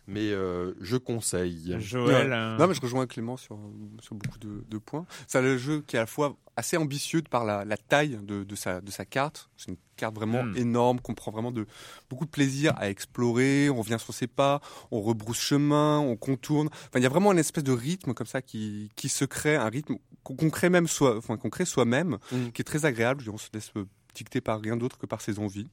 mais 0.08 0.32
euh, 0.32 0.74
je 0.82 0.98
conseille. 0.98 1.76
Joël. 1.80 2.30
Ouais. 2.30 2.58
Non, 2.60 2.68
mais 2.68 2.74
je 2.74 2.82
rejoins 2.82 3.06
Clément 3.08 3.38
sur, 3.38 3.58
sur 4.02 4.16
beaucoup 4.16 4.38
de, 4.40 4.64
de 4.68 4.78
points. 4.78 5.06
C'est 5.28 5.42
le 5.42 5.58
jeu 5.58 5.84
qui 5.88 5.96
est 5.96 6.00
à 6.00 6.04
la 6.04 6.08
fois 6.08 6.36
assez 6.58 6.78
ambitieux 6.78 7.22
de 7.22 7.28
par 7.28 7.44
la, 7.44 7.66
la 7.66 7.76
taille 7.76 8.18
de, 8.24 8.44
de, 8.44 8.56
sa, 8.56 8.80
de 8.82 8.90
sa 8.92 9.04
carte. 9.06 9.50
C'est 9.58 9.72
une 9.72 9.78
carte 9.98 10.16
vraiment 10.16 10.44
Mm. 10.44 10.58
énorme 10.58 11.00
qu'on 11.02 11.14
prend 11.14 11.32
vraiment 11.32 11.52
de, 11.52 11.66
beaucoup 12.10 12.26
de 12.26 12.30
plaisir 12.30 12.74
à 12.78 12.90
explorer. 12.90 13.70
On 13.70 13.78
revient 13.82 13.98
sur 14.00 14.14
ses 14.14 14.28
pas, 14.28 14.62
on 14.92 15.02
rebrousse 15.02 15.40
chemin, 15.40 16.00
on 16.00 16.16
contourne. 16.16 16.68
Enfin, 16.72 17.00
il 17.00 17.04
y 17.04 17.06
a 17.06 17.10
vraiment 17.10 17.32
une 17.34 17.40
espèce 17.40 17.64
de 17.64 17.72
rythme 17.74 18.14
comme 18.14 18.28
ça 18.28 18.42
qui, 18.42 18.90
qui 18.96 19.10
se 19.10 19.26
crée, 19.26 19.56
un 19.56 19.68
rythme 19.70 19.96
qu'on 20.24 20.50
crée 20.50 20.70
même 20.70 20.88
soi, 20.88 21.18
enfin, 21.18 21.38
qu'on 21.38 21.50
crée 21.50 21.66
soi-même, 21.66 22.18
Mm. 22.32 22.50
qui 22.54 22.62
est 22.62 22.66
très 22.66 22.86
agréable. 22.86 23.24
On 23.32 23.38
se 23.38 23.50
laisse 23.54 23.72
euh, 24.16 24.18
dicter 24.18 24.42
par 24.42 24.62
rien 24.62 24.78
d'autre 24.78 24.98
que 24.98 25.06
par 25.06 25.22
ses 25.22 25.40
envies. 25.40 25.68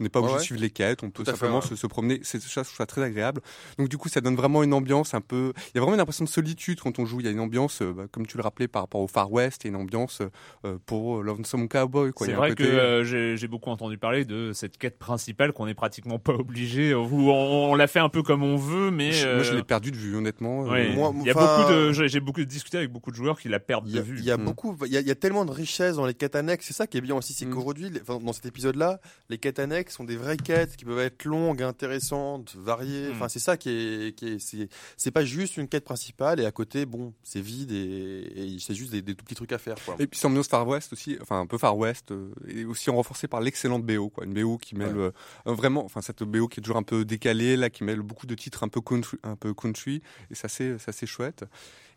On 0.00 0.02
n'est 0.04 0.08
pas 0.08 0.20
obligé 0.20 0.34
ouais. 0.34 0.40
de 0.40 0.44
suivre 0.44 0.60
les 0.60 0.70
quêtes, 0.70 1.02
on 1.02 1.10
peut 1.10 1.24
fait, 1.24 1.32
simplement 1.32 1.60
ouais. 1.60 1.66
se, 1.66 1.76
se 1.76 1.86
promener. 1.86 2.20
C'est 2.22 2.40
ça, 2.40 2.62
je 2.62 2.68
trouve 2.68 2.76
ça 2.76 2.86
très 2.86 3.02
agréable. 3.02 3.40
Donc 3.78 3.88
du 3.88 3.98
coup, 3.98 4.08
ça 4.08 4.20
donne 4.20 4.36
vraiment 4.36 4.62
une 4.62 4.72
ambiance 4.74 5.14
un 5.14 5.20
peu. 5.20 5.52
Il 5.58 5.70
y 5.74 5.78
a 5.78 5.80
vraiment 5.80 5.94
une 5.94 6.00
impression 6.00 6.24
de 6.24 6.30
solitude 6.30 6.80
quand 6.80 6.98
on 6.98 7.06
joue. 7.06 7.20
Il 7.20 7.26
y 7.26 7.28
a 7.28 7.32
une 7.32 7.40
ambiance, 7.40 7.82
euh, 7.82 7.92
bah, 7.92 8.04
comme 8.10 8.26
tu 8.26 8.36
le 8.36 8.42
rappelais, 8.42 8.68
par 8.68 8.82
rapport 8.82 9.00
au 9.00 9.08
Far 9.08 9.30
West, 9.32 9.62
il 9.64 9.68
y 9.68 9.70
a 9.70 9.74
une 9.76 9.82
ambiance 9.82 10.22
euh, 10.64 10.78
pour 10.86 11.22
Lonesome 11.22 11.68
Cowboy. 11.68 12.12
C'est 12.20 12.32
vrai 12.32 12.50
côté- 12.50 12.64
que 12.64 12.68
euh, 12.68 13.36
j'ai 13.36 13.48
beaucoup 13.48 13.70
entendu 13.70 13.98
parler 13.98 14.24
de 14.24 14.52
cette 14.52 14.78
quête 14.78 14.98
principale 14.98 15.52
qu'on 15.52 15.66
est 15.66 15.74
pratiquement 15.74 16.18
pas 16.18 16.34
obligé, 16.34 16.94
où 16.94 17.30
on, 17.30 17.70
on 17.72 17.74
la 17.74 17.86
fait 17.86 17.98
un 18.00 18.08
peu 18.08 18.22
comme 18.22 18.42
on 18.42 18.56
veut, 18.56 18.90
mais 18.90 19.12
Je- 19.12 19.26
moi, 19.34 19.42
je 19.42 19.52
euh, 19.52 19.56
l'ai 19.56 19.62
perdu 19.64 19.90
de 19.90 19.96
vue, 19.96 20.16
honnêtement. 20.16 20.66
Euh, 20.66 20.70
ouais. 20.70 20.94
Moi, 20.94 21.12
il 21.20 21.26
y 21.26 21.30
a 21.30 21.34
beaucoup 21.34 21.72
de, 21.72 21.92
j'ai 21.92 22.20
beaucoup 22.20 22.44
discuté 22.44 22.78
avec 22.78 22.90
beaucoup 22.92 23.10
de 23.10 23.16
joueurs 23.16 23.38
qui 23.40 23.48
la 23.48 23.58
perdent 23.60 23.86
Il 23.88 23.92
y 23.92 23.94
de 23.94 24.00
a, 24.00 24.02
vue. 24.02 24.16
il 24.18 24.24
y 24.24 24.30
a 24.30 24.36
Mm. 24.36 24.44
beaucoup, 24.44 24.76
il 24.86 24.92
y 24.92 24.96
a, 24.96 25.00
il 25.00 25.06
y 25.06 25.10
a 25.10 25.14
tellement 25.14 25.44
de 25.44 25.50
richesse 25.50 25.96
dans 25.96 26.06
les 26.06 26.14
quêtes 26.14 26.36
annexes. 26.36 26.66
C'est 26.66 26.74
ça 26.74 26.86
qui 26.86 26.96
est 26.98 27.00
bien 27.00 27.14
aussi, 27.16 27.32
c'est 27.32 27.46
Mm. 27.46 27.54
qu'aujourd'hui, 27.54 27.87
les- 27.90 28.00
enfin, 28.02 28.18
dans 28.18 28.32
cet 28.32 28.46
épisode-là, 28.46 29.00
les 29.28 29.38
quêtes 29.38 29.58
annexes 29.58 29.94
sont 29.94 30.04
des 30.04 30.16
vraies 30.16 30.36
quêtes 30.36 30.76
qui 30.76 30.84
peuvent 30.84 30.98
être 30.98 31.24
longues, 31.24 31.62
intéressantes, 31.62 32.54
variées. 32.56 33.08
Mm. 33.08 33.12
Enfin, 33.12 33.28
c'est 33.28 33.38
ça 33.38 33.56
qui 33.56 33.70
est, 33.70 34.16
qui 34.16 34.26
est, 34.34 34.38
c'est, 34.38 34.68
c'est 34.96 35.10
pas 35.10 35.24
juste 35.24 35.56
une 35.56 35.68
quête 35.68 35.84
principale 35.84 36.40
et 36.40 36.44
à 36.46 36.52
côté, 36.52 36.86
bon, 36.86 37.14
c'est 37.22 37.40
vide 37.40 37.72
et, 37.72 38.54
et 38.54 38.56
c'est 38.60 38.74
juste 38.74 38.90
des, 38.92 39.02
des 39.02 39.14
tout 39.14 39.24
petits 39.24 39.34
trucs 39.34 39.52
à 39.52 39.58
faire. 39.58 39.76
Quoi. 39.84 39.96
Et 39.98 40.06
puis 40.06 40.18
c'est 40.18 40.26
ambiance 40.26 40.48
Far 40.48 40.66
West 40.66 40.92
aussi, 40.92 41.16
enfin 41.20 41.40
un 41.40 41.46
peu 41.46 41.58
Far 41.58 41.76
West, 41.76 42.10
euh, 42.12 42.30
et 42.48 42.64
aussi 42.64 42.90
renforcé 42.90 43.28
par 43.28 43.40
l'excellente 43.40 43.84
BO, 43.84 44.08
quoi. 44.10 44.24
Une 44.24 44.34
BO 44.34 44.58
qui 44.58 44.74
mêle 44.74 44.96
Ouais. 44.96 45.02
euh, 45.04 45.10
euh, 45.48 45.52
vraiment, 45.54 45.84
enfin 45.84 46.00
cette 46.00 46.22
BO 46.22 46.48
qui 46.48 46.60
est 46.60 46.62
toujours 46.62 46.76
un 46.78 46.82
peu 46.82 47.04
décalée, 47.04 47.56
là, 47.56 47.70
qui 47.70 47.84
mêle 47.84 48.00
beaucoup 48.00 48.26
de 48.26 48.34
titres 48.34 48.62
un 48.64 48.68
peu 48.68 48.80
country, 48.80 49.18
un 49.22 49.36
peu 49.36 49.54
country, 49.54 50.02
et 50.30 50.34
ça 50.34 50.48
c'est 50.48 50.78
ça 50.78 50.92
c'est 50.92 51.06
chouette. 51.06 51.44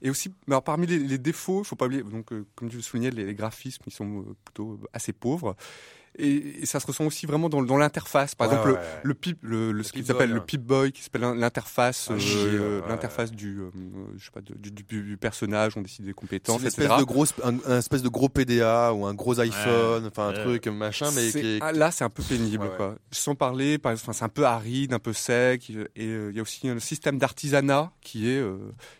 Et 0.01 0.09
aussi, 0.09 0.33
parmi 0.65 0.87
les, 0.87 1.17
défauts, 1.17 1.61
il 1.61 1.65
faut 1.65 1.75
pas 1.75 1.85
oublier, 1.85 2.03
donc 2.03 2.33
euh, 2.33 2.45
comme 2.55 2.69
tu 2.69 2.75
le 2.77 2.81
soulignais, 2.81 3.11
les, 3.11 3.25
les 3.25 3.35
graphismes 3.35 3.83
ils 3.85 3.93
sont 3.93 4.21
euh, 4.21 4.35
plutôt 4.43 4.73
euh, 4.73 4.87
assez 4.93 5.13
pauvres. 5.13 5.55
Et, 6.19 6.61
et 6.61 6.65
ça 6.65 6.79
se 6.79 6.87
ressent 6.87 7.05
aussi 7.05 7.25
vraiment 7.25 7.47
dans, 7.47 7.61
dans 7.63 7.77
l'interface. 7.77 8.35
Par 8.35 8.47
Ouais, 8.49 8.53
exemple, 8.53 8.71
ouais, 8.71 8.77
ouais. 8.77 8.85
le, 9.03 9.07
le 9.09 9.13
pip, 9.13 9.37
le, 9.41 9.71
le- 9.71 9.83
ce 9.83 9.93
qu'ils 9.93 10.11
appellent 10.11 10.31
le 10.31 10.37
hein. 10.41 10.43
Pip-Boy, 10.45 10.91
qui 10.91 11.01
s'appelle 11.01 11.21
l'in- 11.21 11.35
l'interface, 11.35 12.07
Ah, 12.09 12.13
euh, 12.13 12.17
euh, 12.19 12.81
ouais. 12.81 12.89
l'interface 12.89 13.31
du, 13.31 13.59
euh, 13.59 13.69
je 14.17 14.25
sais 14.25 14.31
pas, 14.31 14.41
du, 14.41 14.71
du, 14.71 14.83
du 14.83 15.17
personnage, 15.17 15.77
on 15.77 15.81
décide 15.81 16.03
des 16.05 16.09
C'est 16.11 16.13
compétences, 16.15 16.61
une 16.61 16.67
etc. 16.67 16.83
espèce 16.83 16.99
de 16.99 17.03
grosse, 17.05 17.33
un, 17.43 17.55
un 17.65 17.77
espèce 17.77 18.01
de 18.03 18.09
gros 18.09 18.27
PDA 18.29 18.93
ou 18.93 19.05
un 19.05 19.13
gros 19.13 19.39
iPhone, 19.39 20.05
enfin 20.07 20.27
un 20.29 20.33
Ouais. 20.33 20.43
truc 20.43 20.67
machin, 20.67 21.09
mais 21.15 21.29
qui 21.31 21.37
est, 21.57 21.59
là, 21.73 21.91
c'est 21.91 22.03
un 22.03 22.09
peu 22.09 22.23
pénible, 22.23 22.63
Ouais, 22.63 22.69
ouais. 22.69 22.75
quoi. 22.77 22.95
Sans 23.11 23.35
parler, 23.35 23.77
par 23.77 23.93
c'est 23.97 24.23
un 24.23 24.29
peu 24.29 24.45
aride, 24.45 24.93
un 24.93 24.99
peu 24.99 25.13
sec, 25.13 25.69
et 25.69 26.05
euh, 26.07 26.29
il 26.31 26.35
y 26.35 26.39
a 26.39 26.41
aussi 26.41 26.67
un 26.67 26.79
système 26.79 27.17
d'artisanat 27.19 27.91
qui 28.01 28.29
est, 28.29 28.37
euh, 28.39 28.57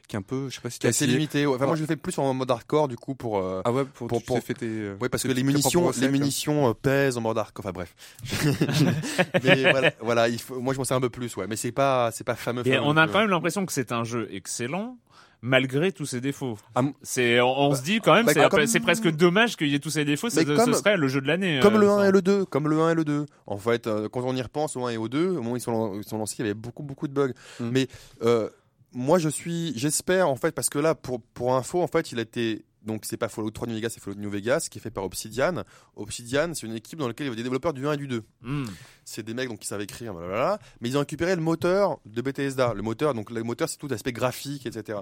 qui 0.08 0.16
est 0.16 0.20
un 0.20 0.22
peu, 0.22 0.50
je 0.50 0.56
sais 0.56 0.62
pas 0.62 0.70
si 0.70 0.80
tu 0.80 0.88
assez 0.88 1.08
limité. 1.08 1.46
Ouais. 1.46 1.56
Enfin, 1.56 1.66
moi, 1.66 1.76
je 1.76 1.82
le 1.82 1.88
fais 1.88 1.96
plus 1.96 2.18
en 2.20 2.34
mode 2.34 2.50
hardcore 2.52 2.88
du 2.88 2.96
coup 2.98 3.16
pour. 3.16 3.40
euh, 3.40 3.62
Ah 3.66 3.72
ouais, 3.72 3.84
pour, 3.86 4.08
Pour- 4.08 4.24
pour- 4.24 4.42
tes, 4.44 4.54
euh, 4.64 4.96
Oui, 5.02 5.10
parce 5.10 5.24
que 5.24 5.28
les 5.30 5.44
munitions, 5.44 5.92
les 6.00 6.08
munitions 6.10 6.74
en 7.10 7.36
hardcore. 7.36 7.66
Enfin 7.66 7.72
bref. 7.74 7.96
Mais 9.44 9.72
voilà, 9.72 9.92
voilà, 10.02 10.28
il 10.30 10.40
faut, 10.40 10.60
moi 10.60 10.74
je 10.74 10.80
m'en 10.80 10.84
sers 10.86 10.98
un 10.98 11.02
peu 11.02 11.10
plus, 11.10 11.36
ouais. 11.38 11.48
Mais 11.48 11.56
c'est 11.56 11.72
pas, 11.72 12.12
c'est 12.12 12.24
pas 12.24 12.36
fameux. 12.36 12.66
Et 12.68 12.72
fameux, 12.74 12.84
on 12.86 12.98
a 12.98 13.08
euh. 13.08 13.12
quand 13.12 13.20
même 13.20 13.30
l'impression 13.30 13.66
que 13.66 13.74
c'est 13.74 13.92
un 13.92 14.04
jeu 14.04 14.28
excellent. 14.32 14.98
Malgré 15.44 15.92
tous 15.92 16.06
ses 16.06 16.22
défauts, 16.22 16.56
Ah, 16.76 16.84
c'est 17.02 17.42
on, 17.42 17.50
on 17.60 17.74
se 17.74 17.82
dit 17.82 18.00
quand 18.00 18.14
même 18.14 18.28
bah, 18.28 18.32
c'est 18.36 18.48
comme- 18.48 18.68
c'est 18.68 18.80
presque 18.80 19.10
dommage 19.10 19.58
qu'il 19.58 19.70
y 19.70 19.74
ait 19.76 19.80
tous 19.80 19.90
ces 19.90 20.06
défauts. 20.06 20.28
Mais 20.36 20.44
ce 20.46 20.56
comme- 20.56 20.74
serait 20.76 20.98
le 20.98 21.08
jeu 21.08 21.20
de 21.20 21.26
l'année. 21.26 21.60
Comme 21.64 21.78
euh, 21.78 21.80
le 21.80 21.90
1 21.90 21.94
enfin. 21.96 22.04
et 22.10 22.12
le 22.12 22.22
2, 22.22 22.46
comme 22.46 22.68
le 22.68 22.80
1 22.80 22.92
et 22.92 22.94
le 22.94 23.04
2. 23.04 23.26
En 23.48 23.58
fait, 23.58 23.88
euh, 23.88 24.08
quand 24.08 24.22
on 24.24 24.36
y 24.36 24.42
repense 24.44 24.76
au 24.78 24.86
1 24.86 24.90
et 24.92 24.98
au 24.98 25.10
2, 25.10 25.30
au 25.30 25.34
moment 25.36 25.54
où 25.54 25.58
ils 25.58 25.62
sont, 25.62 25.96
ils 25.96 26.04
sont 26.04 26.20
lancés, 26.20 26.36
il 26.38 26.42
y 26.42 26.44
avait 26.44 26.54
beaucoup, 26.54 26.84
beaucoup 26.84 27.08
de 27.08 27.14
bugs. 27.14 27.34
Mm. 27.60 27.70
Mais 27.72 27.88
euh, 28.22 28.50
moi, 28.94 29.18
je 29.18 29.30
suis, 29.30 29.74
j'espère 29.76 30.30
en 30.30 30.36
fait, 30.36 30.52
parce 30.54 30.70
que 30.70 30.78
là, 30.78 30.94
pour 30.94 31.20
pour 31.34 31.56
info, 31.56 31.82
en 31.82 31.88
fait, 31.88 32.12
il 32.12 32.20
a 32.20 32.22
été 32.22 32.64
donc 32.84 33.06
c'est 33.06 33.18
pas 33.18 33.30
Fallout 33.30 33.52
3 33.52 33.68
New 33.68 33.76
Vegas, 33.76 33.90
c'est 33.90 34.02
Fallout 34.02 34.20
New 34.20 34.30
Vegas, 34.30 34.68
qui 34.70 34.80
est 34.80 34.82
fait 34.82 34.92
par 34.92 35.04
Obsidian. 35.04 35.64
Obsidian, 35.96 36.54
c'est 36.54 36.66
une 36.66 36.76
équipe 36.76 37.00
dans 37.00 37.08
laquelle 37.08 37.26
il 37.26 37.30
y 37.30 37.32
avait 37.32 37.38
des 37.38 37.44
développeurs 37.44 37.74
du 37.74 37.88
1 37.88 37.94
et 37.94 37.98
du 37.98 38.08
2. 38.08 38.24
Hmm. 38.42 38.66
c'est 39.06 39.24
des 39.24 39.34
mecs 39.34 39.50
donc 39.50 39.60
qui 39.60 39.68
savent 39.68 39.82
écrire, 39.82 40.14
blablabla, 40.14 40.60
mais 40.80 40.90
ils 40.90 40.98
ont 40.98 41.02
récupéré 41.02 41.36
le 41.36 41.42
moteur 41.42 42.00
de 42.06 42.22
Bethesda. 42.22 42.74
Le 42.74 42.82
moteur, 42.82 43.14
donc 43.14 43.30
le 43.32 43.44
moteur, 43.44 43.70
c'est 43.70 43.78
tout 43.78 43.88
l'aspect 43.88 44.14
graphique, 44.14 44.66
etc. 44.66 45.00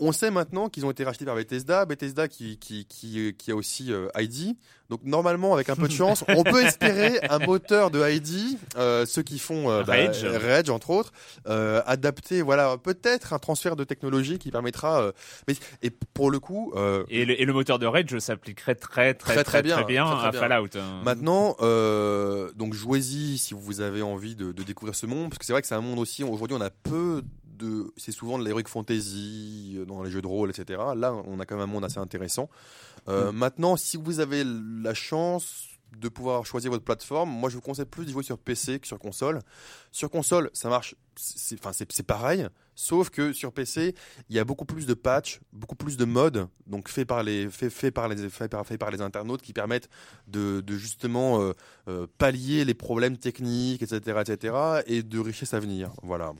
On 0.00 0.12
sait 0.12 0.30
maintenant 0.30 0.68
qu'ils 0.68 0.86
ont 0.86 0.90
été 0.92 1.02
rachetés 1.02 1.24
par 1.24 1.34
Bethesda, 1.34 1.84
Bethesda 1.84 2.28
qui, 2.28 2.56
qui, 2.58 2.84
qui, 2.86 3.34
qui 3.36 3.50
a 3.50 3.56
aussi 3.56 3.92
euh, 3.92 4.08
ID. 4.16 4.56
Donc 4.90 5.00
normalement, 5.04 5.52
avec 5.54 5.68
un 5.70 5.76
peu 5.76 5.88
de 5.88 5.92
chance, 6.04 6.24
on 6.28 6.44
peut 6.44 6.64
espérer 6.64 7.18
un 7.28 7.40
moteur 7.40 7.90
de 7.90 8.00
ID, 8.08 8.56
euh, 8.76 9.04
ceux 9.06 9.22
qui 9.22 9.38
font 9.38 9.68
euh, 9.70 9.82
bah, 9.82 9.94
Rage. 9.94 10.24
Rage 10.24 10.70
entre 10.70 10.90
autres, 10.90 11.12
euh, 11.48 11.82
adapté, 11.84 12.42
voilà, 12.42 12.78
peut-être 12.78 13.32
un 13.32 13.38
transfert 13.38 13.74
de 13.76 13.82
technologie 13.84 14.38
qui 14.38 14.50
permettra. 14.50 15.02
euh, 15.02 15.12
mais 15.48 15.54
et 15.82 15.90
pour 15.90 16.30
le 16.30 16.38
coup, 16.38 16.72
euh, 16.76 17.04
Et 17.10 17.24
le, 17.24 17.38
et 17.40 17.44
le 17.44 17.52
moteur 17.52 17.78
de 17.80 17.86
Rage 17.86 18.16
s'appliquerait 18.18 18.76
très 18.76 19.14
très 19.14 19.34
Très, 19.34 19.44
très 19.44 19.62
bien, 19.62 19.76
très 19.76 19.84
bien, 19.84 20.04
très, 20.06 20.28
très 20.30 20.38
à. 20.38 20.40
Fallout. 20.40 20.68
hein. 20.76 21.02
Maintenant, 21.04 21.56
euh, 21.60 22.50
donc 22.54 22.72
jouez-y 22.72 23.36
si 23.38 23.52
vous 23.54 23.80
avez 23.80 24.02
envie 24.02 24.36
de, 24.36 24.52
de 24.52 24.62
découvrir 24.62 24.94
ce 24.94 25.06
monde, 25.06 25.28
parce 25.30 25.38
que 25.38 25.44
c'est 25.44 25.52
vrai 25.52 25.60
que 25.60 25.68
c'est 25.68 25.74
un 25.74 25.80
monde 25.80 25.98
aussi. 25.98 26.22
Aujourd'hui, 26.24 26.56
on 26.56 26.62
a 26.62 26.70
peu 26.70 27.22
de, 27.58 27.92
c'est 27.96 28.12
souvent 28.12 28.38
de 28.38 28.44
l'heroic 28.44 28.68
fantasy 28.68 29.74
euh, 29.78 29.84
dans 29.84 30.02
les 30.02 30.10
jeux 30.10 30.22
de 30.22 30.26
rôle, 30.26 30.50
etc. 30.50 30.80
Là, 30.96 31.12
on 31.26 31.40
a 31.40 31.46
quand 31.46 31.56
même 31.56 31.64
un 31.68 31.72
monde 31.72 31.84
assez 31.84 31.98
intéressant. 31.98 32.48
Euh, 33.08 33.32
Maintenant, 33.32 33.76
si 33.76 33.96
vous 33.96 34.20
avez 34.20 34.44
la 34.44 34.94
chance, 34.94 35.64
de 35.98 36.10
pouvoir 36.10 36.44
choisir 36.44 36.70
votre 36.70 36.84
plateforme. 36.84 37.30
Moi, 37.30 37.48
je 37.48 37.54
vous 37.54 37.62
conseille 37.62 37.86
plus 37.86 38.04
d'y 38.04 38.12
jouer 38.12 38.22
sur 38.22 38.36
PC 38.36 38.78
que 38.78 38.86
sur 38.86 38.98
console. 38.98 39.40
Sur 39.90 40.10
console, 40.10 40.50
ça 40.52 40.68
marche, 40.68 40.94
c'est 41.16 41.58
enfin, 41.58 41.72
c'est- 41.72 41.90
c'est 41.90 42.02
pareil, 42.02 42.46
sauf 42.74 43.08
que 43.08 43.32
sur 43.32 43.54
PC, 43.54 43.94
il 44.28 44.36
y 44.36 44.38
a 44.38 44.44
beaucoup 44.44 44.66
plus 44.66 44.84
de 44.84 44.92
patchs, 44.92 45.40
beaucoup 45.50 45.76
plus 45.76 45.96
de 45.96 46.04
modes, 46.04 46.46
donc 46.66 46.90
faits 46.90 47.08
par 47.08 47.22
les, 47.22 47.48
fait, 47.48 47.70
fait 47.70 47.90
par 47.90 48.06
les, 48.06 48.28
fait 48.28 48.48
par, 48.48 48.66
fait 48.66 48.76
par 48.76 48.90
les 48.90 49.00
internautes 49.00 49.40
qui 49.40 49.54
permettent 49.54 49.88
de, 50.26 50.60
de 50.60 50.76
justement 50.76 51.40
euh, 51.40 51.52
euh, 51.88 52.06
pallier 52.18 52.66
les 52.66 52.74
problèmes 52.74 53.16
techniques, 53.16 53.80
etc., 53.82 54.20
etc., 54.20 54.54
et 54.86 55.02
de 55.02 55.18
richesse 55.18 55.54
à 55.54 55.58
venir. 55.58 55.90
Voilà. 56.02 56.34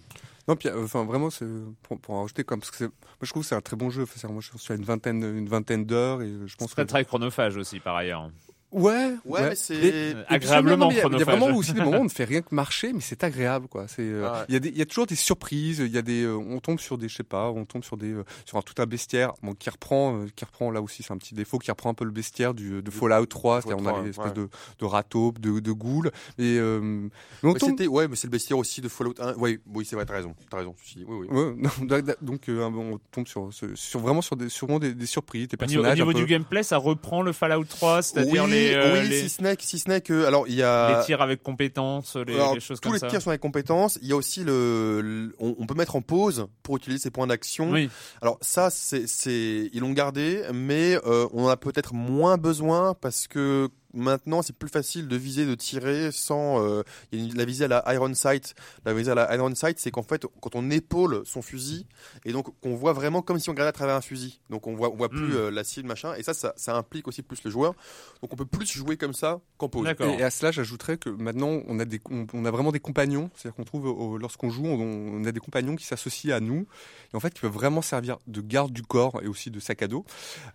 Non, 0.49 0.57
puis, 0.57 0.69
euh, 0.69 0.83
enfin, 0.85 1.05
vraiment, 1.05 1.29
c'est- 1.31 1.45
pour, 1.83 2.01
pour 2.01 2.15
en 2.15 2.23
rajouter, 2.23 2.43
comme, 2.43 2.61
parce 2.61 2.71
que 2.71 2.77
c'est- 2.79 2.85
moi, 2.87 2.93
je 3.23 3.31
trouve 3.31 3.43
que 3.43 3.49
c'est 3.49 3.55
un 3.55 3.61
très 3.61 3.77
bon 3.77 3.91
jeu. 3.91 4.05
Enfin, 4.05 4.15
c'est- 4.17 4.29
moi, 4.29 4.41
je 4.41 4.57
suis 4.59 4.73
à 4.73 4.77
une 4.77 4.85
vingtaine, 4.85 5.23
une 5.23 5.49
vingtaine 5.49 5.85
d'heures 5.85 6.23
et 6.23 6.31
je 6.47 6.57
pense 6.57 6.71
Très 6.71 6.85
que. 6.85 6.89
très 6.89 7.05
chronophage 7.05 7.57
aussi 7.59 7.81
par 7.81 7.97
ailleurs. 7.97 8.31
Ouais, 8.71 9.15
Ouais, 9.25 9.55
c'est- 9.55 9.75
Euh, 10.15 10.25
agréablement 10.29 10.91
il 10.91 10.97
y 10.97 10.99
y 10.99 11.01
a 11.01 11.25
vraiment 11.25 11.47
aussi 11.57 11.73
des 11.73 11.81
moments 11.81 11.99
où 11.99 12.01
on 12.03 12.05
ne 12.05 12.09
fait 12.11 12.25
rien 12.25 12.43
que 12.43 12.55
marcher, 12.55 12.93
mais 12.93 13.01
c'est 13.01 13.25
agréable, 13.25 13.67
quoi. 13.69 13.87
C'est, 13.89 14.03
euh, 14.03 14.31
Ouais. 14.31 14.39
il 14.49 14.53
y 14.53 14.57
a 14.57 14.61
des, 14.61 14.69
il 14.69 14.77
y 14.77 14.83
a 14.83 14.87
toujours 14.87 15.07
des 15.07 15.15
surprises. 15.15 15.79
Il 15.79 15.91
y 15.93 15.97
a 15.97 16.03
des, 16.03 16.23
euh, 16.25 16.37
on 16.37 16.61
tombe 16.61 16.79
sur 16.79 16.99
des, 16.99 17.09
je 17.09 17.17
sais 17.17 17.23
pas, 17.23 17.51
on 17.51 17.65
tombe 17.65 17.83
sur 17.83 17.97
des, 17.97 18.13
euh, 18.13 18.25
sur 18.45 18.59
un, 18.59 18.63
tout 18.63 18.75
un 18.81 18.85
bestiaire, 18.87 19.33
bon, 19.43 19.55
qui 19.55 19.71
reprend, 19.71 20.19
euh, 20.19 20.27
qui 20.37 20.45
reprend 20.45 20.71
là 20.71 20.83
aussi, 20.83 21.03
c'est 21.03 21.13
un 21.13 21.17
petit 21.17 21.35
défaut, 21.35 21.59
qui 21.59 21.71
reprend 21.71 21.89
un 21.91 21.95
peu 21.95 22.05
le 22.05 22.11
bestiaire 22.11 22.53
du, 22.53 22.83
de 22.83 22.91
Fallout 22.91 23.25
3. 23.27 23.63
C'est-à-dire, 23.63 23.83
on 23.83 23.87
a 23.87 23.91
3, 23.93 24.03
des 24.03 24.11
espèces 24.11 24.27
ouais. 24.27 24.33
de, 24.35 24.49
de 24.81 25.39
de, 25.55 25.61
de 25.61 25.73
ghouls. 25.73 26.11
Et, 26.39 26.59
euh, 26.59 26.81
mais 26.81 27.09
on 27.45 27.53
Ouais, 27.53 27.59
tombe, 27.59 27.71
c'était, 27.71 27.87
ouais, 27.87 28.07
mais 28.07 28.17
c'est 28.17 28.27
le 28.27 28.33
bestiaire 28.33 28.59
aussi 28.59 28.83
de 28.83 28.89
Fallout 28.89 29.15
1. 29.19 29.35
Ouais, 29.37 29.59
oui, 29.73 29.87
c'est 29.87 29.97
vrai, 29.97 30.05
t'as 30.05 30.15
raison. 30.15 30.35
T'as 30.51 30.59
raison. 30.59 30.75
ceci 30.83 30.97
dit. 30.97 31.05
Oui, 31.09 31.27
oui. 31.31 31.37
Ouais, 31.37 31.55
non, 31.57 32.15
donc- 32.21 32.49
euh, 32.51 32.65
on 32.65 32.99
tombe 33.13 33.27
sur, 33.27 33.49
sur, 33.75 34.01
vraiment 34.01 34.21
sur 34.21 34.37
des, 34.37 34.51
sur 34.51 34.67
vraiment 34.67 34.79
des, 34.81 34.93
des 34.95 35.07
surprises, 35.07 35.49
des 35.49 35.57
Au 35.59 35.65
niveau, 35.67 35.81
au 35.81 35.85
personnages. 35.85 35.99
niveau 35.99 36.13
peu- 36.13 36.19
du 36.19 36.27
gameplay, 36.27 36.63
ça 36.63 36.77
reprend 36.77 37.23
le 37.23 37.33
Fallout 37.33 37.65
3, 37.65 38.03
c'est-à-dire 38.03 38.45
oui, 38.45 38.51
les, 38.51 38.58
euh, 38.75 38.93
oui, 39.03 39.09
les, 39.09 39.21
si 39.23 39.29
ce 39.29 39.43
n'est 39.43 39.57
que, 39.57 39.63
si 39.63 39.79
ce 39.79 39.89
n'est 39.89 40.01
que, 40.01 40.25
alors 40.27 40.47
il 40.49 40.55
y 40.55 40.63
a 40.63 40.99
les 41.01 41.05
tirs 41.07 41.21
avec 41.23 41.43
compétences, 41.43 42.17
les, 42.17 42.35
Alors, 42.35 42.55
les 42.55 42.61
choses 42.61 42.81
tous 42.81 42.89
comme 42.89 42.95
les 42.95 42.99
ça. 43.01 43.07
tirs 43.09 43.23
sont 43.23 43.31
avec 43.31 43.41
compétences. 43.41 43.99
Il 44.03 44.09
y 44.09 44.13
a 44.13 44.17
aussi 44.17 44.45
le, 44.45 45.01
le- 45.01 45.35
on, 45.39 45.55
on 45.59 45.67
peut 45.67 45.75
mettre 45.75 45.97
en 45.97 46.03
pause 46.03 46.47
pour 46.63 46.77
utiliser 46.77 47.01
ses 47.03 47.11
points 47.11 47.27
d'action. 47.27 47.71
Oui, 47.71 47.89
Alors 48.23 48.39
ça, 48.41 48.71
c'est, 48.71 49.07
c'est, 49.09 49.71
ils 49.73 49.81
l'ont 49.81 49.93
gardé, 49.93 50.43
mais 50.53 50.99
euh, 51.07 51.27
on 51.33 51.45
en 51.45 51.49
a 51.49 51.57
peut-être 51.57 51.95
moins 51.95 52.37
besoin 52.37 52.95
parce 52.95 53.27
que 53.29 53.69
maintenant 53.95 54.43
c'est 54.43 54.55
plus 54.57 54.69
facile 54.69 55.09
de 55.09 55.17
viser, 55.17 55.47
de 55.47 55.55
tirer 55.55 56.11
sans 56.13 56.63
euh, 56.65 56.83
il 57.13 57.19
y 57.19 57.23
a 57.23 57.27
une- 57.27 57.37
la 57.37 57.45
visée 57.45 57.65
à 57.65 57.69
la 57.69 57.95
iron 57.95 58.13
sight. 58.15 58.55
La 58.85 58.93
visée 58.95 59.11
à 59.11 59.15
la 59.15 59.35
iron 59.35 59.55
sight, 59.55 59.79
c'est 59.79 59.91
qu'en 59.91 60.03
fait 60.03 60.25
quand 60.41 60.55
on 60.55 60.71
épaule 60.71 61.23
son 61.25 61.43
fusil 61.43 61.87
et 62.25 62.33
donc 62.33 62.47
qu'on 62.61 62.75
voit 62.75 62.93
vraiment 62.93 63.23
comme 63.23 63.39
si 63.39 63.49
on 63.49 63.53
regardait 63.53 63.71
à 63.71 63.73
travers 63.73 63.95
un 63.97 64.01
fusil. 64.01 64.41
Donc 64.51 64.67
on 64.67 64.75
voit, 64.75 64.91
on 64.93 64.97
voit 64.97 65.09
plus 65.09 65.19
Mm. 65.29 65.33
euh, 65.37 65.51
la 65.51 65.65
cible 65.65 65.89
machin. 65.89 66.15
Et 66.17 66.23
ça, 66.23 66.35
ça, 66.35 66.53
ça 66.57 66.77
implique 66.77 67.09
aussi 67.09 67.23
plus 67.23 67.43
le 67.45 67.51
joueur. 67.51 67.75
Donc 68.23 68.33
on 68.33 68.37
peut 68.37 68.45
plus 68.47 68.67
jouer 68.71 68.97
comme 68.97 69.13
ça 69.15 69.41
qu'en 69.57 69.69
pause. 69.69 69.85
D'accord. 69.85 70.09
Et, 70.15 70.21
et 70.21 70.23
à 70.23 70.31
cela, 70.31 70.51
j'ajouterais 70.53 70.97
que 70.99 71.09
maintenant, 71.11 71.61
on 71.67 71.79
a, 71.81 71.85
des, 71.85 72.01
on, 72.11 72.27
on 72.33 72.45
a 72.45 72.51
vraiment 72.51 72.73
des 72.73 72.81
compagnons. 72.81 73.31
C'est-à-dire 73.35 73.57
qu'on 73.57 73.65
trouve, 73.65 73.87
au- 73.87 74.19
lorsqu'on 74.19 74.51
joue, 74.51 74.67
on, 74.67 75.21
on 75.21 75.25
a 75.25 75.33
des 75.33 75.41
compagnons 75.41 75.77
qui 75.77 75.85
s'associent 75.87 76.35
à 76.35 76.41
nous. 76.41 76.67
Et 77.13 77.17
en 77.17 77.21
fait, 77.21 77.33
qui 77.33 77.41
peuvent 77.41 77.53
vraiment 77.53 77.83
servir 77.83 78.19
de 78.27 78.41
garde 78.41 78.73
du 78.73 78.83
corps 78.83 79.21
et 79.23 79.27
aussi 79.29 79.51
de 79.51 79.61
sac 79.61 79.83
à 79.83 79.89
dos. 79.89 80.05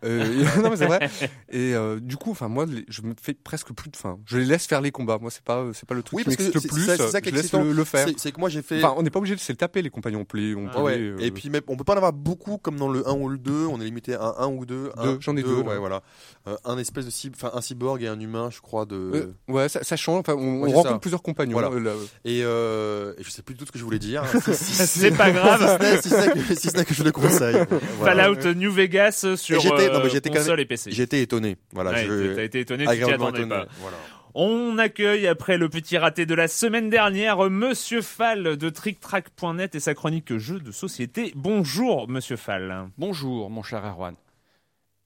Euh, 0.04 0.44
non, 0.64 0.70
mais 0.70 0.78
c'est 0.78 0.86
vrai. 0.88 1.10
Et 1.50 1.74
euh, 1.74 2.00
du 2.00 2.18
coup, 2.18 2.32
enfin, 2.32 2.48
moi, 2.48 2.66
les- 2.66 2.86
je 2.90 3.02
me 3.02 3.14
fais 3.24 3.34
presque 3.34 3.72
plus 3.74 3.90
de 3.90 3.96
fin. 3.96 4.20
Je 4.26 4.38
les 4.38 4.46
laisse 4.46 4.66
faire 4.68 4.82
les 4.82 4.92
combats. 4.92 5.18
Moi, 5.20 5.32
c'est 5.32 5.44
pas, 5.44 5.66
c'est 5.74 5.88
pas 5.88 5.96
le 5.96 6.04
truc 6.04 6.18
Oui, 6.18 6.24
qui 6.24 6.26
parce 6.26 6.38
que 6.38 6.44
m'excite 6.44 6.56
le 6.56 6.62
c'est- 6.62 6.68
plus. 6.68 6.86
c'est 6.86 6.98
ça- 6.98 7.06
c'est 7.06 7.12
ça 7.12 7.22
qui 7.22 7.30
est 7.30 7.32
je 7.32 7.36
laisse 7.38 7.46
excitant. 7.46 7.64
le, 7.64 7.72
le 7.74 7.84
faire. 7.84 8.08
C'est, 8.08 8.20
c'est 8.20 8.32
que 8.32 8.40
moi 8.40 8.50
j'ai 8.50 8.62
fait. 8.62 8.84
Enfin, 8.84 8.94
on 8.98 9.04
n'est 9.04 9.10
pas 9.10 9.20
obligé 9.20 9.36
de 9.36 9.40
se 9.40 9.52
le 9.52 9.58
taper, 9.58 9.82
les 9.82 9.90
compagnons. 9.90 10.20
On 10.22 10.26
peut 10.26 10.38
les- 10.38 10.56
on 10.56 10.68
Ah 10.70 10.76
peut 10.76 10.82
Ouais, 10.82 10.98
les, 10.98 11.10
euh, 11.10 11.18
Et 11.20 11.32
puis 11.32 11.50
même, 11.50 11.62
on 11.68 11.78
peut 11.78 11.84
pas 11.84 11.94
en 11.94 11.98
avoir 11.98 12.14
beaucoup 12.14 12.58
comme 12.58 12.78
dans 12.78 12.90
le 12.90 13.08
1 13.08 13.14
ou 13.14 13.30
le 13.30 13.38
2, 13.38 13.66
on 13.68 13.80
est 13.82 13.86
limité 13.86 14.14
à 14.16 14.36
un 14.40 14.48
ou 14.48 14.66
deux. 14.66 14.92
Un, 14.98 15.04
Deux, 15.14 15.18
j'en 15.22 15.36
ai 15.38 15.44
deux. 15.44 15.56
Ouais, 15.62 15.78
voilà. 15.78 16.02
Euh, 16.48 16.56
un 16.66 16.78
espèce 16.78 17.06
de 17.06 17.12
cyb- 17.12 17.34
enfin 17.36 17.52
un 17.54 17.62
cyborg 17.62 18.04
et 18.04 18.08
un 18.08 18.20
humain, 18.20 18.50
je 18.52 18.60
crois 18.60 18.86
de. 18.86 18.96
euh, 18.96 19.34
ouais, 19.48 19.70
ça, 19.70 19.84
ça 19.84 19.96
change. 19.96 20.20
Enfin, 20.20 20.34
on, 20.34 20.62
Ouais, 20.62 20.64
on 20.64 20.68
c'est 20.70 20.74
rencontre 20.76 20.90
ça. 20.96 21.00
plusieurs 21.00 21.22
compagnons. 21.24 21.54
Voilà. 21.54 21.70
euh, 21.70 21.80
là. 21.80 21.92
Et, 22.26 22.42
euh, 22.44 23.14
et 23.18 23.24
je 23.24 23.30
sais 23.30 23.42
plus 23.42 23.54
du 23.56 23.60
tout 23.60 23.66
ce 23.66 23.72
que 23.72 23.80
je 23.80 23.84
voulais 23.84 24.00
dire. 24.00 24.24
Si- 24.44 24.54
si- 24.56 24.74
si- 24.88 25.00
c'est 25.00 25.12
pas 25.12 25.32
grave. 25.32 25.80
si 26.02 26.10
ce 26.10 26.76
n'est 26.78 26.86
que, 26.86 26.94
je 26.94 27.04
le 27.04 27.12
conseille. 27.12 27.56
Fallout 28.04 28.54
New 28.56 28.72
Vegas 28.72 29.26
sur 29.38 29.60
j'étais- 29.60 29.90
non, 29.90 30.00
mais 30.00 30.06
euh, 30.06 30.10
j'étais 30.10 30.30
quand 30.30 30.36
même- 30.36 30.44
console 30.44 30.60
et 30.60 30.66
PC. 30.66 30.92
J'étais 30.92 31.22
étonné. 31.22 31.58
Voilà. 31.72 31.92
T'as 31.92 32.44
été 32.44 32.60
étonné, 32.62 32.86
pas. 33.18 33.66
Voilà. 33.80 33.98
On 34.36 34.80
accueille, 34.80 35.28
après 35.28 35.58
le 35.60 35.70
petit 35.70 35.96
raté 35.98 36.26
de 36.26 36.34
la 36.34 36.48
semaine 36.48 36.90
dernière, 36.90 37.38
Monsieur 37.52 38.02
Fall 38.02 38.58
de 38.58 38.70
TrickTrack.net 38.70 39.76
et 39.76 39.80
sa 39.80 39.94
chronique 39.94 40.38
jeux 40.38 40.60
de 40.60 40.72
société. 40.72 41.32
Bonjour, 41.36 42.10
Monsieur 42.10 42.36
Fall. 42.38 42.90
Bonjour, 42.98 43.52
mon 43.52 43.62
cher 43.62 43.86
Erwan. 43.86 44.16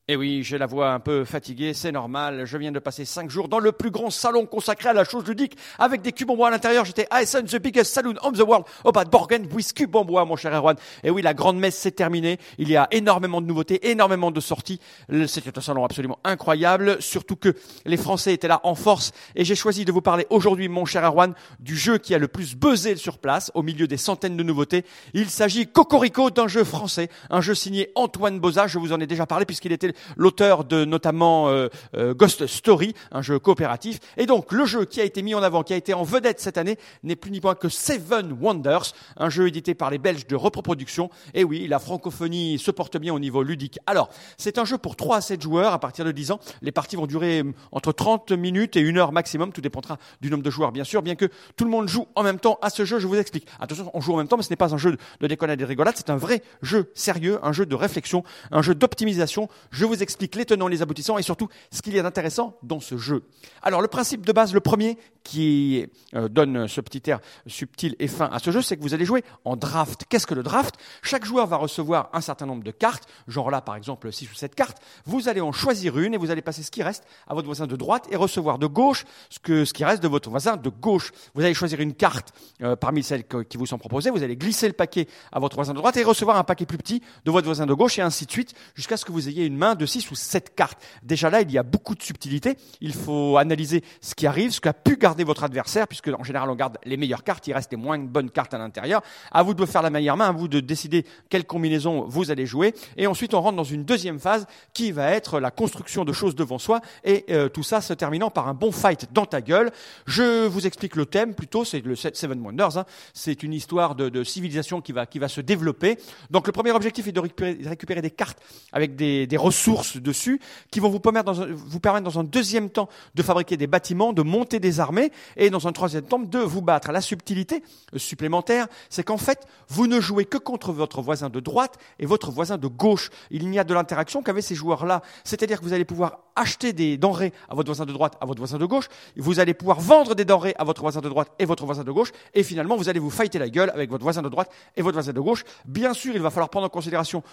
Eh 0.10 0.16
oui, 0.16 0.42
j'ai 0.42 0.58
la 0.58 0.68
voix 0.68 0.94
un 0.94 1.02
peu 1.02 1.26
fatiguée, 1.26 1.74
c'est 1.74 1.92
normal. 1.92 2.46
Je 2.46 2.58
viens 2.58 2.72
de 2.72 2.80
passer 2.80 3.04
cinq 3.04 3.30
jours 3.30 3.50
dans 3.50 3.60
le 3.60 3.74
plus 3.74 3.92
grand 3.92 4.10
salon 4.10 4.46
consacré 4.46 4.88
à 4.88 4.94
la 4.94 5.04
chose 5.04 5.26
ludique, 5.28 5.58
avec 5.80 6.02
des 6.02 6.14
cubes 6.14 6.30
en 6.30 6.38
bois 6.38 6.48
à 6.48 6.52
l'intérieur. 6.52 6.86
J'étais 6.86 7.10
Essen, 7.12 7.44
the 7.44 7.58
biggest 7.62 7.94
saloon 7.94 8.16
of 8.22 8.38
the 8.38 8.42
world, 8.42 8.64
au 8.86 8.94
Bad 8.94 9.10
Borgen, 9.10 9.50
with 9.54 9.74
cubes 9.74 9.94
en 9.98 10.06
bois, 10.06 10.24
mon 10.24 10.38
cher 10.38 10.54
Erwan. 10.54 10.78
Et 11.04 11.10
oui, 11.10 11.22
la 11.22 11.34
grande 11.34 11.60
messe 11.60 11.76
s'est 11.76 11.92
terminée. 11.92 12.40
Il 12.58 12.70
y 12.70 12.78
a 12.78 12.88
énormément 12.92 13.42
de 13.42 13.48
nouveautés, 13.48 13.90
énormément 13.92 14.32
de 14.32 14.40
sorties. 14.40 14.80
C'était 15.28 15.58
un 15.58 15.62
salon 15.62 15.84
absolument 15.84 16.20
incroyable, 16.24 17.02
surtout 17.02 17.36
que 17.36 17.54
les 17.86 17.98
Français 17.98 18.34
étaient 18.34 18.48
là 18.48 18.62
en 18.64 18.76
force. 18.76 19.12
Et 19.36 19.44
j'ai 19.44 19.56
choisi 19.56 19.84
de 19.84 19.92
vous 19.92 20.00
parler 20.00 20.26
aujourd'hui, 20.30 20.70
mon 20.70 20.86
cher 20.86 21.04
Erwan, 21.04 21.34
du 21.60 21.76
jeu 21.76 21.98
qui 21.98 22.16
a 22.16 22.18
le 22.18 22.30
plus 22.30 22.56
buzzé 22.56 22.96
sur 22.96 23.18
place, 23.18 23.52
au 23.56 23.62
milieu 23.62 23.88
des 23.88 23.98
centaines 23.98 24.38
de 24.38 24.44
nouveautés. 24.44 24.86
Il 25.14 25.30
s'agit 25.30 25.68
Cocorico 25.68 26.30
d'un 26.30 26.48
jeu 26.48 26.64
français, 26.64 27.10
un 27.30 27.42
jeu 27.42 27.56
signé 27.56 27.92
Antoine 27.96 28.40
Boza. 28.40 28.68
Je 28.68 28.80
vous 28.80 28.94
en 28.94 29.02
ai 29.02 29.06
déjà 29.06 29.26
parlé 29.26 29.46
puisqu'il 29.46 29.74
était 29.74 29.97
l'auteur 30.16 30.64
de 30.64 30.86
notamment 30.86 31.50
euh, 31.50 31.68
euh, 31.96 32.14
Ghost 32.14 32.48
Story, 32.48 32.94
un 33.12 33.22
jeu 33.22 33.40
coopératif. 33.40 34.00
Et 34.18 34.26
donc 34.26 34.52
le 34.52 34.66
jeu 34.66 34.86
qui 34.86 35.02
a 35.02 35.04
été 35.04 35.22
mis 35.22 35.36
en 35.36 35.44
avant, 35.44 35.64
qui 35.64 35.74
a 35.74 35.78
été 35.78 35.94
en 35.94 36.04
vedette 36.04 36.40
cette 36.40 36.58
année, 36.58 36.78
n'est 37.04 37.16
plus 37.16 37.32
ni 37.32 37.40
moins 37.40 37.56
que 37.56 37.70
Seven 37.70 38.38
Wonders, 38.40 38.94
un 39.18 39.30
jeu 39.30 39.48
édité 39.48 39.76
par 39.76 39.90
les 39.90 39.98
Belges 39.98 40.28
de 40.28 40.36
Reproproduction. 40.36 41.10
Et 41.34 41.44
oui, 41.44 41.68
la 41.68 41.80
francophonie 41.80 42.60
se 42.60 42.72
porte 42.72 42.98
bien 42.98 43.14
au 43.14 43.20
niveau 43.20 43.44
ludique. 43.44 43.80
Alors, 43.86 44.10
c'est 44.38 44.58
un 44.58 44.66
jeu 44.66 44.78
pour 44.78 44.96
3 44.96 45.18
à 45.18 45.22
7 45.22 45.42
joueurs 45.42 45.74
à 45.74 45.80
partir 45.80 46.06
de 46.06 46.12
10 46.12 46.32
ans. 46.32 46.40
Les 46.62 46.72
parties 46.72 46.96
vont 46.96 47.08
durer 47.08 47.40
euh, 47.40 47.54
entre 47.72 47.92
30 47.92 48.32
minutes 48.32 48.76
et 48.76 48.82
1 48.88 48.96
heure 48.98 49.12
maximum. 49.12 49.52
Tout 49.52 49.62
dépendra 49.62 49.98
du 50.22 50.30
nombre 50.30 50.44
de 50.44 50.50
joueurs, 50.50 50.72
bien 50.72 50.84
sûr, 50.84 51.02
bien 51.02 51.16
que 51.16 51.26
tout 51.56 51.66
le 51.66 51.72
monde 51.72 51.88
joue 51.88 52.08
en 52.16 52.24
même 52.24 52.40
temps 52.40 52.60
à 52.62 52.70
ce 52.70 52.86
jeu. 52.86 53.00
Je 53.00 53.08
vous 53.08 53.16
explique. 53.16 53.48
Attention, 53.60 53.90
on 53.94 54.02
joue 54.02 54.14
en 54.14 54.18
même 54.18 54.28
temps, 54.28 54.38
mais 54.38 54.44
ce 54.44 54.50
n'est 54.50 54.56
pas 54.56 54.74
un 54.74 54.78
jeu 54.78 54.98
de 55.22 55.28
déconnade 55.28 55.60
et 55.60 55.64
de 55.64 55.68
rigolade. 55.68 55.96
C'est 55.98 56.10
un 56.10 56.18
vrai 56.18 56.42
jeu 56.62 56.92
sérieux, 56.94 57.40
un 57.44 57.52
jeu 57.52 57.66
de 57.66 57.76
réflexion, 57.76 58.24
un 58.52 58.62
jeu 58.62 58.76
d'optimisation. 58.76 59.50
Vous 59.88 60.04
explique 60.04 60.36
les 60.36 60.46
tenants, 60.46 60.68
les 60.68 60.82
aboutissants 60.82 61.18
et 61.18 61.24
surtout 61.24 61.48
ce 61.72 61.82
qu'il 61.82 61.94
y 61.96 62.00
a 62.00 62.04
d'intéressant 62.04 62.58
dans 62.64 62.80
ce 62.80 62.98
jeu. 62.98 63.24
Alors, 63.62 63.82
le 63.82 63.88
principe 63.88 64.26
de 64.26 64.32
base, 64.32 64.54
le 64.54 64.60
premier 64.60 64.98
qui 65.24 65.86
euh, 66.16 66.30
donne 66.30 66.68
ce 66.68 66.80
petit 66.80 67.10
air 67.10 67.20
subtil 67.48 67.96
et 68.00 68.08
fin 68.08 68.30
à 68.32 68.40
ce 68.40 68.52
jeu, 68.52 68.62
c'est 68.62 68.78
que 68.78 68.82
vous 68.82 68.94
allez 68.94 69.04
jouer 69.04 69.24
en 69.44 69.58
draft. 69.58 70.06
Qu'est-ce 70.08 70.26
que 70.26 70.34
le 70.34 70.44
draft? 70.44 70.76
Chaque 71.02 71.26
joueur 71.26 71.48
va 71.48 71.58
recevoir 71.58 72.10
un 72.14 72.22
certain 72.22 72.46
nombre 72.46 72.64
de 72.64 72.72
cartes, 72.72 73.10
genre 73.28 73.52
là 73.52 73.60
par 73.60 73.76
exemple 73.76 74.12
6 74.12 74.32
ou 74.32 74.36
7 74.36 74.56
cartes. 74.56 74.78
Vous 75.06 75.28
allez 75.28 75.42
en 75.42 75.52
choisir 75.52 76.00
une 76.00 76.14
et 76.14 76.18
vous 76.18 76.32
allez 76.32 76.42
passer 76.42 76.64
ce 76.64 76.72
qui 76.72 76.82
reste 76.82 77.04
à 77.28 77.34
votre 77.34 77.46
voisin 77.46 77.68
de 77.68 77.76
droite 77.76 78.08
et 78.10 78.16
recevoir 78.16 78.58
de 78.58 78.68
gauche 78.68 79.04
ce, 79.30 79.40
que, 79.40 79.66
ce 79.66 79.74
qui 79.74 79.84
reste 79.84 80.02
de 80.02 80.08
votre 80.08 80.30
voisin 80.30 80.56
de 80.56 80.70
gauche. 80.70 81.12
Vous 81.36 81.42
allez 81.42 81.54
choisir 81.54 81.82
une 81.82 81.94
carte 81.94 82.34
euh, 82.62 82.78
parmi 82.78 83.04
celles 83.04 83.26
qui 83.26 83.58
vous 83.58 83.66
sont 83.66 83.78
proposées, 83.78 84.10
vous 84.10 84.24
allez 84.24 84.38
glisser 84.38 84.68
le 84.68 84.74
paquet 84.74 85.08
à 85.34 85.40
votre 85.40 85.56
voisin 85.56 85.74
de 85.74 85.78
droite 85.78 85.98
et 85.98 86.04
recevoir 86.04 86.38
un 86.38 86.44
paquet 86.44 86.66
plus 86.66 86.78
petit 86.78 87.02
de 87.26 87.32
votre 87.32 87.46
voisin 87.46 87.66
de 87.66 87.74
gauche 87.74 88.00
et 88.00 88.02
ainsi 88.02 88.26
de 88.26 88.32
suite 88.32 88.54
jusqu'à 88.76 88.96
ce 88.96 89.04
que 89.04 89.12
vous 89.12 89.28
ayez 89.28 89.46
une 89.46 89.58
main 89.58 89.76
de 89.78 89.86
6 89.86 90.12
ou 90.12 90.16
7 90.16 90.56
cartes. 90.56 90.80
Déjà 91.04 91.30
là, 91.30 91.42
il 91.42 91.52
y 91.52 91.58
a 91.58 91.64
beaucoup 91.64 91.96
de 91.96 92.04
subtilité. 92.04 92.58
Il 92.82 92.94
faut 92.94 93.38
analyser 93.38 93.84
ce 94.02 94.16
qui 94.16 94.28
arrive, 94.28 94.52
ce 94.52 94.62
qu'a 94.62 94.74
pu 94.74 94.98
garder 94.98 95.24
votre 95.24 95.44
adversaire, 95.44 95.88
puisque 95.88 96.10
en 96.10 96.24
général 96.24 96.50
on 96.50 96.56
garde 96.56 96.78
les 96.84 96.98
meilleures 96.98 97.24
cartes, 97.24 97.48
il 97.48 97.54
reste 97.54 97.72
les 97.72 97.78
moins 97.78 97.98
bonnes 98.00 98.30
cartes 98.30 98.54
à 98.54 98.58
l'intérieur. 98.58 99.02
À 99.32 99.44
vous 99.44 99.54
de 99.54 99.66
faire 99.66 99.82
la 99.82 99.90
meilleure 99.90 100.18
main, 100.18 100.30
à 100.30 100.32
vous 100.32 100.48
de 100.48 100.60
décider 100.60 101.06
quelle 101.30 101.46
combinaison 101.46 102.06
vous 102.08 102.32
allez 102.32 102.46
jouer. 102.46 102.74
Et 102.96 103.08
ensuite 103.08 103.34
on 103.34 103.42
rentre 103.42 103.58
dans 103.58 103.64
une 103.64 103.84
deuxième 103.84 104.20
phase 104.20 104.46
qui 104.74 104.92
va 104.92 105.12
être 105.12 105.40
la 105.40 105.52
construction 105.52 106.06
de 106.06 106.14
choses 106.14 106.36
devant 106.36 106.60
soi 106.60 106.82
et 107.04 107.26
euh, 107.30 107.50
tout 107.50 107.64
ça 107.64 107.82
se 107.82 107.94
terminant 107.94 108.30
par 108.30 108.48
un 108.48 108.54
bon 108.54 108.72
fight 108.72 109.08
dans 109.14 109.26
ta 109.26 109.42
gueule. 109.42 109.72
Je 110.06 110.48
vous 110.48 110.68
explique 110.68 110.96
le 110.96 111.06
thème 111.06 111.34
plutôt, 111.34 111.66
c'est 111.66 111.82
le 111.82 111.96
Seven 111.96 112.40
Wonders. 112.42 112.78
hein. 112.78 112.86
C'est 113.14 113.44
une 113.44 113.54
histoire 113.54 113.96
de, 113.96 114.24
civilisation 114.24 114.82
qui 114.82 114.92
va, 114.92 115.06
qui 115.06 115.20
va 115.20 115.28
se 115.28 115.42
développer. 115.42 115.98
Donc 116.32 116.48
le 116.48 116.54
premier 116.54 116.72
objectif 116.72 117.08
est 117.08 117.12
de 117.12 117.20
récupérer, 117.20 117.56
de 117.56 117.70
récupérer 117.70 118.02
des 118.02 118.12
cartes 118.12 118.40
avec 118.72 118.96
des 118.96 119.28
ressources 119.38 119.67
dessus 119.96 120.40
qui 120.72 120.80
vont 120.80 120.90
vous 120.90 121.00
permettre, 121.00 121.26
dans 121.26 121.42
un, 121.42 121.48
vous 121.52 121.80
permettre 121.80 122.06
dans 122.06 122.20
un 122.20 122.24
deuxième 122.24 122.70
temps 122.70 122.90
de 123.16 123.24
fabriquer 123.24 123.58
des 123.58 123.68
bâtiments, 123.68 124.14
de 124.14 124.22
monter 124.22 124.60
des 124.60 124.80
armées 124.80 125.12
et 125.36 125.50
dans 125.50 125.68
un 125.68 125.72
troisième 125.72 126.04
temps 126.04 126.20
de 126.20 126.40
vous 126.40 126.62
battre. 126.62 126.92
La 126.92 127.02
subtilité 127.02 127.64
supplémentaire, 127.96 128.68
c'est 128.90 129.04
qu'en 129.04 129.18
fait, 129.18 129.48
vous 129.70 129.88
ne 129.88 130.00
jouez 130.00 130.26
que 130.26 130.38
contre 130.38 130.72
votre 130.72 131.02
voisin 131.02 131.30
de 131.30 131.40
droite 131.40 131.78
et 132.00 132.06
votre 132.06 132.32
voisin 132.32 132.58
de 132.58 132.68
gauche. 132.68 133.10
Il 133.32 133.50
n'y 133.50 133.60
a 133.60 133.64
de 133.64 133.74
l'interaction 133.74 134.22
qu'avec 134.22 134.44
ces 134.44 134.56
joueurs-là. 134.56 135.02
C'est-à-dire 135.24 135.60
que 135.60 135.66
vous 135.66 135.74
allez 135.74 135.86
pouvoir 135.86 136.20
acheter 136.38 136.72
des 136.72 136.98
denrées 136.98 137.34
à 137.50 137.56
votre 137.56 137.68
voisin 137.68 137.86
de 137.86 137.92
droite, 137.92 138.14
à 138.22 138.26
votre 138.26 138.40
voisin 138.40 138.58
de 138.58 138.66
gauche. 138.66 138.88
Vous 139.18 139.40
allez 139.40 139.54
pouvoir 139.54 139.80
vendre 139.80 140.16
des 140.16 140.24
denrées 140.24 140.56
à 140.58 140.64
votre 140.64 140.82
voisin 140.82 141.02
de 141.02 141.10
droite 141.10 141.32
et 141.40 141.46
votre 141.46 141.66
voisin 141.66 141.84
de 141.84 141.92
gauche. 141.92 142.12
Et 142.34 142.44
finalement, 142.44 142.78
vous 142.78 142.90
allez 142.90 143.00
vous 143.00 143.10
fighter 143.10 143.40
la 143.40 143.50
gueule 143.50 143.72
avec 143.72 143.90
votre 143.90 144.04
voisin 144.04 144.22
de 144.22 144.30
droite 144.30 144.50
et 144.76 144.82
votre 144.82 144.96
voisin 144.96 145.14
de 145.14 145.20
gauche. 145.20 145.44
Bien 145.66 145.94
sûr, 145.94 146.16
il 146.16 146.22
va 146.22 146.30
falloir 146.30 146.50
prendre 146.50 146.68
en 146.68 146.70
considération 146.70 147.24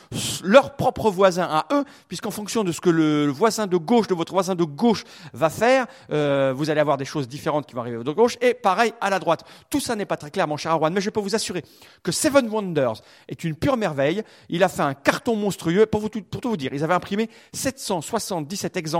leurs 0.42 0.76
propres 0.76 1.10
voisins 1.10 1.48
à 1.50 1.66
eux, 1.72 1.84
puisqu'en 2.08 2.30
fonction 2.30 2.64
de 2.64 2.72
ce 2.72 2.80
que 2.80 2.90
le 2.90 3.28
voisin 3.28 3.66
de 3.66 3.76
gauche 3.76 4.06
de 4.06 4.14
votre 4.14 4.32
voisin 4.32 4.54
de 4.54 4.64
gauche 4.64 5.04
va 5.32 5.50
faire, 5.50 5.86
euh, 6.10 6.52
vous 6.56 6.70
allez 6.70 6.80
avoir 6.80 6.96
des 6.96 7.04
choses 7.04 7.28
différentes 7.28 7.66
qui 7.66 7.74
vont 7.74 7.82
arriver 7.82 8.02
de 8.02 8.12
gauche. 8.12 8.36
Et 8.40 8.54
pareil 8.54 8.94
à 9.00 9.10
la 9.10 9.18
droite. 9.18 9.44
Tout 9.68 9.80
ça 9.80 9.96
n'est 9.96 10.06
pas 10.06 10.16
très 10.16 10.30
clair, 10.30 10.48
mon 10.48 10.56
cher 10.56 10.72
Arwan, 10.72 10.92
mais 10.92 11.00
je 11.00 11.10
peux 11.10 11.20
vous 11.20 11.34
assurer 11.34 11.62
que 12.02 12.12
Seven 12.12 12.48
Wonders 12.48 13.02
est 13.28 13.44
une 13.44 13.54
pure 13.54 13.76
merveille. 13.76 14.22
Il 14.48 14.62
a 14.62 14.68
fait 14.68 14.82
un 14.82 14.94
carton 14.94 15.36
monstrueux. 15.36 15.86
Pour, 15.86 16.00
vous 16.00 16.08
tout, 16.08 16.22
pour 16.22 16.40
tout 16.40 16.50
vous 16.50 16.56
dire, 16.56 16.72
ils 16.72 16.84
avaient 16.84 16.94
imprimé 16.94 17.28
777 17.52 18.76
exemplaires 18.76 18.93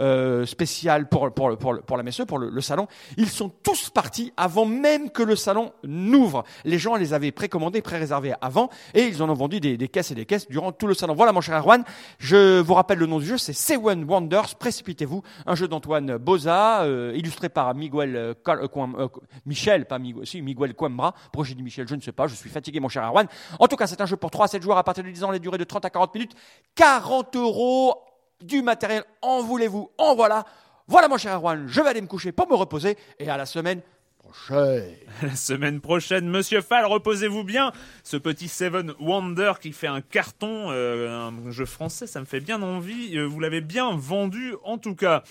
euh, 0.00 0.46
spécial 0.46 1.08
pour, 1.08 1.32
pour, 1.32 1.56
pour, 1.58 1.80
pour 1.82 1.96
la 1.96 2.02
messe, 2.02 2.20
pour 2.26 2.38
le, 2.38 2.48
le 2.48 2.60
salon. 2.60 2.86
Ils 3.16 3.28
sont 3.28 3.48
tous 3.48 3.90
partis 3.90 4.32
avant 4.36 4.64
même 4.64 5.10
que 5.10 5.22
le 5.22 5.36
salon 5.36 5.72
n'ouvre. 5.84 6.44
Les 6.64 6.78
gens 6.78 6.96
les 6.96 7.12
avaient 7.12 7.32
précommandés, 7.32 7.82
pré-réservés 7.82 8.34
avant, 8.40 8.70
et 8.94 9.02
ils 9.02 9.22
en 9.22 9.28
ont 9.28 9.34
vendu 9.34 9.60
des, 9.60 9.76
des 9.76 9.88
caisses 9.88 10.10
et 10.10 10.14
des 10.14 10.26
caisses 10.26 10.48
durant 10.48 10.72
tout 10.72 10.86
le 10.86 10.94
salon. 10.94 11.14
Voilà, 11.14 11.32
mon 11.32 11.40
cher 11.40 11.58
Erwan. 11.58 11.82
Je 12.18 12.60
vous 12.60 12.74
rappelle 12.74 12.98
le 12.98 13.06
nom 13.06 13.18
du 13.18 13.26
jeu, 13.26 13.38
c'est 13.38 13.52
Seven 13.52 14.04
Wonders. 14.04 14.54
Précipitez-vous. 14.58 15.22
Un 15.46 15.54
jeu 15.54 15.68
d'Antoine 15.68 16.16
Boza, 16.18 16.82
euh, 16.82 17.12
illustré 17.14 17.48
par 17.48 17.74
Miguel 17.74 18.16
euh, 18.16 18.34
Cal- 18.44 18.60
euh, 18.62 18.68
euh, 18.98 19.08
Michel, 19.46 19.86
pas 19.86 19.98
Miguel, 19.98 20.26
si 20.26 20.40
Miguel 20.42 20.74
Coimbra. 20.74 21.14
Pourquoi 21.32 21.44
j'ai 21.44 21.54
Michel 21.54 21.86
Je 21.88 21.94
ne 21.94 22.00
sais 22.00 22.12
pas. 22.12 22.26
Je 22.26 22.34
suis 22.34 22.50
fatigué, 22.50 22.80
mon 22.80 22.88
cher 22.88 23.04
Erwan. 23.04 23.26
En 23.58 23.66
tout 23.66 23.76
cas, 23.76 23.86
c'est 23.86 24.00
un 24.00 24.06
jeu 24.06 24.16
pour 24.16 24.30
3 24.30 24.44
à 24.46 24.48
7 24.48 24.62
joueurs 24.62 24.78
à 24.78 24.84
partir 24.84 25.04
de 25.04 25.10
10 25.10 25.24
ans, 25.24 25.30
les 25.30 25.38
durées 25.38 25.58
de 25.58 25.64
30 25.64 25.84
à 25.84 25.90
40 25.90 26.14
minutes. 26.14 26.32
40 26.74 27.36
euros 27.36 27.94
du 28.42 28.62
matériel. 28.62 29.04
En 29.22 29.42
voulez-vous 29.42 29.90
En 29.98 30.14
voilà. 30.14 30.44
Voilà, 30.86 31.08
mon 31.08 31.18
cher 31.18 31.34
Erwan. 31.34 31.66
Je 31.68 31.80
vais 31.80 31.88
aller 31.88 32.00
me 32.00 32.06
coucher 32.06 32.32
pour 32.32 32.48
me 32.48 32.54
reposer 32.54 32.96
et 33.18 33.28
à 33.28 33.36
la 33.36 33.46
semaine 33.46 33.82
prochaine. 34.18 34.94
La 35.22 35.34
semaine 35.34 35.80
prochaine, 35.80 36.28
Monsieur 36.28 36.60
Fall, 36.60 36.84
reposez-vous 36.86 37.44
bien. 37.44 37.72
Ce 38.04 38.16
petit 38.16 38.48
Seven 38.48 38.94
Wonder 39.00 39.52
qui 39.60 39.72
fait 39.72 39.86
un 39.86 40.00
carton, 40.00 40.70
euh, 40.70 41.28
un 41.28 41.50
jeu 41.50 41.66
français, 41.66 42.06
ça 42.06 42.20
me 42.20 42.24
fait 42.26 42.40
bien 42.40 42.62
envie. 42.62 43.18
Euh, 43.18 43.26
vous 43.26 43.40
l'avez 43.40 43.60
bien 43.60 43.96
vendu, 43.96 44.54
en 44.64 44.78
tout 44.78 44.94
cas. 44.94 45.24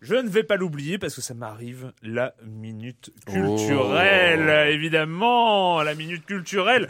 Je 0.00 0.14
ne 0.14 0.28
vais 0.28 0.44
pas 0.44 0.54
l'oublier 0.56 0.96
parce 0.96 1.16
que 1.16 1.20
ça 1.20 1.34
m'arrive 1.34 1.92
la 2.04 2.32
minute 2.46 3.10
culturelle, 3.26 4.70
évidemment, 4.72 5.82
la 5.82 5.96
minute 5.96 6.24
culturelle. 6.24 6.86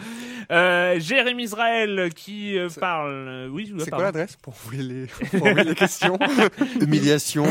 Euh, 0.51 0.99
Jérémy 0.99 1.45
Israël 1.45 2.11
qui 2.14 2.59
euh, 2.59 2.68
parle. 2.80 3.11
euh, 3.28 3.49
Oui, 3.49 3.72
C'est 3.78 3.91
quoi 3.91 4.03
l'adresse 4.05 4.36
pour 4.36 4.55
envoyer 4.55 4.82
les, 4.82 5.07
pour 5.39 5.47
envoyer 5.47 5.68
les 5.68 5.74
questions 5.74 6.18
Humiliation 6.80 7.45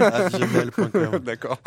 à 0.00 0.28
gmail.com. 0.30 1.20
D'accord. 1.34 1.58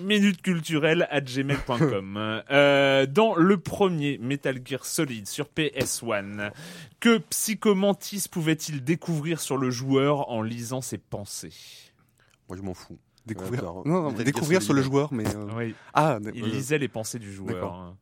minute 0.00 0.42
culturelle 0.42 1.06
à 1.10 1.20
gmail.com. 1.20 2.42
Euh, 2.50 3.06
dans 3.06 3.34
le 3.34 3.56
premier 3.58 4.18
Metal 4.18 4.60
Gear 4.64 4.84
Solid 4.84 5.26
sur 5.26 5.46
PS1, 5.56 6.50
que 7.00 7.18
Psychomantis 7.18 8.26
pouvait-il 8.30 8.84
découvrir 8.84 9.40
sur 9.40 9.56
le 9.56 9.70
joueur 9.70 10.28
en 10.30 10.42
lisant 10.42 10.80
ses 10.80 10.98
pensées? 10.98 11.54
Moi, 12.48 12.56
je 12.58 12.62
m'en 12.62 12.74
fous. 12.74 12.98
Découvrir. 13.26 13.64
Non, 13.84 14.12
découvrir 14.12 14.62
sur 14.62 14.72
le 14.74 14.82
joueur, 14.82 15.12
mais. 15.12 15.26
euh, 15.34 15.48
Oui, 15.56 15.74
Ah, 15.94 16.18
il 16.34 16.44
lisait 16.44 16.78
les 16.78 16.88
pensées 16.88 17.18
du 17.18 17.32
joueur. 17.32 17.94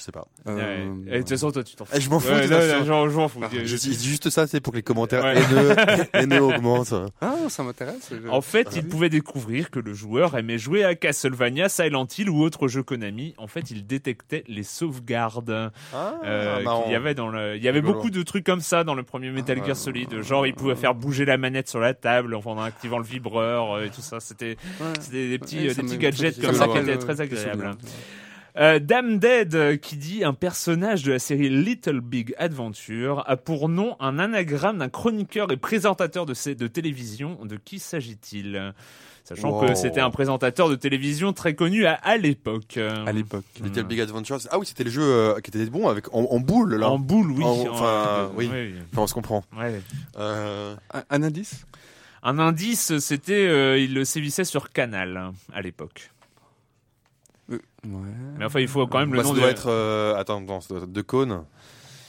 Je 0.00 0.04
sais 0.06 0.12
pas. 0.12 0.26
euh. 0.48 0.94
Et 1.08 1.10
de 1.10 1.18
toute 1.18 1.28
façon, 1.28 1.50
toi, 1.52 1.62
tu 1.62 1.76
t'en 1.76 1.84
fous. 1.84 1.92
Eh, 1.94 2.00
je 2.00 2.08
m'en 2.08 2.20
fous, 2.20 2.30
Ouais, 2.32 2.48
non, 2.48 2.84
j'en- 2.86 3.10
je 3.10 3.16
m'en 3.16 3.28
fous. 3.28 3.40
Je 3.52 3.76
dis 3.76 3.92
juste 4.02 4.30
ça, 4.30 4.46
c'est 4.46 4.58
pour 4.62 4.72
que 4.72 4.78
les 4.78 4.82
commentaires 4.82 5.22
Ouais. 5.24 5.34
haineux, 5.36 5.74
haineux 6.14 6.42
augmentent. 6.42 6.94
Ah, 7.20 7.34
ça 7.50 7.62
m'intéresse. 7.62 8.10
je- 8.10 8.28
En 8.30 8.40
fait, 8.40 8.68
il 8.76 8.88
pouvait 8.88 9.10
découvrir 9.10 9.70
que 9.70 9.78
le 9.78 9.92
joueur 9.92 10.38
aimait 10.38 10.56
jouer 10.56 10.84
à 10.84 10.94
Castlevania, 10.94 11.68
Silent 11.68 12.06
Hill 12.16 12.30
ou 12.30 12.40
autre 12.42 12.66
jeu 12.66 12.82
Konami. 12.82 13.34
En 13.36 13.46
fait, 13.46 13.70
il 13.70 13.86
détectait 13.86 14.42
les 14.48 14.62
sauvegardes 14.62 15.70
Ah, 15.92 16.14
euh, 16.24 16.64
qu'il 16.84 16.92
y 16.92 16.94
avait 16.94 17.14
dans 17.14 17.28
le. 17.28 17.56
Il 17.56 17.62
y 17.62 17.68
avait 17.68 17.82
beaucoup 17.82 18.08
de 18.08 18.22
trucs 18.22 18.46
comme 18.46 18.62
ça 18.62 18.82
dans 18.84 18.94
le 18.94 19.02
premier 19.02 19.30
Metal 19.30 19.58
Ah, 19.62 19.66
Gear 19.66 19.76
Solid. 19.76 20.22
Genre, 20.22 20.46
il 20.46 20.54
pouvait 20.54 20.76
faire 20.76 20.94
bouger 20.94 21.26
la 21.26 21.36
manette 21.36 21.68
sur 21.68 21.80
la 21.80 21.92
table 21.92 22.34
en 22.34 22.58
activant 22.62 22.96
le 22.98 23.04
vibreur 23.04 23.74
euh, 23.74 23.84
et 23.84 23.90
tout 23.90 24.00
ça. 24.00 24.18
C'était 24.18 24.56
Ouais. 24.80 24.86
des 25.10 25.38
petits, 25.38 25.58
des 25.58 25.74
petits 25.74 25.98
gadgets 25.98 26.40
comme 26.40 26.52
me 26.52 26.54
ça 26.56 26.68
qui 26.68 26.78
étaient 26.78 26.96
très 26.96 27.20
agréables. 27.20 27.72
Euh, 28.56 28.78
Dame 28.80 29.18
Dead 29.18 29.54
euh, 29.54 29.76
qui 29.76 29.96
dit 29.96 30.24
un 30.24 30.34
personnage 30.34 31.02
de 31.04 31.12
la 31.12 31.18
série 31.18 31.48
Little 31.48 32.00
Big 32.00 32.34
Adventure 32.38 33.22
a 33.28 33.36
pour 33.36 33.68
nom 33.68 33.96
un 34.00 34.18
anagramme 34.18 34.78
d'un 34.78 34.88
chroniqueur 34.88 35.52
et 35.52 35.56
présentateur 35.56 36.26
de, 36.26 36.34
télévision. 36.66 37.38
De 37.44 37.56
qui 37.56 37.78
s'agit-il? 37.78 38.72
Sachant 39.22 39.50
Wow. 39.50 39.66
que 39.68 39.74
c'était 39.74 40.00
un 40.00 40.10
présentateur 40.10 40.68
de 40.68 40.74
télévision 40.74 41.32
très 41.32 41.54
connu 41.54 41.86
à, 41.86 41.92
à 41.94 42.16
l'époque. 42.16 42.76
À 42.78 43.12
l'époque. 43.12 43.44
Little 43.62 43.84
Big 43.84 44.00
Adventures. 44.00 44.38
Ah 44.50 44.58
oui, 44.58 44.66
c'était 44.66 44.82
le 44.84 44.90
jeu 44.90 45.02
euh, 45.02 45.40
qui 45.40 45.50
était 45.56 45.70
bon 45.70 45.88
avec 45.88 46.12
en, 46.12 46.22
en 46.24 46.40
boule 46.40 46.74
là. 46.76 46.88
En 46.90 46.98
boule, 46.98 47.30
oui. 47.30 47.44
En- 47.44 47.68
enfin, 47.68 48.28
En- 48.32 48.36
oui. 48.36 48.48
ouais, 48.48 48.72
Enfin, 48.92 49.02
on 49.02 49.06
se 49.06 49.14
comprend. 49.14 49.44
ouais. 49.56 49.80
Euh, 50.18 50.74
Un, 50.92 51.02
un 51.10 51.22
indice? 51.22 51.66
Un 52.22 52.38
indice, 52.38 52.98
c'était 52.98 53.46
euh, 53.46 53.78
il 53.78 53.94
le 53.94 54.04
sévissait 54.04 54.44
sur 54.44 54.70
Canal 54.72 55.30
à 55.52 55.62
l'époque. 55.62 56.10
Euh, 57.50 57.58
Ouais. 57.84 58.10
Mais 58.38 58.44
enfin, 58.44 58.60
il 58.60 58.68
faut 58.68 58.86
quand 58.86 58.98
même 58.98 59.12
le 59.14 59.18
bah, 59.18 59.22
nom 59.24 59.30
ça 59.30 59.34
de. 59.36 59.40
doit 59.40 59.50
être. 59.50 59.68
euh, 59.70 60.14
attends, 60.16 60.40
non, 60.42 60.60
ça 60.60 60.74
doit 60.74 60.82
être 60.84 60.92
de 60.92 61.00
Cône. 61.02 61.44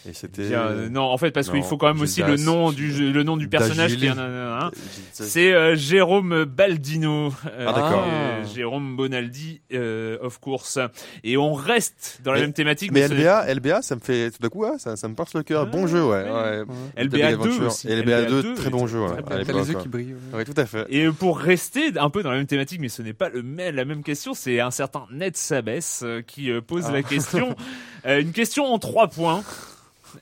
Et 0.10 0.14
c'était. 0.14 0.50
Euh, 0.54 0.90
non, 0.90 1.04
en 1.04 1.18
fait, 1.18 1.30
parce 1.32 1.50
qu'il 1.50 1.62
faut 1.64 1.78
quand 1.78 1.88
même 1.94 2.02
aussi 2.02 2.24
le 2.24 2.36
nom 2.38 2.72
du 2.72 2.92
jeu- 2.92 3.12
le 3.12 3.22
nom 3.24 3.38
du 3.38 3.48
personnage 3.48 3.96
qui 3.96 4.08
D'Agile. 4.08 4.20
en 4.20 4.24
a 4.24 4.26
un. 4.66 4.68
Euh, 4.68 4.72
C'est 5.12 5.54
euh, 5.54 5.76
Jérôme 5.76 6.46
Baldino. 6.46 7.32
euh, 7.46 7.66
Ah, 7.68 7.74
d'accord. 7.74 8.06
euh, 8.08 8.44
Jérôme 8.56 8.96
Bonaldi, 8.96 9.62
euh, 9.74 10.18
of 10.22 10.40
course. 10.40 10.80
Et 11.24 11.38
on 11.38 11.54
reste 11.54 12.20
dans 12.24 12.32
la 12.32 12.40
Mais- 12.40 12.46
même 12.46 12.54
thématique. 12.54 12.92
Mais 12.92 13.08
ce 13.08 13.14
LBA, 13.14 13.46
LBA, 13.54 13.82
ça 13.84 13.96
me 13.96 14.00
fait 14.00 14.32
tout 14.32 14.38
d'un 14.42 14.50
coup, 14.50 14.66
ah, 14.66 14.76
ça, 14.80 14.96
ça 14.96 15.08
me 15.08 15.14
porte 15.14 15.36
le 15.36 15.44
cœur. 15.44 15.64
Ah, 15.68 15.72
bon 15.72 15.86
jeu, 15.86 16.04
ouais. 16.04 16.24
ouais. 16.24 16.32
ouais. 16.32 16.60
Ouais. 16.62 17.04
LBA 17.04 17.18
2 17.18 17.24
Adventure. 17.24 17.68
aussi. 17.68 17.88
Et 17.88 17.96
LBA 17.96 18.24
2, 18.24 18.40
était 18.40 18.54
très 18.56 18.70
bon 18.72 18.88
jeu, 18.88 19.02
ouais. 19.02 19.22
très 19.22 19.38
l'époque, 19.38 19.56
les 19.56 19.70
yeux 19.70 19.76
ouais. 19.76 19.82
qui 19.84 19.88
brillent. 19.88 20.16
ouais. 20.34 20.38
Ouais, 20.40 20.46
tout 20.46 20.54
à 20.58 20.66
fait. 20.66 20.86
Et 20.90 21.08
pour 21.12 21.38
rester 21.38 21.92
un 22.00 22.10
peu 22.10 22.24
dans 22.24 22.32
la 22.32 22.38
même 22.38 22.48
thématique, 22.48 22.80
mais 22.82 22.90
ce 22.90 23.02
n'est 23.04 23.14
pas 23.14 23.30
le 23.30 23.44
même, 23.44 23.76
la 23.76 23.86
même 23.86 24.02
question, 24.04 24.34
c'est 24.34 24.60
un 24.60 24.72
certain 24.72 25.06
Ned 25.12 25.38
Sabès 25.38 26.02
euh, 26.04 26.22
qui 26.26 26.50
pose 26.66 26.86
Ah. 26.88 26.92
la 26.92 27.04
question. 27.04 27.56
Euh, 28.08 28.20
une 28.20 28.32
question 28.32 28.66
en 28.66 28.80
trois 28.80 29.08
points. 29.10 29.44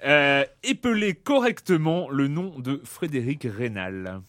Euh, 0.06 0.46
épeler 0.64 1.14
correctement 1.16 2.10
le 2.10 2.28
nom 2.28 2.58
de 2.60 2.82
Frédéric 2.84 3.46
Rénal. 3.50 4.22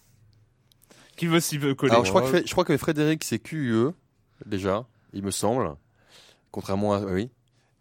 Qui 1.17 1.27
veut 1.27 1.41
s'y 1.41 1.59
veut 1.59 1.75
coller 1.75 1.93
Alors, 1.93 2.05
je 2.05 2.11
crois, 2.11 2.31
que, 2.31 2.47
je 2.47 2.51
crois 2.53 2.65
que 2.65 2.77
Frédéric, 2.77 3.25
c'est 3.25 3.39
QUE, 3.39 3.91
déjà, 4.47 4.87
il 5.13 5.23
me 5.23 5.31
semble. 5.31 5.75
Contrairement 6.51 6.95
à. 6.95 7.01
Oui. 7.01 7.31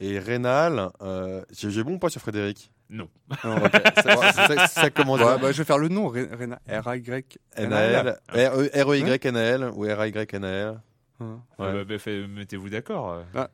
Et 0.01 0.19
Rénal, 0.19 0.89
euh, 1.01 1.43
j'ai 1.51 1.83
bon 1.83 1.93
ou 1.93 1.99
pas 1.99 2.09
sur 2.09 2.21
Frédéric? 2.21 2.71
Non. 2.89 3.07
Non. 3.43 3.55
Ça, 3.95 4.31
ça, 4.31 4.47
ça, 4.47 4.67
ça 4.67 4.89
commence 4.89 5.19
Ouais, 5.21 5.37
bah, 5.39 5.51
je 5.51 5.57
vais 5.59 5.63
faire 5.63 5.77
le 5.77 5.89
nom. 5.89 6.07
Ré- 6.07 6.25
Réna- 6.25 6.59
R-A-Y. 6.67 7.37
N-A-L, 7.55 8.17
R-E-Y-N-A-L 8.33 9.71
ou 9.75 9.83
R-A-Y-N-A-L. 9.85 10.81
Ouais. 11.19 11.27
Ah 11.59 11.71
bah, 11.73 11.83
bah, 11.85 12.11
Mettez-vous 12.29 12.69
d'accord. 12.69 13.11
euh. 13.13 13.23
Ah. 13.35 13.49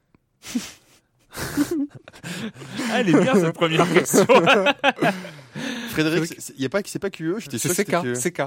Ah, 2.92 3.00
Elle 3.00 3.10
est 3.10 3.22
bien 3.22 3.36
cette 3.36 3.54
première 3.54 3.92
question. 3.92 4.26
Frédéric, 5.90 6.36
c'est- 6.40 6.54
il 6.58 6.62
y 6.62 6.66
a 6.66 6.70
pas, 6.70 6.82
c'est 6.86 7.00
pas 7.00 7.10
QE, 7.10 7.36
j'étais 7.40 7.58
sûr 7.58 7.72
C'est 7.74 7.86
que 7.86 8.14
CK. 8.14 8.32
CK. 8.34 8.42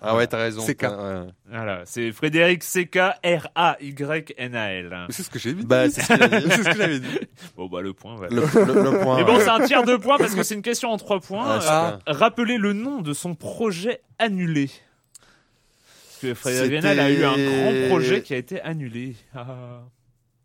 Ah 0.00 0.14
ouais, 0.14 0.26
t'as 0.28 0.38
raison. 0.38 0.64
CK. 0.64 0.82
Ouais. 0.82 1.26
voilà, 1.50 1.82
c'est 1.84 2.12
Frédéric 2.12 2.62
CK 2.62 2.98
R-A-Y-N-A-L. 3.24 5.06
C'est 5.10 5.22
ce 5.24 5.30
que 5.30 5.38
j'ai 5.40 5.54
dit. 5.54 5.64
Bah, 5.64 5.90
c'est 5.90 6.02
ce 6.02 6.12
qu'il 6.12 6.22
a 6.22 6.28
dit. 6.28 6.46
C'est 6.50 6.62
ce 6.62 6.68
que 6.70 6.76
j'avais 6.76 7.00
dit. 7.00 7.18
Bon, 7.56 7.66
bah, 7.66 7.80
le 7.80 7.92
point, 7.94 8.14
voilà. 8.14 8.34
Le, 8.36 8.42
le- 8.42 8.90
le 8.92 8.98
point. 9.00 9.16
Mais 9.16 9.24
bon, 9.24 9.36
ouais. 9.36 9.42
c'est 9.42 9.48
un 9.50 9.60
tiers 9.64 9.82
de 9.84 9.96
points 9.96 10.18
parce 10.18 10.34
que 10.36 10.42
c'est 10.44 10.54
une 10.54 10.62
question 10.62 10.90
en 10.90 10.98
trois 10.98 11.18
points. 11.20 11.44
Ah, 11.48 11.56
Euh, 11.56 11.98
super. 11.98 12.14
Rappelez 12.16 12.58
le 12.58 12.74
nom 12.74 13.00
de 13.00 13.12
son 13.12 13.34
projet 13.34 14.00
annulé. 14.20 14.70
Parce 14.70 16.18
que 16.22 16.34
Frédéric 16.34 16.72
Rénal 16.82 17.00
a 17.00 17.10
eu 17.10 17.24
un 17.24 17.36
grand 17.36 17.88
projet 17.88 18.22
qui 18.22 18.34
a 18.34 18.36
été 18.36 18.60
annulé. 18.62 19.16
Ah, 19.34 19.82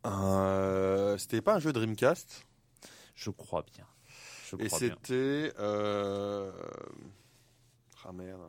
Euh, 0.06 1.18
c'était 1.18 1.42
pas 1.42 1.56
un 1.56 1.60
jeu 1.60 1.72
Dreamcast. 1.74 2.46
je 3.16 3.30
crois 3.30 3.64
bien. 3.74 3.86
Je 4.50 4.56
Et 4.64 4.68
crois 4.68 4.80
c'était. 4.80 5.54
Euh... 5.60 6.52
Ah 8.06 8.12
merde. 8.12 8.42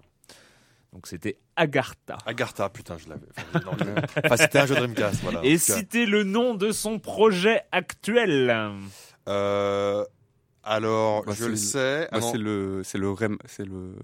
Donc 0.92 1.06
c'était 1.06 1.38
Agartha. 1.56 2.18
Agartha, 2.26 2.68
putain, 2.70 2.96
je 2.98 3.08
l'avais. 3.08 3.26
Enfin, 4.24 4.36
c'était 4.36 4.60
un 4.60 4.66
jeu 4.66 4.74
Dreamcast, 4.76 5.22
voilà. 5.22 5.40
Et 5.44 5.58
citez 5.58 6.06
le 6.06 6.22
nom 6.24 6.54
de 6.54 6.70
son 6.72 6.98
projet 6.98 7.62
actuel. 7.72 8.70
Euh, 9.28 10.04
alors, 10.62 11.24
Bah, 11.24 11.32
je 11.36 11.46
le 11.46 11.56
sais. 11.56 12.08
Bah, 12.12 12.20
c'est 12.20 12.38
le, 12.38 12.82
c'est 12.84 12.98
le 12.98 13.10
rem, 13.10 13.38
c'est 13.46 13.64
le, 13.64 13.96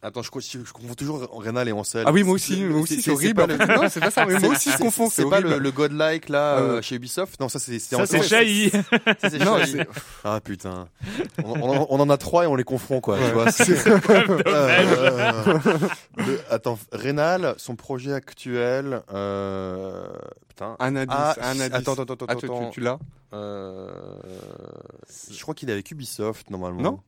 Attends, 0.00 0.22
je, 0.22 0.30
je, 0.38 0.58
je 0.64 0.72
confonds 0.72 0.94
toujours 0.94 1.28
Rénal 1.42 1.68
et 1.68 1.72
Ansel. 1.72 2.04
Ah 2.06 2.12
oui, 2.12 2.22
moi 2.22 2.34
aussi, 2.34 2.62
moi 2.62 2.80
aussi, 2.82 3.02
c'est 3.02 3.10
horrible. 3.10 3.46
le- 3.48 3.56
Non, 3.56 3.88
c'est 3.90 3.98
pas 3.98 4.12
ça. 4.12 4.26
mais 4.26 4.38
Moi 4.38 4.50
aussi, 4.52 4.70
je 4.70 4.78
confonds. 4.78 5.10
C'est 5.10 5.28
pas 5.28 5.40
le, 5.40 5.58
le 5.58 5.70
godlike 5.72 6.28
là 6.28 6.54
Ah 6.58 6.60
euh, 6.60 6.82
chez 6.82 6.94
Ubisoft 6.94 7.40
Non, 7.40 7.48
ça 7.48 7.58
c'est 7.58 7.80
c'est 7.80 7.96
Ça, 7.96 8.06
c'est. 8.06 8.22
Chahi. 8.22 8.70
Ah 10.24 10.40
putain. 10.40 10.86
On, 11.44 11.50
on- 11.60 11.86
on 11.90 12.00
en 12.00 12.10
a 12.10 12.16
trois 12.16 12.44
et 12.44 12.46
on 12.46 12.54
les 12.54 12.62
confond 12.64 13.00
quoi. 13.00 13.16
Tu 13.18 13.24
Ouais. 13.24 13.32
vois, 13.32 13.50
c'est- 13.52 13.84
Dommage. 13.88 14.44
Euh, 14.46 15.58
le- 16.18 16.40
attends, 16.50 16.78
Rénal, 16.92 17.54
son 17.56 17.74
projet 17.74 18.12
actuel. 18.12 19.02
Euh, 19.12 20.06
putain. 20.48 20.76
Indice, 20.78 21.06
Ah, 21.10 21.34
indice. 21.42 21.70
Attends, 21.72 21.94
attends, 21.94 22.02
attends, 22.14 22.26
Ah, 22.28 22.34
tu, 22.36 22.44
attends. 22.46 22.66
tu, 22.68 22.74
tu 22.74 22.80
l'as 22.80 22.98
Euh, 23.34 23.90
je 25.30 25.42
crois 25.42 25.54
qu'il 25.54 25.68
est 25.70 25.72
avec 25.72 25.90
Ubisoft 25.90 26.50
normalement. 26.50 26.82
Non. 26.82 27.00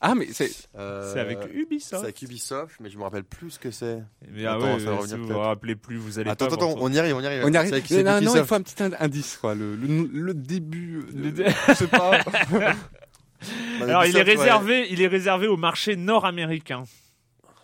Ah, 0.00 0.14
mais 0.14 0.28
c'est. 0.32 0.50
Euh, 0.76 1.12
C'est 1.12 1.18
avec 1.20 1.38
C'est 1.42 1.54
Ubisoft. 1.54 2.04
avec 2.04 2.22
Ubisoft, 2.22 2.76
mais 2.80 2.88
je 2.88 2.96
me 2.98 3.02
rappelle 3.02 3.24
plus 3.24 3.50
ce 3.52 3.58
que 3.58 3.70
c'est. 3.72 3.98
Mais 4.30 4.46
ah 4.46 4.54
Attends, 4.54 4.74
ouais, 4.74 4.80
ça 4.80 4.92
va 4.92 5.06
si 5.06 5.16
vous 5.16 5.26
vous 5.26 5.38
rappelez 5.38 5.74
plus, 5.74 5.96
vous 5.96 6.20
allez 6.20 6.30
Attends, 6.30 6.46
pas. 6.46 6.54
attends, 6.54 6.74
on 6.78 6.92
y 6.92 6.98
arrive, 7.00 7.16
on 7.16 7.20
y 7.20 7.26
arrive. 7.26 7.42
On 7.44 7.52
y 7.52 7.56
arrive. 7.56 7.70
C'est 7.70 7.74
avec- 7.76 7.86
c'est 7.88 8.02
non, 8.04 8.34
il 8.36 8.44
faut 8.44 8.54
un 8.54 8.62
petit 8.62 8.80
ind- 8.82 8.96
indice, 9.00 9.36
quoi. 9.40 9.54
Le, 9.56 9.74
le, 9.74 10.08
le 10.12 10.34
début. 10.34 11.02
Le 11.12 11.22
Le, 11.22 11.32
dé- 11.32 11.46
je 11.68 11.74
sais 11.74 11.88
pas. 11.88 12.18
Non, 12.22 12.60
Alors 13.82 14.04
il 14.06 14.16
est 14.16 14.18
ouais. 14.18 14.22
réservé, 14.36 14.86
il 14.90 15.02
est 15.02 15.06
réservé 15.08 15.46
au 15.48 15.56
marché 15.56 15.96
nord-américain. 15.96 16.84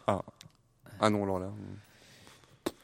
Ah 0.07 1.11
non, 1.11 1.23
alors 1.25 1.39
là. 1.39 1.51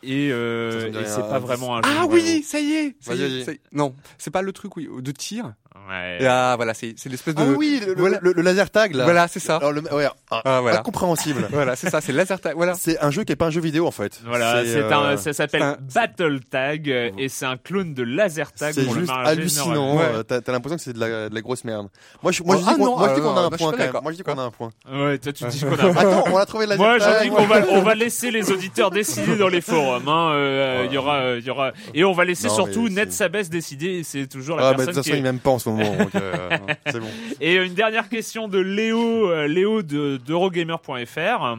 Et, 0.03 0.31
euh, 0.33 0.89
et 0.93 1.05
c'est 1.07 1.21
pas 1.21 1.39
vraiment 1.39 1.77
un 1.77 1.83
jeu. 1.83 1.91
Ah 1.99 2.07
oui, 2.07 2.43
ça 2.43 2.59
y 2.61 2.73
est. 2.73 2.97
ça 3.01 3.15
y 3.15 3.23
est, 3.23 3.45
ça 3.45 3.53
y 3.53 3.55
est. 3.57 3.61
Non, 3.73 3.95
c'est 4.19 4.31
pas 4.31 4.43
le 4.43 4.53
truc 4.53 4.77
oui, 4.77 4.89
de 5.01 5.13
tir. 5.13 5.53
Ouais. 5.89 6.19
Ah 6.27 6.55
voilà, 6.57 6.75
c'est 6.75 6.95
c'est 6.97 7.09
l'espèce 7.09 7.35
de. 7.35 7.43
Ah 7.43 7.55
oui, 7.57 7.81
le, 7.87 7.95
Voilà. 7.95 8.19
le- 8.23 8.33
le 8.33 8.43
laser 8.43 8.71
tag 8.71 8.95
là. 8.95 9.05
Voilà, 9.05 9.29
c'est 9.29 9.41
ça. 9.41 9.57
Alors, 9.57 9.73
le, 9.73 9.81
ouais, 9.93 10.07
ah, 10.31 10.43
Ah 10.45 10.61
voilà. 10.61 10.81
incompréhensible. 10.81 11.47
Voilà, 11.53 11.77
c'est 11.77 11.91
ça, 11.91 12.01
c'est 12.01 12.13
laser 12.13 12.41
tag. 12.41 12.55
Voilà. 12.57 12.75
C'est 12.75 12.99
un 13.01 13.11
jeu 13.11 13.25
qui 13.25 13.33
est 13.33 13.37
pas 13.37 13.47
un 13.47 13.51
jeu 13.51 13.61
vidéo 13.61 13.87
en 13.87 13.91
fait. 13.91 14.21
Voilà, 14.27 14.65
c'est 14.65 14.77
euh, 14.77 14.91
un, 14.93 15.17
ça 15.17 15.33
s'appelle 15.33 15.61
c'est 15.61 15.67
un- 15.67 16.07
Battle 16.07 16.41
Tag 16.51 16.91
euh, 16.91 17.11
et 17.19 17.29
c'est 17.29 17.47
un 17.47 17.57
clone 17.57 17.95
de 17.95 18.03
Laser 18.03 18.53
Tag 18.53 18.73
C'est 18.75 18.89
juste 18.91 19.11
hallucinant. 19.13 19.97
Ouais. 19.97 20.05
euh, 20.13 20.23
T'as 20.23 20.53
l'impression 20.53 20.77
que 20.77 20.83
c'est 20.83 20.93
de 20.93 21.01
la, 21.01 21.29
de 21.29 21.35
la 21.35 21.41
grosse 21.41 21.65
merde. 21.65 21.89
Moi, 22.23 22.33
je, 22.33 22.43
moi, 22.43 22.57
je 22.57 22.63
Oh, 22.63 22.65
dis 22.65 22.71
ah 22.71 22.77
qu'on 22.77 22.99
je 22.99 23.05
dis 23.05 23.11
ah 23.17 23.21
qu'on 23.21 23.31
a 23.31 23.35
non, 23.35 23.47
un 23.47 23.51
point 23.51 23.71
quand 23.73 23.79
même. 23.79 23.93
Moi, 24.03 24.13
je 24.13 24.17
dis 24.17 24.23
qu'on 24.23 24.39
a 24.39 24.43
un 24.43 24.51
point. 24.51 24.71
Ouais, 24.93 25.19
toi 25.19 25.33
tu 25.33 25.45
dis 25.47 25.61
qu'on 25.61 25.73
a 25.73 25.77
pas. 25.77 26.01
Attends, 26.01 26.25
on 26.33 26.37
a 26.37 26.47
trouvé 26.47 26.67
le 26.67 26.71
laser 26.71 26.85
Moi, 26.87 26.99
je 26.99 27.23
dis 27.25 27.31
qu'on 27.31 27.47
va, 27.47 27.61
on 27.71 27.83
va 27.83 27.95
laisser 27.95 28.31
les 28.31 28.51
auditeurs 28.51 28.91
décider 28.91 29.37
dans 29.37 29.49
les 29.49 29.61
forums. 29.61 30.09
Hein. 30.09 30.33
euh, 30.33 30.85
Il 30.87 30.93
y 30.95 30.99
aura, 30.99 31.17
euh, 31.21 31.39
il 31.41 31.47
y 31.47 31.51
aura, 31.51 31.73
et 31.95 32.05
on 32.05 32.13
va 32.13 32.25
laisser 32.25 32.49
surtout 32.49 32.89
Ned 32.89 33.11
c'est- 33.13 33.19
Sabes 33.21 33.49
décider. 33.49 34.03
C'est 34.05 34.27
toujours 34.27 34.57
la 34.57 34.69
Ah, 34.69 34.73
de 34.73 34.77
personne 34.79 34.95
toute 34.95 35.03
qui 35.05 35.11
façon, 35.11 35.17
est- 35.17 35.21
il 35.21 35.23
m'aime 35.23 35.39
pas 35.39 35.51
en 35.51 35.59
ce 35.79 35.85
moment. 35.85 35.97
donc, 36.05 36.15
euh, 36.15 36.59
c'est 36.87 37.01
bon. 37.01 37.07
Et 37.41 37.57
une 37.57 37.75
dernière 37.75 38.09
question 38.09 38.49
de 38.49 38.59
Léo, 38.59 39.31
euh, 39.31 39.47
Léo 39.47 39.83
de 39.83 40.19
d'Eurogamer.fr. 40.27 41.57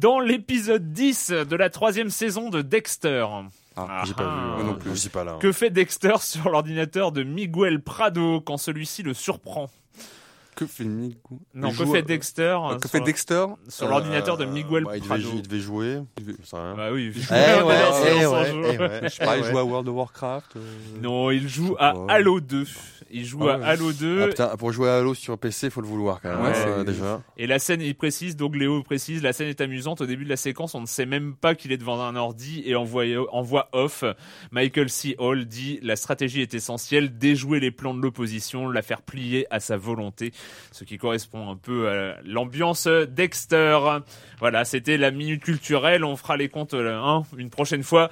Dans 0.00 0.20
l'épisode 0.20 0.92
10 0.92 1.30
de 1.30 1.56
la 1.56 1.70
troisième 1.70 2.10
saison 2.10 2.50
de 2.50 2.60
Dexter, 2.62 3.24
Ah, 3.76 4.02
J'ai 4.06 4.12
pas 4.14 4.24
vu. 4.24 4.40
Moi 4.56 4.64
non 4.64 4.74
plus. 4.74 4.90
Je 4.90 4.96
sais 4.96 5.08
pas 5.08 5.24
là. 5.24 5.36
que 5.40 5.50
fait 5.52 5.70
Dexter 5.70 6.14
sur 6.20 6.50
l'ordinateur 6.50 7.10
de 7.12 7.22
Miguel 7.22 7.80
Prado 7.80 8.40
quand 8.40 8.56
celui-ci 8.58 9.02
le 9.02 9.14
surprend? 9.14 9.70
Que 10.58 10.66
fait 10.66 10.82
Miguel 10.82 11.16
Non, 11.54 11.68
Il 11.70 11.76
que 11.76 11.86
fait 11.86 11.98
euh, 11.98 12.02
Dexter 12.02 12.58
Que 12.80 12.88
sur 12.88 12.90
fait 12.90 13.00
Dexter 13.04 13.46
sur 13.68 13.86
l'ordinateur 13.88 14.36
de 14.36 14.44
Euh, 14.44 14.50
Miguel 14.50 14.82
bah, 14.82 14.96
il, 14.96 15.02
devait, 15.02 15.08
Prado 15.08 15.30
il 15.36 15.42
devait 15.42 15.60
jouer. 15.60 15.98
Rien. 16.52 16.74
Bah 16.74 16.88
oui. 16.92 17.12
Eh 17.14 17.14
il 17.14 17.22
joue 17.22 17.30
à 17.30 17.38
eh 17.38 18.26
ouais, 18.26 18.74
eh 18.74 18.78
ouais, 18.78 19.00
Je 19.04 19.08
sais 19.08 19.24
pas, 19.24 19.36
eh 19.36 19.40
il 19.40 19.44
joue 19.52 19.58
à 19.58 19.62
World 19.62 19.88
of 19.88 19.94
Warcraft. 19.94 20.56
euh, 20.56 20.60
Non, 21.00 21.30
il 21.30 21.48
joue 21.48 21.76
à. 21.78 21.94
Halo 22.08 22.40
2. 22.40 22.64
Il 23.10 23.24
joue 23.24 23.48
Ah 23.48 23.54
à. 23.62 23.68
Halo 23.68 23.92
2. 23.92 24.22
Ah, 24.22 24.26
putain, 24.26 24.56
pour 24.56 24.72
jouer 24.72 24.88
à 24.88 24.96
Halo 24.96 25.14
sur 25.14 25.38
PC, 25.38 25.70
faut 25.70 25.80
le 25.80 25.86
vouloir 25.86 26.20
quand 26.20 26.30
même. 26.30 26.42
Ouais, 26.42 26.56
hein, 26.56 26.82
déjà. 26.82 27.22
Et 27.36 27.46
la 27.46 27.60
scène, 27.60 27.80
il 27.80 27.94
précise, 27.94 28.34
donc 28.36 28.56
Léo 28.56 28.82
précise, 28.82 29.22
la 29.22 29.32
scène 29.32 29.48
est 29.48 29.60
amusante. 29.60 30.00
Au 30.00 30.06
début 30.06 30.24
de 30.24 30.28
la 30.28 30.36
séquence, 30.36 30.74
on 30.74 30.80
ne 30.80 30.86
sait 30.86 31.06
même 31.06 31.36
pas 31.36 31.54
qu'il 31.54 31.70
est 31.70 31.78
devant 31.78 32.00
un 32.02 32.16
ordi 32.16 32.64
et 32.66 32.74
en 32.74 32.82
voix, 32.84 33.04
en 33.30 33.42
voix 33.42 33.68
off, 33.72 34.02
Michael 34.50 34.90
C. 34.90 35.14
Hall 35.18 35.44
dit 35.46 35.78
la 35.82 35.94
stratégie 35.94 36.42
est 36.42 36.52
essentielle, 36.52 37.16
déjouer 37.16 37.60
les 37.60 37.70
plans 37.70 37.94
de 37.94 38.02
l'opposition, 38.02 38.68
la 38.68 38.82
faire 38.82 39.02
plier 39.02 39.46
à 39.50 39.60
sa 39.60 39.76
volonté. 39.76 40.32
Ce 40.72 40.84
qui 40.84 40.98
correspond 40.98 41.50
un 41.50 41.56
peu 41.56 41.88
à 41.88 42.16
l'ambiance 42.24 42.86
Dexter. 42.86 43.78
Voilà, 44.38 44.64
c'était 44.64 44.96
la 44.96 45.10
minute 45.10 45.42
culturelle. 45.42 46.04
On 46.04 46.14
fera 46.16 46.36
les 46.36 46.48
comptes 46.48 46.74
euh, 46.74 46.96
hein, 46.96 47.24
une 47.36 47.50
prochaine 47.50 47.82
fois. 47.82 48.08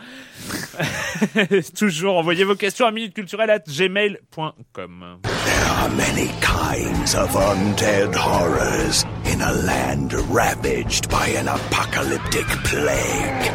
Toujours 1.76 2.16
envoyez 2.18 2.42
vos 2.44 2.56
questions 2.56 2.86
à 2.86 2.90
minuteculturelle@gmail.com. 2.90 5.18
There 5.22 5.70
are 5.70 5.88
many 5.90 6.28
kinds 6.40 7.14
of 7.14 7.34
undead 7.36 8.12
horrors 8.14 9.04
in 9.24 9.40
a 9.40 9.52
land 9.52 10.12
ravaged 10.30 11.08
by 11.08 11.28
an 11.38 11.46
apocalyptic 11.48 12.46
plague. 12.64 13.52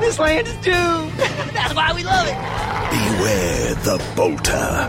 This 0.00 0.18
land 0.18 0.46
is 0.46 0.56
doomed. 0.62 1.12
That's 1.54 1.74
why 1.74 1.92
we 1.94 2.04
love 2.04 2.26
it. 2.26 2.36
Beware 2.90 3.74
the 3.84 3.98
bolter. 4.16 4.88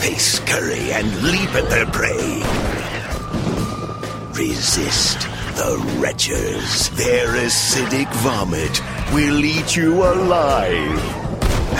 They 0.00 0.14
scurry 0.14 0.92
and 0.92 1.22
leap 1.22 1.50
at 1.54 1.68
their 1.68 1.86
prey. 1.86 2.42
Resist 4.32 5.20
the 5.56 5.76
wretches. 5.98 6.88
Their 6.90 7.28
acidic 7.34 8.10
vomit 8.14 8.80
will 9.12 9.44
eat 9.44 9.76
you 9.76 10.02
alive. 10.02 11.02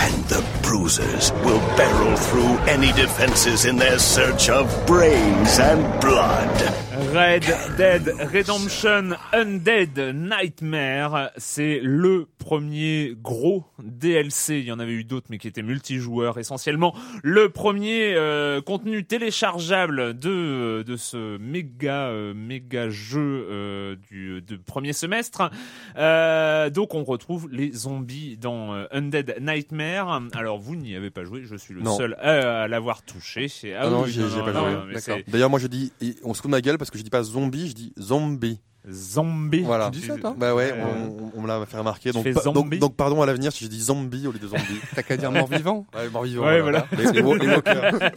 And 0.05 0.23
the 0.25 0.45
bruisers 0.61 1.31
will 1.43 1.59
barrel 1.75 2.15
through 2.15 2.57
any 2.69 2.91
defenses 2.93 3.65
in 3.65 3.77
their 3.77 3.97
search 3.97 4.49
of 4.49 4.69
brains 4.85 5.57
and 5.57 5.81
blood. 5.99 6.90
Red 7.01 7.43
Dead 7.77 8.13
Redemption 8.31 9.15
Undead 9.33 9.97
Nightmare, 10.13 11.31
c'est 11.35 11.79
le 11.81 12.27
premier 12.37 13.15
gros 13.19 13.65
DLC. 13.83 14.59
Il 14.59 14.65
y 14.65 14.71
en 14.71 14.79
avait 14.79 14.91
eu 14.93 15.03
d'autres, 15.03 15.25
mais 15.31 15.39
qui 15.39 15.47
étaient 15.47 15.63
multijoueurs 15.63 16.37
essentiellement. 16.37 16.93
Le 17.23 17.49
premier 17.49 18.13
euh, 18.15 18.61
contenu 18.61 19.03
téléchargeable 19.03 20.17
de 20.17 20.83
de 20.85 20.95
ce 20.95 21.37
méga 21.39 22.07
euh, 22.09 22.33
méga 22.35 22.89
jeu 22.89 23.47
euh, 23.49 23.95
du 24.11 24.41
de 24.41 24.55
premier 24.57 24.93
semestre. 24.93 25.49
Euh, 25.97 26.69
donc 26.69 26.93
on 26.93 27.03
retrouve 27.03 27.49
les 27.51 27.71
zombies 27.71 28.37
dans 28.37 28.75
euh, 28.75 28.85
Undead 28.91 29.37
Nightmare. 29.41 30.21
Alors 30.33 30.59
vous 30.59 30.75
n'y 30.75 30.95
avez 30.95 31.09
pas 31.09 31.23
joué, 31.23 31.41
je 31.45 31.55
suis 31.55 31.73
le 31.73 31.81
Non. 31.81 31.97
seul 31.97 32.13
à, 32.21 32.61
à 32.63 32.67
l'avoir 32.67 33.01
touché. 33.01 33.47
Ah 33.77 33.89
non, 33.89 34.03
oui, 34.03 34.11
j'y 34.11 34.21
ai- 34.21 34.29
j'y 34.29 34.37
ai 34.37 34.43
pas 34.43 34.53
non, 34.53 34.69
joué. 34.69 34.93
non, 35.15 35.21
D'ailleurs, 35.27 35.49
moi 35.49 35.59
je 35.59 35.67
dis, 35.67 35.91
on 36.23 36.33
se 36.35 36.41
fout 36.41 36.49
de 36.49 36.51
ma 36.55 36.61
gueule 36.61 36.77
parce 36.77 36.90
que 36.91 36.97
je 36.97 37.03
dis 37.03 37.09
pas 37.09 37.23
zombie, 37.23 37.69
je 37.69 37.73
dis 37.73 37.93
zombie. 37.99 38.59
Zombie. 38.89 39.61
Voilà. 39.61 39.91
Tu 39.91 39.99
dis 39.99 40.07
ça, 40.07 40.17
toi 40.17 40.33
Bah 40.35 40.55
ouais, 40.55 40.73
on, 40.73 41.31
on 41.35 41.41
me 41.43 41.47
l'a 41.47 41.63
fait 41.67 41.77
remarquer. 41.77 42.11
Donc, 42.11 42.23
fais 42.23 42.33
pa- 42.33 42.41
donc, 42.41 42.55
zombie 42.55 42.79
donc 42.79 42.95
pardon 42.95 43.21
à 43.21 43.27
l'avenir 43.27 43.51
si 43.53 43.63
je 43.65 43.69
dis 43.69 43.79
zombie 43.79 44.25
au 44.25 44.31
lieu 44.31 44.39
de 44.39 44.47
zombie. 44.47 44.63
T'as 44.95 45.03
qu'à 45.03 45.17
dire 45.17 45.31
mort-vivant. 45.31 45.85
ouais, 45.95 46.09
mort 46.09 46.23
vivant. 46.23 46.45
Ouais, 46.47 46.61
voilà. 46.61 46.87
Les, 46.97 47.05
les, 47.05 47.11
les 47.11 47.21
walkers. 47.21 48.11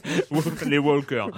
les 0.67 0.79
walkers. 0.79 1.29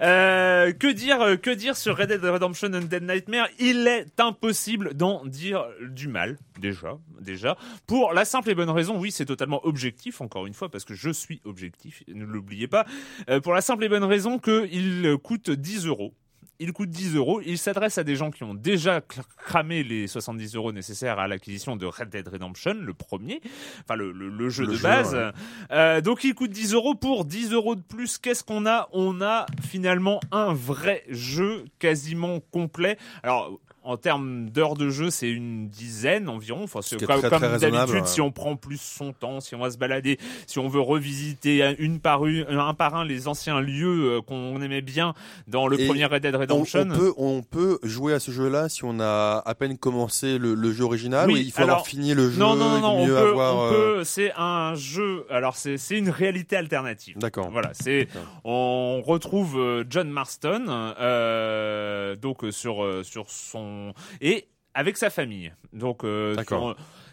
Euh, 0.00 0.72
que 0.72 0.86
dire, 0.86 1.20
euh, 1.20 1.36
que 1.36 1.50
dire 1.50 1.76
sur 1.76 1.96
Red 1.96 2.08
Dead 2.10 2.24
Redemption 2.24 2.72
Undead 2.72 3.02
Nightmare? 3.02 3.48
Il 3.58 3.88
est 3.88 4.20
impossible 4.20 4.94
d'en 4.94 5.24
dire 5.26 5.64
du 5.90 6.06
mal, 6.06 6.38
déjà, 6.60 6.96
déjà. 7.20 7.56
Pour 7.88 8.12
la 8.12 8.24
simple 8.24 8.50
et 8.50 8.54
bonne 8.54 8.70
raison, 8.70 8.96
oui, 8.98 9.10
c'est 9.10 9.26
totalement 9.26 9.60
objectif, 9.66 10.20
encore 10.20 10.46
une 10.46 10.54
fois, 10.54 10.68
parce 10.70 10.84
que 10.84 10.94
je 10.94 11.10
suis 11.10 11.40
objectif, 11.44 12.04
ne 12.06 12.24
l'oubliez 12.24 12.68
pas. 12.68 12.86
Euh, 13.28 13.40
pour 13.40 13.52
la 13.52 13.62
simple 13.62 13.82
et 13.84 13.88
bonne 13.88 14.04
raison 14.04 14.38
qu'il 14.38 15.16
coûte 15.24 15.50
10 15.50 15.86
euros. 15.86 16.14
Il 16.60 16.72
coûte 16.72 16.90
10 16.90 17.16
euros. 17.16 17.40
Il 17.44 17.56
s'adresse 17.58 17.96
à 17.98 18.04
des 18.04 18.14
gens 18.16 18.30
qui 18.30 18.44
ont 18.44 18.54
déjà 18.54 19.00
cramé 19.38 19.82
les 19.82 20.06
70 20.06 20.54
euros 20.54 20.72
nécessaires 20.72 21.18
à 21.18 21.26
l'acquisition 21.26 21.74
de 21.74 21.86
Red 21.86 22.10
Dead 22.10 22.28
Redemption, 22.28 22.74
le 22.74 22.92
premier, 22.94 23.40
enfin 23.82 23.96
le, 23.96 24.12
le- 24.12 24.28
le 24.28 24.48
jeu 24.50 24.64
Le 24.66 24.72
de 24.72 24.76
jeu, 24.76 24.82
base. 24.82 25.14
ouais. 25.14 25.30
Euh, 25.72 26.00
donc 26.02 26.22
il 26.22 26.34
coûte 26.34 26.50
10 26.50 26.74
euros 26.74 26.94
pour 26.94 27.24
10 27.24 27.52
euros 27.52 27.74
de 27.74 27.80
plus. 27.82 28.18
Qu'est-ce 28.18 28.44
qu'on 28.44 28.66
a? 28.66 28.88
On 28.92 29.20
a 29.22 29.46
finalement 29.66 30.20
un 30.30 30.52
vrai 30.52 31.02
jeu 31.08 31.64
quasiment 31.78 32.40
complet. 32.52 32.98
Alors 33.22 33.58
en 33.90 33.96
termes 33.96 34.48
d'heures 34.50 34.74
de 34.74 34.88
jeu, 34.88 35.10
c'est 35.10 35.28
une 35.30 35.68
dizaine 35.68 36.28
environ. 36.28 36.62
Enfin, 36.64 36.80
c'est 36.82 37.04
comme, 37.04 37.20
très, 37.20 37.28
très 37.30 37.58
d'habitude, 37.58 38.00
ouais. 38.02 38.06
si 38.06 38.20
on 38.20 38.30
prend 38.30 38.56
plus 38.56 38.80
son 38.80 39.12
temps, 39.12 39.40
si 39.40 39.54
on 39.54 39.58
va 39.58 39.70
se 39.70 39.78
balader, 39.78 40.18
si 40.46 40.58
on 40.58 40.68
veut 40.68 40.80
revisiter 40.80 41.74
une 41.78 41.98
par 42.00 42.26
une, 42.26 42.46
un 42.48 42.74
par 42.74 42.94
un 42.94 43.04
les 43.04 43.26
anciens 43.28 43.60
lieux 43.60 44.18
euh, 44.18 44.20
qu'on 44.22 44.60
aimait 44.62 44.80
bien 44.80 45.14
dans 45.48 45.66
le 45.66 45.80
Et 45.80 45.86
premier 45.86 46.04
Red 46.06 46.22
Dead 46.22 46.34
On, 46.34 46.38
Redemption. 46.38 46.80
on 46.82 46.96
peut, 46.96 47.12
on 47.16 47.42
peut 47.42 47.78
jouer 47.82 48.14
à 48.14 48.20
ce 48.20 48.30
jeu-là 48.30 48.68
si 48.68 48.84
on 48.84 49.00
a 49.00 49.42
à 49.44 49.54
peine 49.54 49.76
commencé 49.76 50.38
le, 50.38 50.54
le 50.54 50.72
jeu 50.72 50.84
original 50.84 51.26
Oui, 51.28 51.34
ou 51.34 51.36
il 51.38 51.50
faut 51.50 51.62
alors- 51.62 51.70
avoir 51.76 51.86
fini 51.86 52.14
le 52.14 52.30
jeu. 52.30 52.38
non, 52.38 52.54
non, 52.54 52.70
non, 52.70 52.80
non, 52.80 52.98
on 53.02 53.06
peut, 53.06 53.16
avoir, 53.18 53.60
euh, 53.60 53.70
peut, 53.96 54.04
c'est 54.04 54.32
un 54.36 54.74
jeu, 54.76 55.26
alors 55.30 55.56
c'est, 55.56 55.76
une 55.90 56.10
réalité 56.10 56.56
alternative. 56.56 57.18
D'accord. 57.18 57.50
Voilà, 57.50 57.70
c'est, 57.74 58.06
on 58.44 59.02
retrouve 59.04 59.58
euh, 59.58 59.84
John 59.90 60.08
Marston, 60.10 60.66
euh, 61.00 62.16
donc 62.16 62.44
euh, 62.44 62.50
sur, 62.52 62.84
euh, 62.84 63.02
sur 63.02 63.28
son, 63.30 63.79
et 64.20 64.48
avec 64.74 64.96
sa 64.96 65.10
famille. 65.10 65.52
Donc, 65.72 66.04
euh, 66.04 66.34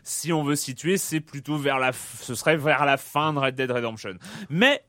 si 0.04 0.32
on 0.32 0.44
veut 0.44 0.56
situer, 0.56 0.98
c'est 0.98 1.20
plutôt 1.20 1.58
vers 1.58 1.80
la, 1.80 1.92
f- 1.92 2.22
ce 2.22 2.36
serait 2.36 2.56
vers 2.58 2.86
la 2.86 2.98
fin 2.98 3.34
de 3.34 3.40
Red 3.40 3.56
Dead 3.56 3.72
Redemption. 3.72 4.14
Mais, 4.50 4.84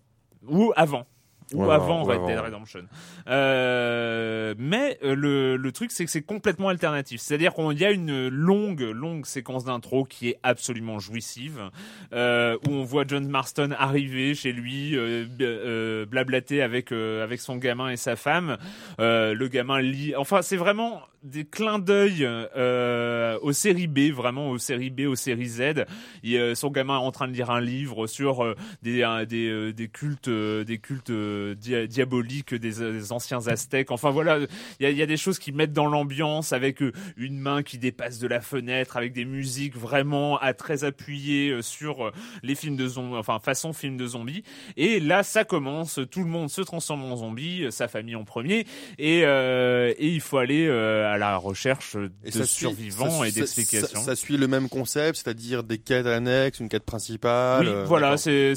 ou 0.46 0.72
avant. 0.76 1.06
Ou 1.54 1.64
Ouais, 1.64 1.74
avant 1.74 2.04
ouais, 2.04 2.16
Red 2.16 2.26
Dead. 2.26 2.38
Redemption. 2.38 2.80
Euh, 3.28 4.54
mais 4.58 4.98
euh, 5.02 5.14
le, 5.14 5.56
le 5.56 5.72
truc, 5.72 5.90
c'est 5.90 6.04
que 6.04 6.10
c'est 6.10 6.22
complètement 6.22 6.68
alternatif. 6.68 7.20
C'est-à-dire 7.20 7.54
qu'il 7.54 7.78
y 7.78 7.84
a 7.84 7.90
une 7.90 8.28
longue, 8.28 8.80
longue 8.80 9.26
séquence 9.26 9.64
d'intro 9.64 10.04
qui 10.04 10.28
est 10.30 10.38
absolument 10.42 10.98
jouissive, 10.98 11.70
euh, 12.12 12.56
où 12.66 12.72
on 12.72 12.84
voit 12.84 13.04
John 13.06 13.26
Marston 13.28 13.70
arriver 13.78 14.34
chez 14.34 14.52
lui, 14.52 14.96
euh, 14.96 15.26
euh, 15.40 16.06
blablater 16.06 16.62
avec 16.62 16.92
euh, 16.92 17.22
avec 17.24 17.40
son 17.40 17.56
gamin 17.56 17.90
et 17.90 17.96
sa 17.96 18.16
femme. 18.16 18.56
Euh, 19.00 19.34
le 19.34 19.48
gamin 19.48 19.80
lit. 19.80 20.14
Enfin, 20.16 20.42
c'est 20.42 20.56
vraiment 20.56 21.02
des 21.24 21.44
clins 21.44 21.80
d'œil 21.80 22.24
euh, 22.24 23.38
aux 23.42 23.52
séries 23.52 23.88
B, 23.88 24.12
vraiment 24.12 24.50
aux 24.50 24.58
séries 24.58 24.90
B, 24.90 25.00
aux 25.08 25.16
séries 25.16 25.48
Z. 25.48 25.84
Il, 26.22 26.36
euh, 26.36 26.54
son 26.54 26.70
gamin 26.70 26.94
est 26.94 27.02
en 27.02 27.10
train 27.10 27.26
de 27.26 27.32
lire 27.32 27.50
un 27.50 27.60
livre 27.60 28.06
sur 28.06 28.44
euh, 28.44 28.54
des 28.82 29.02
un- 29.02 29.24
des, 29.24 29.48
euh, 29.48 29.72
des 29.72 29.88
cultes 29.88 30.28
euh, 30.28 30.62
des 30.64 30.78
cultes 30.78 31.10
euh, 31.38 31.54
dia- 31.54 31.86
diaboliques 31.86 32.54
des, 32.54 32.72
des 32.72 33.12
anciens 33.12 33.46
aztèques. 33.46 33.90
Enfin 33.90 34.10
voilà, 34.10 34.38
il 34.80 34.88
y 34.88 34.92
y 34.98 35.02
a 35.02 35.06
des 35.06 35.16
choses 35.16 35.38
qui 35.38 35.52
mettent 35.52 35.72
dans 35.72 35.86
l'ambiance 35.86 36.52
avec 36.52 36.82
euh, 36.82 36.92
une 37.16 37.38
main 37.38 37.62
qui 37.62 37.78
dépasse 37.78 38.18
de 38.18 38.26
la 38.26 38.40
fenêtre, 38.40 38.96
avec 38.96 39.12
des 39.12 39.24
musiques 39.24 39.76
vraiment 39.76 40.38
à 40.38 40.52
très 40.54 40.84
appuyées 40.84 41.50
euh, 41.50 41.62
sur 41.62 42.06
euh, 42.06 42.12
les 42.42 42.54
films 42.54 42.76
de 42.76 42.88
zombies, 42.88 43.16
enfin 43.16 43.38
façon 43.38 43.72
film 43.72 43.96
de 43.96 44.06
zombies. 44.06 44.42
Et 44.76 45.00
là, 45.00 45.22
ça 45.22 45.44
commence, 45.44 46.00
tout 46.10 46.20
le 46.24 46.28
monde 46.30 46.50
se 46.50 46.60
transforme 46.62 47.02
en 47.04 47.16
zombie, 47.16 47.66
sa 47.70 47.86
famille 47.88 48.16
en 48.16 48.24
premier, 48.24 48.66
et, 48.98 49.22
euh, 49.24 49.92
et 49.98 50.08
il 50.08 50.20
faut 50.20 50.38
aller 50.38 50.66
euh, 50.66 51.12
à 51.12 51.18
la 51.18 51.36
recherche 51.36 51.94
de 51.96 52.10
Et 52.24 52.30
ça 52.30 52.44
suit- 52.44 52.60
survivants 52.66 53.20
ça- 53.20 53.28
et 53.28 53.32
d'explications. 53.32 54.00
Ça, 54.00 54.06
ça 54.06 54.16
suit 54.16 54.36
le 54.36 54.48
même 54.48 54.68
concept, 54.68 55.18
c'est-à-dire 55.18 55.62
des 55.62 55.78
quêtes 55.78 56.06
annexes, 56.06 56.60
une 56.60 56.68
quête 56.68 56.84
principale. 56.84 57.66
Oui, 57.68 57.74
voilà, 57.86 58.16
c'est 58.16 58.54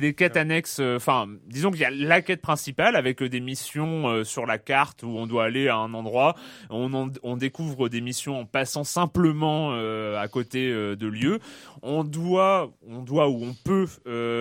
des 0.00 0.14
quêtes 0.14 0.36
annexes. 0.36 0.80
Enfin, 0.80 1.26
disons 1.46 1.70
qu'il 1.70 1.80
y 1.80 1.84
a 1.84 1.90
la 1.90 2.19
quête 2.22 2.40
principale 2.42 2.96
avec 2.96 3.22
euh, 3.22 3.28
des 3.28 3.40
missions 3.40 4.08
euh, 4.08 4.24
sur 4.24 4.46
la 4.46 4.58
carte 4.58 5.02
où 5.02 5.08
on 5.16 5.26
doit 5.26 5.44
aller 5.44 5.68
à 5.68 5.76
un 5.76 5.94
endroit. 5.94 6.34
On 6.70 6.92
en- 6.94 7.08
on 7.22 7.36
découvre 7.36 7.88
des 7.88 8.00
missions 8.00 8.40
en 8.40 8.44
passant 8.44 8.84
simplement 8.84 9.70
euh, 9.72 10.18
à 10.20 10.28
côté 10.28 10.70
de 10.70 11.06
lieux. 11.06 11.38
On 11.82 12.04
doit 12.04 12.70
on 12.88 13.02
doit 13.02 13.28
ou 13.28 13.42
on 13.44 13.54
peut 13.64 13.86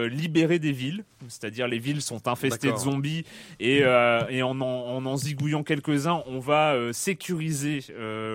libérer 0.09 0.59
des 0.59 0.71
villes, 0.71 1.03
c'est-à-dire 1.27 1.67
les 1.67 1.79
villes 1.79 2.01
sont 2.01 2.27
infestées 2.27 2.67
de 2.71 2.77
zombies 2.77 3.25
et 3.59 3.79
et 3.79 4.43
en 4.43 4.59
en, 4.61 5.05
en, 5.05 5.17
zigouillant 5.17 5.63
quelques-uns, 5.63 6.23
on 6.27 6.39
va 6.39 6.75
sécuriser 6.91 7.79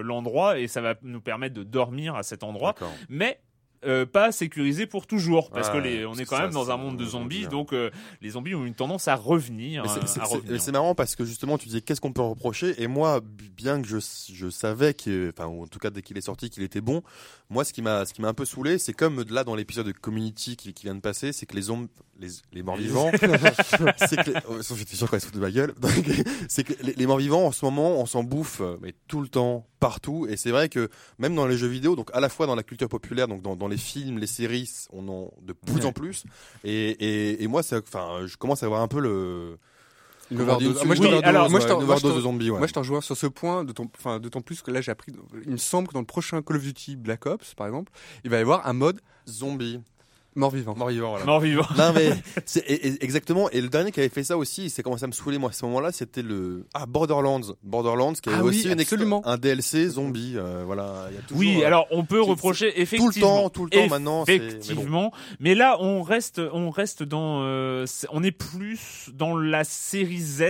l'endroit 0.03 0.59
et 0.59 0.69
ça 0.69 0.81
va 0.81 0.95
nous 1.03 1.21
permettre 1.21 1.55
de 1.55 1.63
dormir 1.63 2.15
à 2.15 2.23
cet 2.23 2.43
endroit. 2.43 2.75
Mais 3.09 3.39
euh, 3.87 4.07
pas 4.07 4.33
sécurisé 4.33 4.87
pour 4.87 5.07
toujours 5.07 5.51
parce 5.51 5.71
que 5.71 5.77
les, 5.79 6.05
on 6.05 6.11
parce 6.11 6.21
est 6.21 6.25
quand 6.27 6.37
ça, 6.37 6.43
même 6.43 6.53
dans 6.53 6.71
un 6.71 6.77
monde 6.77 6.97
de 6.97 7.05
zombies 7.05 7.47
donc 7.49 7.73
euh, 7.73 7.91
les 8.21 8.31
zombies 8.31 8.55
ont 8.55 8.65
une 8.65 8.75
tendance 8.75 9.09
à 9.09 9.15
revenir 9.17 9.83
Mais 9.83 9.89
c'est- 10.07 10.21
euh, 10.21 10.25
revenir. 10.25 10.61
C'est 10.61 10.73
marrant 10.73 10.95
parce 10.95 11.17
que 11.17 11.25
justement 11.25 11.59
tu 11.59 11.67
disais 11.69 11.81
qu'est-ce 11.81 12.01
qu'on 12.01 12.13
peut 12.13 12.23
reprocher? 12.23 12.83
Et 12.83 12.87
moi 12.87 13.21
bien 13.57 13.81
que 13.83 13.89
je, 13.89 13.99
je 14.33 14.51
savais 14.51 14.95
que 14.95 15.33
enfin 15.37 15.47
en 15.49 15.67
tout 15.67 15.79
cas 15.79 15.91
dès 15.91 16.03
qu'il 16.03 16.17
est 16.19 16.23
sorti 16.23 16.51
qu'il 16.51 16.63
était 16.63 16.81
bon 16.81 17.03
moi 17.51 17.65
ce 17.65 17.73
qui 17.73 17.83
m'a 17.83 18.05
ce 18.07 18.15
qui 18.15 18.23
m'a 18.23 18.29
un 18.29 18.35
peu 18.35 18.45
saoulé 18.45 18.79
c'est 18.79 18.93
comme 18.95 19.25
là 19.31 19.45
dans 19.45 19.55
l'épisode 19.55 19.87
de 19.87 19.93
Community 19.93 20.57
qui, 20.57 20.73
qui 20.73 20.85
vient 20.87 20.95
de 20.95 21.01
passer 21.01 21.33
c'est 21.33 21.47
que 21.47 21.55
les 21.57 21.63
zombies 21.63 21.89
les, 22.21 22.29
les 22.53 22.63
morts 22.63 22.77
vivants 22.77 23.11
c'est 23.99 24.17
que 24.25 24.31
oh, 24.49 24.59
j'étais 24.77 24.97
sûr 24.97 25.11
qu'on 25.11 25.19
se 25.19 25.27
fout 25.27 25.35
de 25.35 25.41
ma 25.41 25.51
gueule. 25.51 25.75
C'est 26.49 26.65
que 26.65 26.73
les, 26.83 26.95
les 26.95 27.07
morts 27.07 27.19
vivants 27.19 27.47
en 27.47 27.53
ce 27.53 27.65
moment 27.65 28.01
on 28.01 28.07
s'en 28.07 28.23
bouffe 28.23 28.63
mais 28.81 28.95
tout 29.09 29.21
le 29.21 29.29
temps 29.29 29.67
partout. 29.81 30.27
Et 30.31 30.37
c'est 30.37 30.51
vrai 30.51 30.69
que 30.69 30.89
même 31.19 31.35
dans 31.35 31.47
les 31.47 31.57
jeux 31.59 31.67
vidéo 31.67 31.97
donc 31.97 32.11
à 32.15 32.21
la 32.21 32.29
fois 32.29 32.47
dans 32.47 32.55
la 32.55 32.63
culture 32.63 32.89
populaire 32.89 33.29
donc 33.29 33.43
dans, 33.43 33.57
dans 33.57 33.69
les 33.69 33.74
films 33.77 34.19
les 34.19 34.27
séries 34.27 34.71
on 34.93 35.09
en 35.09 35.31
de 35.43 35.53
plus 35.53 35.75
Ouais. 35.77 35.85
en 35.87 35.93
plus 35.93 36.25
et, 36.65 36.91
et, 36.91 37.43
et 37.43 37.47
moi 37.49 37.63
c'est 37.63 37.77
enfin 37.77 38.27
je 38.27 38.37
commence 38.37 38.63
à 38.63 38.67
avoir 38.67 38.81
un 38.83 38.89
peu 38.89 39.01
le 39.01 39.59
une 40.31 40.39
Moi, 40.43 40.57
Oui, 40.57 41.07
alors, 41.23 41.53
ouais, 41.53 41.61
de 41.61 42.21
zombies, 42.21 42.51
ouais. 42.51 42.59
Moi, 42.59 42.67
je 42.67 42.73
t'en 42.73 42.81
rejoins 42.81 43.01
sur 43.01 43.17
ce 43.17 43.27
point, 43.27 43.65
d'autant 43.65 43.91
enfin, 43.99 44.21
d'autant 44.21 44.41
plus 44.41 44.63
que 44.63 44.71
là, 44.71 44.81
j'ai 44.81 44.91
appris. 44.91 45.13
Il 45.45 45.53
me 45.53 45.57
semble 45.57 45.89
que 45.89 45.93
dans 45.93 46.01
le 46.01 46.07
prochain 46.07 46.41
Call 46.43 46.57
of 46.57 46.63
Duty 46.63 46.97
Black 46.97 47.27
Ops, 47.27 47.55
par 47.55 47.67
exemple, 47.67 47.93
il 48.25 48.31
va 48.31 48.39
y 48.39 48.41
avoir 48.41 48.67
un 48.67 48.73
mode 48.73 49.01
Zombie. 49.29 49.81
Mort-vivant. 50.35 50.75
Mort-vivant, 50.77 51.11
voilà. 51.11 51.25
Mort 51.25 51.41
vivant. 51.41 51.67
Non 51.77 51.93
mais 51.95 52.11
c'est 52.47 52.61
et- 52.69 52.87
et- 52.89 53.05
exactement. 53.05 53.49
Et 53.51 53.61
le 53.61 53.69
dernier 53.69 53.93
qui 53.93 54.01
avait 54.01 54.09
fait 54.09 54.25
ça 54.25 54.37
aussi, 54.37 54.71
c'est 54.71 54.83
commencé 54.83 55.05
à 55.05 55.07
me 55.07 55.13
saouler 55.13 55.39
moi 55.39 55.51
à 55.51 55.53
ce 55.53 55.65
moment-là, 55.67 55.93
c'était 55.93 56.23
le 56.23 56.67
ah 56.75 56.87
Borderlands. 56.87 57.41
Borderlands 57.63 58.13
qui 58.15 58.29
avait 58.29 58.39
Ah 58.39 58.43
oui, 58.45 58.49
aussi 58.61 58.71
absolument. 58.71 59.23
un 59.27 59.37
DLC 59.37 59.89
zombie. 59.89 60.35
euh, 60.37 60.63
voilà, 60.67 61.07
il 61.11 61.17
y 61.17 61.19
a 61.19 61.23
toujours, 61.23 61.39
Oui, 61.39 61.59
euh, 61.63 61.67
alors 61.67 61.87
on 61.91 62.05
peut 62.05 62.21
reprocher 62.21 62.71
tout 62.71 62.77
le 62.77 62.83
effectivement 62.83 63.43
temps, 63.45 63.51
tout 63.51 63.65
le 63.65 63.71
temps 63.71 63.89
maintenant. 63.89 64.25
c'est- 64.25 64.33
mais 64.33 64.39
bon. 64.39 64.47
Effectivement, 64.49 65.13
mais, 65.41 65.55
là 65.55 65.77
on 65.81 66.03
reste, 66.03 66.41
on 66.53 66.71
reste 66.71 67.03
dans, 67.03 67.43
euh, 67.43 67.85
on 68.11 68.23
est 68.23 68.31
plus 68.33 69.11
dans 69.15 69.37
la 69.37 69.65
série 69.65 70.19
Z. 70.21 70.43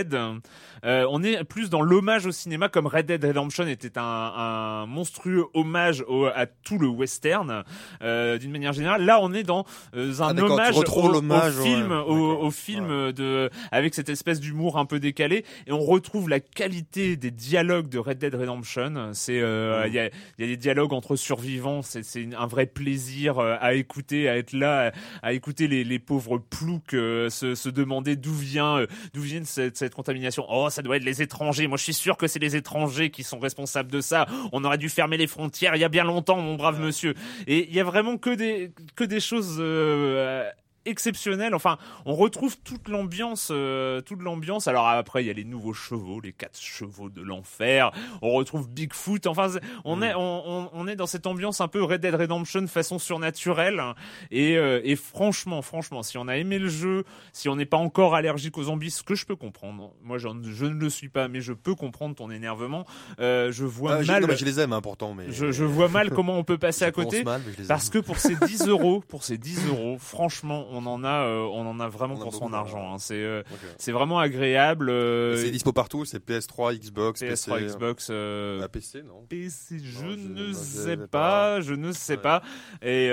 Euh, 0.83 1.07
on 1.09 1.23
est 1.23 1.43
plus 1.43 1.69
dans 1.71 1.81
l'hommage 1.81 2.27
au 2.27 2.31
cinéma, 2.31 2.69
comme 2.69 2.85
Red 2.85 3.07
Dead 3.07 3.23
Redemption 3.25 3.65
était 3.67 3.97
un, 3.97 4.03
un 4.03 4.85
monstrueux 4.85 5.45
hommage 5.55 6.03
au- 6.07 6.25
à 6.25 6.45
tout 6.45 6.77
le 6.77 6.87
western 6.87 7.63
euh, 8.03 8.37
d'une 8.37 8.51
manière 8.51 8.73
générale. 8.73 9.03
Là, 9.03 9.19
on 9.21 9.33
est 9.33 9.41
dans 9.43 9.65
euh, 9.95 10.13
un 10.21 10.27
Ah, 10.27 10.33
tu 10.33 10.41
hommage 10.41 11.57
au, 11.57 11.61
ouais, 11.61 11.69
film, 11.69 11.91
au, 11.91 12.45
au 12.45 12.51
film 12.51 13.11
de, 13.11 13.49
avec 13.71 13.93
cette 13.93 14.09
espèce 14.09 14.39
d'humour 14.39 14.77
un 14.77 14.85
peu 14.85 14.99
décalé, 14.99 15.45
et 15.67 15.71
on 15.71 15.79
retrouve 15.79 16.29
la 16.29 16.39
qualité 16.39 17.15
des 17.15 17.31
dialogues 17.31 17.89
de 17.89 17.99
Red 17.99 18.17
Dead 18.17 18.35
Redemption. 18.35 19.11
C'est, 19.13 19.39
euh, 19.39 19.85
il 19.87 19.93
y 19.93 19.99
a 19.99 20.05
y 20.37 20.43
a 20.43 20.47
des 20.47 20.57
dialogues 20.57 20.93
entre 20.93 21.15
survivants, 21.15 21.81
c'est 21.81 22.03
un 22.37 22.47
vrai 22.47 22.65
plaisir 22.65 23.39
euh, 23.39 23.55
à 23.59 23.73
écouter, 23.73 24.29
à 24.29 24.37
être 24.37 24.53
là, 24.53 24.91
à, 25.21 25.27
à 25.27 25.33
écouter 25.33 25.67
les, 25.67 25.83
les 25.83 25.99
pauvres 25.99 26.37
ploucs 26.37 26.93
euh, 26.93 27.29
se, 27.29 27.55
se 27.55 27.69
demander 27.69 28.15
d'où 28.15 28.33
vient 28.33 28.85
d'où 29.13 29.21
vient 29.21 29.43
cette, 29.43 29.77
cette 29.77 29.93
contamination. 29.95 30.45
Oh, 30.49 30.69
ça 30.69 30.81
doit 30.81 30.97
être 30.97 31.03
les 31.03 31.21
étrangers. 31.21 31.67
Moi, 31.67 31.77
je 31.77 31.83
suis 31.83 31.93
sûr 31.93 32.17
que 32.17 32.27
c'est 32.27 32.39
les 32.39 32.55
étrangers 32.55 33.09
qui 33.09 33.23
sont 33.23 33.39
responsables 33.39 33.91
de 33.91 34.01
ça. 34.01 34.25
On 34.51 34.63
aurait 34.63 34.77
dû 34.77 34.89
fermer 34.89 35.17
les 35.17 35.27
frontières 35.27 35.75
il 35.75 35.81
y 35.81 35.83
a 35.83 35.89
bien 35.89 36.03
longtemps, 36.03 36.37
mon 36.37 36.55
brave 36.55 36.79
monsieur. 36.79 37.13
Et 37.47 37.67
il 37.69 37.75
y 37.75 37.79
a 37.79 37.83
vraiment 37.83 38.17
que 38.17 38.29
des 38.29 38.71
que 38.95 39.03
des 39.03 39.19
choses 39.19 39.59
euh, 39.65 40.51
exceptionnelles. 40.85 41.55
Enfin, 41.55 41.77
on 42.05 42.13
retrouve 42.15 42.57
toute 42.63 42.87
l'ambiance, 42.87 43.49
euh, 43.51 44.01
toute 44.01 44.21
l'ambiance. 44.21 44.67
Alors 44.67 44.87
après, 44.87 45.23
il 45.23 45.27
y 45.27 45.29
a 45.29 45.33
les 45.33 45.43
nouveaux 45.43 45.73
chevaux, 45.73 46.19
les 46.21 46.31
quatre 46.33 46.59
chevaux 46.59 47.09
de 47.09 47.21
l'enfer. 47.21 47.91
On 48.21 48.31
retrouve 48.33 48.69
Bigfoot. 48.69 49.27
Enfin, 49.27 49.49
on 49.83 50.01
est, 50.01 50.13
on, 50.15 50.43
on- 50.49 50.69
on 50.73 50.87
est 50.87 50.95
dans 50.95 51.07
cette 51.07 51.27
ambiance 51.27 51.61
un 51.61 51.67
peu 51.67 51.83
Red 51.83 52.01
Dead 52.01 52.15
Redemption 52.15 52.67
façon 52.67 52.99
surnaturelle. 52.99 53.81
Et, 54.31 54.57
euh, 54.57 54.81
et 54.83 54.95
franchement, 54.95 55.61
franchement, 55.61 56.03
si 56.03 56.17
on 56.17 56.27
a 56.27 56.37
aimé 56.37 56.59
le 56.59 56.67
jeu, 56.69 57.03
si 57.33 57.49
on 57.49 57.55
n'est 57.55 57.65
pas 57.65 57.77
encore 57.77 58.15
allergique 58.15 58.57
aux 58.57 58.63
zombies, 58.63 58.91
ce 58.91 59.03
que 59.03 59.15
je 59.15 59.25
peux 59.25 59.35
comprendre. 59.35 59.91
Moi, 60.03 60.17
je 60.17 60.27
ne 60.27 60.69
le 60.69 60.89
suis 60.89 61.09
pas, 61.09 61.27
mais 61.27 61.41
je 61.41 61.53
peux 61.53 61.75
comprendre 61.75 62.15
ton 62.15 62.29
énervement. 62.31 62.85
Euh, 63.19 63.51
je 63.51 63.65
vois 63.65 63.95
Ah, 63.99 64.03
mal. 64.03 64.21
non, 64.21 64.27
mais 64.27 64.35
je 64.37 64.45
les 64.45 64.59
aime 64.59 64.73
hein, 64.73 64.81
pourtant, 64.81 65.13
mais 65.13 65.25
Je, 65.31 65.51
je 65.51 65.63
vois 65.63 65.87
mal 65.87 66.09
comment 66.15 66.37
on 66.37 66.43
peut 66.43 66.57
passer 66.57 66.85
à 66.85 66.91
côté. 66.91 67.23
mal, 67.23 67.41
Parce 67.67 67.89
que 67.89 67.97
pour 67.99 68.17
ces 68.19 68.35
10 68.35 68.67
euros, 68.67 69.03
pour 69.07 69.23
ces 69.23 69.37
10 69.37 69.67
euros, 69.67 69.97
franchement, 69.99 70.65
on 70.75 70.85
en 70.85 71.03
a, 71.03 71.23
euh, 71.25 71.41
on 71.51 71.65
en 71.67 71.79
a 71.79 71.87
vraiment 71.87 72.15
On 72.15 72.19
a 72.19 72.23
pour 72.23 72.33
son 72.33 72.53
argent. 72.53 72.93
hein. 72.93 72.97
C'est, 72.99 73.15
euh, 73.23 73.41
c'est 73.77 73.91
vraiment 73.91 74.19
agréable. 74.19 74.89
euh, 74.89 75.35
C'est 75.37 75.51
dispo 75.51 75.71
partout, 75.73 76.05
c'est 76.05 76.23
PS3, 76.23 76.75
Xbox, 76.75 77.21
PS3, 77.21 77.57
PC, 77.59 77.65
Xbox. 77.67 78.07
euh, 78.11 78.61
Ah, 78.63 78.67
PC 78.69 79.03
non. 79.03 79.25
PC, 79.27 79.77
je 79.83 80.05
Non, 80.05 80.15
je- 80.17 80.43
ne 80.49 80.53
sais 80.53 80.97
pas, 80.97 81.07
pas. 81.07 81.61
je 81.61 81.73
ne 81.73 81.91
sais 81.91 82.13
Ouais. 82.15 82.21
pas. 82.21 82.41
Et, 82.81 83.07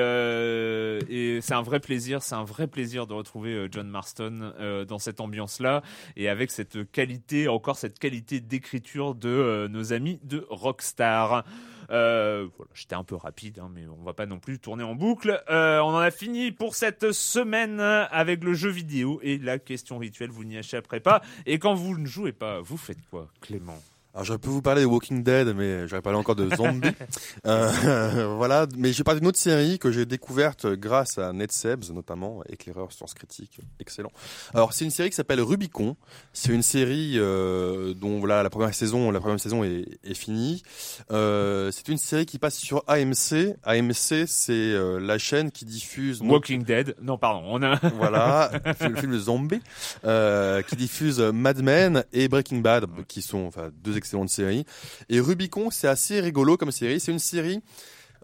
et 1.08 1.40
c'est 1.40 1.54
un 1.54 1.62
vrai 1.62 1.80
plaisir, 1.80 2.22
c'est 2.22 2.34
un 2.34 2.44
vrai 2.44 2.66
plaisir 2.66 3.06
de 3.06 3.14
retrouver 3.14 3.68
John 3.70 3.88
Marston 3.88 4.52
dans 4.88 4.98
cette 4.98 5.20
ambiance-là 5.20 5.82
et 6.16 6.28
avec 6.28 6.50
cette 6.50 6.90
qualité, 6.90 7.48
encore 7.48 7.76
cette 7.76 7.98
qualité 7.98 8.40
d'écriture 8.40 9.14
de 9.14 9.68
nos 9.70 9.92
amis 9.92 10.18
de 10.24 10.46
Rockstar. 10.50 11.44
Euh, 11.92 12.48
voilà, 12.56 12.70
j'étais 12.74 12.94
un 12.94 13.04
peu 13.04 13.16
rapide, 13.16 13.58
hein, 13.58 13.70
mais 13.72 13.86
on 13.86 14.02
va 14.02 14.14
pas 14.14 14.26
non 14.26 14.38
plus 14.38 14.58
tourner 14.58 14.82
en 14.82 14.94
boucle. 14.94 15.42
Euh, 15.50 15.80
on 15.80 15.88
en 15.88 15.98
a 15.98 16.10
fini 16.10 16.50
pour 16.50 16.74
cette 16.74 17.12
semaine 17.12 17.80
avec 17.80 18.42
le 18.42 18.54
jeu 18.54 18.70
vidéo 18.70 19.20
et 19.22 19.38
la 19.38 19.58
question 19.58 19.98
rituelle, 19.98 20.30
vous 20.30 20.44
n'y 20.44 20.56
échapperez 20.56 21.00
pas. 21.00 21.22
Et 21.46 21.58
quand 21.58 21.74
vous 21.74 21.98
ne 21.98 22.06
jouez 22.06 22.32
pas, 22.32 22.60
vous 22.60 22.76
faites 22.78 23.04
quoi, 23.10 23.28
Clément? 23.40 23.80
Alors 24.14 24.24
je 24.24 24.34
peux 24.34 24.50
vous 24.50 24.60
parler 24.60 24.82
de 24.82 24.86
Walking 24.86 25.22
Dead, 25.22 25.54
mais 25.56 25.88
j'aurais 25.88 26.02
parlé 26.02 26.18
encore 26.18 26.36
de 26.36 26.54
zombies. 26.54 26.90
euh, 27.46 28.34
voilà, 28.36 28.66
mais 28.76 28.92
je 28.92 28.98
vais 28.98 29.04
parler 29.04 29.20
d'une 29.20 29.28
autre 29.28 29.38
série 29.38 29.78
que 29.78 29.90
j'ai 29.90 30.04
découverte 30.04 30.66
grâce 30.66 31.16
à 31.16 31.32
NetSebs, 31.32 31.92
notamment 31.92 32.42
éclaireur 32.48 32.92
science 32.92 33.14
critique, 33.14 33.60
excellent. 33.80 34.12
Alors 34.52 34.74
c'est 34.74 34.84
une 34.84 34.90
série 34.90 35.08
qui 35.08 35.16
s'appelle 35.16 35.40
Rubicon. 35.40 35.96
C'est 36.34 36.52
une 36.52 36.62
série 36.62 37.14
euh, 37.16 37.94
dont 37.94 38.18
voilà 38.18 38.42
la 38.42 38.50
première 38.50 38.74
saison, 38.74 39.10
la 39.10 39.20
première 39.20 39.40
saison 39.40 39.64
est, 39.64 39.86
est 40.04 40.14
finie. 40.14 40.62
Euh, 41.10 41.70
c'est 41.70 41.88
une 41.88 41.98
série 41.98 42.26
qui 42.26 42.38
passe 42.38 42.56
sur 42.56 42.84
AMC. 42.86 43.56
AMC, 43.64 44.26
c'est 44.26 44.52
euh, 44.52 44.98
la 44.98 45.18
chaîne 45.18 45.50
qui 45.50 45.64
diffuse 45.64 46.20
Walking 46.20 46.64
Dead 46.64 46.96
Non, 47.00 47.18
pardon, 47.18 47.44
on 47.46 47.62
a... 47.62 47.76
voilà, 47.96 48.50
le 48.64 48.94
film 48.94 49.16
zombie, 49.18 49.60
euh, 50.04 50.62
qui 50.62 50.76
diffuse 50.76 51.20
Mad 51.20 51.62
Men 51.62 52.04
et 52.12 52.28
Breaking 52.28 52.58
Bad, 52.58 52.86
qui 53.08 53.22
sont 53.22 53.46
enfin 53.46 53.70
deux 53.82 53.96
excellentes 54.02 54.28
séries. 54.28 54.64
Et 55.08 55.20
Rubicon, 55.20 55.70
c'est 55.70 55.88
assez 55.88 56.20
rigolo 56.20 56.56
comme 56.56 56.72
série. 56.72 57.00
C'est 57.00 57.12
une 57.12 57.18
série 57.18 57.62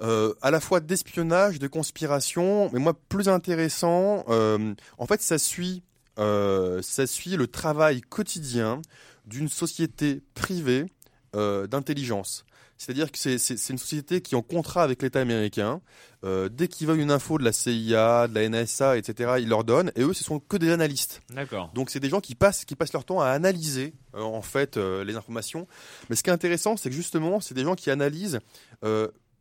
euh, 0.02 0.34
à 0.42 0.50
la 0.50 0.60
fois 0.60 0.80
d'espionnage, 0.80 1.58
de 1.58 1.66
conspiration, 1.66 2.70
mais 2.72 2.78
moi 2.78 2.94
plus 3.08 3.28
intéressant. 3.28 4.24
euh, 4.28 4.74
en 4.98 5.06
fait, 5.06 5.22
ça 5.22 5.38
suit 5.38 5.82
euh, 6.18 6.82
ça 6.82 7.06
suit 7.06 7.36
le 7.36 7.46
travail 7.46 8.00
quotidien 8.00 8.82
d'une 9.26 9.48
société 9.48 10.22
privée 10.34 10.86
d'intelligence. 11.34 12.44
C'est-à-dire 12.78 13.10
que 13.12 13.18
c'est- 13.18 13.36
une 13.70 13.76
société 13.78 14.20
qui 14.20 14.34
est 14.34 14.38
en 14.38 14.42
contrat 14.42 14.82
avec 14.84 15.02
l'État 15.02 15.20
américain. 15.20 15.80
Euh, 16.24 16.48
dès 16.48 16.68
qu'ils 16.68 16.86
veulent 16.86 17.00
une 17.00 17.10
info 17.10 17.36
de 17.36 17.44
la 17.44 17.52
CIA, 17.52 18.28
de 18.28 18.34
la 18.34 18.42
NSA, 18.48 18.96
etc., 18.96 19.34
ils 19.40 19.48
leur 19.48 19.64
donnent. 19.64 19.90
Et 19.96 20.02
eux, 20.02 20.12
ce 20.14 20.22
sont 20.24 20.38
que 20.38 20.56
des 20.56 20.70
analystes. 20.70 21.20
D'accord. 21.30 21.70
Donc 21.74 21.90
c'est 21.90 22.00
des 22.00 22.08
gens 22.08 22.20
qui 22.20 22.34
passent, 22.36 22.64
qui 22.64 22.76
passent 22.76 22.92
leur 22.92 23.04
temps 23.04 23.20
à 23.20 23.26
analyser 23.30 23.94
euh, 24.14 24.22
en 24.22 24.40
fait 24.42 24.76
euh, 24.76 25.04
les 25.04 25.16
informations. 25.16 25.66
Mais 26.08 26.16
ce 26.16 26.22
qui 26.22 26.30
est 26.30 26.32
intéressant, 26.32 26.76
c'est 26.76 26.88
que 26.88 26.94
justement, 26.94 27.40
c'est 27.40 27.54
des 27.54 27.64
gens 27.64 27.74
qui 27.74 27.90
analysent. 27.90 28.38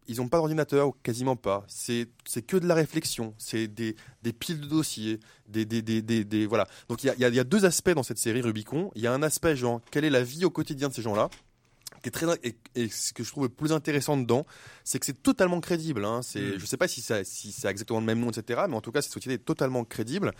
ils 0.09 0.17
n'ont 0.17 0.29
pas 0.29 0.37
d'ordinateur, 0.37 0.87
ou 0.87 0.95
quasiment 1.03 1.35
pas. 1.35 1.65
C'est 1.67 2.07
que 2.47 2.55
de 2.57 2.65
la 2.65 2.75
réflexion. 2.75 3.33
C'est 3.37 3.67
des, 3.67 3.95
des 4.23 4.31
piles 4.33 4.61
de 4.61 4.65
dossiers. 4.65 5.19
Des, 5.49 6.45
voilà. 6.47 6.65
Donc 6.89 7.03
y 7.03 7.09
a, 7.09 7.13
il 7.17 7.35
y 7.35 7.39
a 7.39 7.43
deux 7.43 7.65
aspects 7.65 7.91
dans 7.91 8.03
cette 8.03 8.17
série 8.17 8.41
Rubicon. 8.41 8.89
Il 8.95 9.01
y 9.01 9.07
a 9.07 9.13
un 9.13 9.21
aspect 9.21 9.55
genre 9.55 9.81
quelle 9.91 10.05
est 10.05 10.09
la 10.09 10.23
vie 10.23 10.45
au 10.45 10.49
quotidien 10.49 10.87
de 10.89 10.93
ces 10.93 11.01
gens-là. 11.01 11.29
Qui 12.01 12.09
est 12.09 12.11
très 12.11 12.27
et, 12.43 12.55
et 12.75 12.89
ce 12.89 13.11
que 13.11 13.23
je 13.23 13.31
trouve 13.31 13.43
le 13.43 13.49
plus 13.49 13.71
intéressant 13.71 14.17
dedans, 14.17 14.45
c'est 14.83 14.99
que 14.99 15.05
c'est 15.05 15.21
totalement 15.21 15.59
crédible. 15.59 16.05
Hein. 16.05 16.21
C'est, 16.21 16.41
Mm. 16.41 16.59
je 16.59 16.65
sais 16.65 16.77
pas 16.77 16.87
si 16.87 17.01
ça, 17.01 17.23
si 17.23 17.53
a 17.65 17.71
exactement 17.71 17.99
le 17.99 18.05
même 18.05 18.19
nom, 18.19 18.29
etc. 18.29 18.61
Mais 18.69 18.75
en 18.75 18.81
tout 18.81 18.91
cas, 18.91 19.01
cette 19.01 19.11
société 19.13 19.35
est 19.35 19.45
totalement 19.45 19.83
crédible 19.83 20.31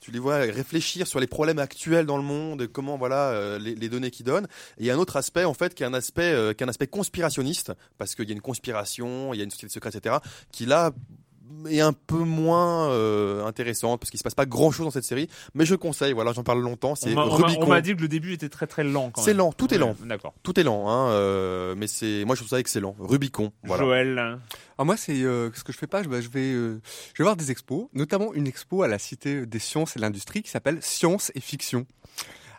tu 0.00 0.10
les 0.10 0.18
vois 0.18 0.38
réfléchir 0.38 1.06
sur 1.06 1.20
les 1.20 1.26
problèmes 1.26 1.58
actuels 1.58 2.06
dans 2.06 2.16
le 2.16 2.22
monde, 2.22 2.62
et 2.62 2.68
comment 2.68 2.96
voilà 2.96 3.30
euh, 3.30 3.58
les, 3.58 3.74
les 3.74 3.88
données 3.88 4.10
qu'ils 4.10 4.26
donnent. 4.26 4.46
Et 4.78 4.82
il 4.82 4.86
y 4.86 4.90
a 4.90 4.94
un 4.94 4.98
autre 4.98 5.16
aspect 5.16 5.44
en 5.44 5.54
fait 5.54 5.74
qui 5.74 5.82
est 5.82 5.86
un 5.86 5.94
aspect 5.94 6.32
euh, 6.32 6.52
qui 6.52 6.62
est 6.62 6.66
un 6.66 6.70
aspect 6.70 6.86
conspirationniste 6.86 7.72
parce 7.98 8.14
qu'il 8.14 8.28
y 8.28 8.32
a 8.32 8.34
une 8.34 8.40
conspiration, 8.40 9.32
il 9.34 9.38
y 9.38 9.40
a 9.40 9.44
une 9.44 9.50
société 9.50 9.72
secrète, 9.72 9.94
etc. 9.96 10.16
Qui 10.52 10.66
là 10.66 10.92
est 11.68 11.80
un 11.80 11.92
peu 11.92 12.18
moins 12.18 12.90
euh, 12.90 13.44
intéressante 13.44 14.00
parce 14.00 14.10
qu'il 14.10 14.18
se 14.18 14.24
passe 14.24 14.34
pas 14.34 14.46
grand 14.46 14.70
chose 14.70 14.86
dans 14.86 14.90
cette 14.90 15.04
série. 15.04 15.28
Mais 15.54 15.64
je 15.66 15.74
conseille, 15.74 16.12
voilà, 16.12 16.32
j'en 16.32 16.42
parle 16.44 16.60
longtemps. 16.60 16.92
On 16.92 16.94
C'est 16.94 17.12
on 17.12 17.14
m'a- 17.14 17.22
Rubicon. 17.24 17.62
on 17.64 17.68
m'a 17.68 17.80
dit 17.80 17.94
que 17.96 18.02
le 18.02 18.08
début 18.08 18.32
était 18.32 18.48
très 18.48 18.66
très 18.66 18.84
lent. 18.84 19.10
quand 19.12 19.22
C'est 19.22 19.34
lent, 19.34 19.52
tout 19.52 19.66
est 19.72 19.76
Ouais, 19.76 19.78
lent. 19.80 19.96
D'accord. 20.04 20.34
Tout 20.42 20.58
est 20.58 20.62
lent, 20.62 20.88
hein, 20.88 21.10
euh, 21.10 21.74
mais 21.76 21.86
c'est 21.86 22.24
moi 22.24 22.34
je 22.34 22.40
trouve 22.40 22.50
ça 22.50 22.60
excellent. 22.60 22.94
Rubicon, 22.98 23.52
voilà. 23.64 23.82
Joël. 23.84 24.18
Alors 24.18 24.86
moi, 24.86 24.96
c'est 24.96 25.22
euh, 25.22 25.50
ce 25.54 25.64
que 25.64 25.72
je 25.72 25.78
fais 25.78 25.86
pas. 25.86 26.02
Je, 26.02 26.08
bah, 26.08 26.20
je 26.20 26.28
vais, 26.28 26.52
euh, 26.52 26.80
je 27.14 27.22
vais 27.22 27.24
voir 27.24 27.36
des 27.36 27.50
expos, 27.50 27.86
notamment 27.94 28.32
une 28.34 28.46
expo 28.46 28.82
à 28.82 28.88
la 28.88 28.98
Cité 28.98 29.46
des 29.46 29.58
Sciences 29.58 29.96
et 29.96 29.98
de 29.98 30.02
l'Industrie 30.02 30.42
qui 30.42 30.50
s'appelle 30.50 30.78
Science 30.82 31.32
et 31.34 31.40
Fiction. 31.40 31.86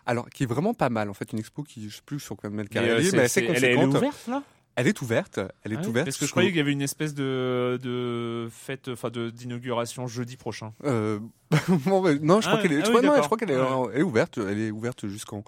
Alors, 0.06 0.30
qui 0.30 0.44
est 0.44 0.48
vraiment 0.48 0.74
pas 0.74 0.90
mal 0.90 1.10
en 1.10 1.14
fait, 1.14 1.32
une 1.34 1.40
expo 1.40 1.64
qui, 1.64 1.90
je 1.90 1.96
sais 1.98 2.02
plus 2.06 2.20
sur 2.20 2.36
combien 2.38 2.52
de 2.52 2.56
mètres 2.56 2.70
Mais, 2.74 2.80
carrés 2.80 2.90
euh, 2.92 2.98
elle 3.00 3.06
est, 3.06 3.10
c'est- 3.10 3.18
mais 3.18 3.24
assez 3.24 3.40
c'est- 3.42 3.46
elle 3.46 3.52
est- 3.64 3.68
elle 3.68 3.74
est 3.74 3.76
conséquente. 3.76 3.98
ouverte 3.98 4.28
là? 4.28 4.44
Elle 4.80 4.88
est 4.88 5.02
ouverte, 5.02 5.40
elle 5.64 5.74
est 5.74 5.78
Ah 5.84 5.88
ouverte. 5.88 6.06
Parce 6.06 6.18
que 6.18 6.26
je 6.28 6.32
croyais 6.32 6.50
qu'il 6.50 6.58
y 6.58 6.62
avait 6.62 6.72
une 6.72 6.84
espèce 6.84 7.16
de, 7.16 7.80
de 7.82 8.48
fête, 8.52 8.90
enfin 8.90 9.10
d'inauguration 9.10 10.06
jeudi 10.06 10.38
prochain. 10.38 10.72
Euh, 10.86 11.20
bon, 11.68 12.02
ouais, 12.02 12.20
non, 12.20 12.42
je 12.42 12.48
Ah 12.48 12.52
crois 12.52 12.62
qu'elle 12.62 12.74
est, 12.74 12.84
ah 12.84 12.90
oui, 12.90 12.94
non, 12.94 13.02
je 13.02 13.08
d'accord. 13.08 13.26
crois 13.26 13.38
qu'elle 13.40 13.50
est, 13.52 13.58
Ouais. 13.58 14.00
est 14.00 14.04
ouverte. 14.04 14.38
Elle 14.38 14.60
est 14.60 14.70
ouverte 14.72 15.08
jusqu'en 15.08 15.44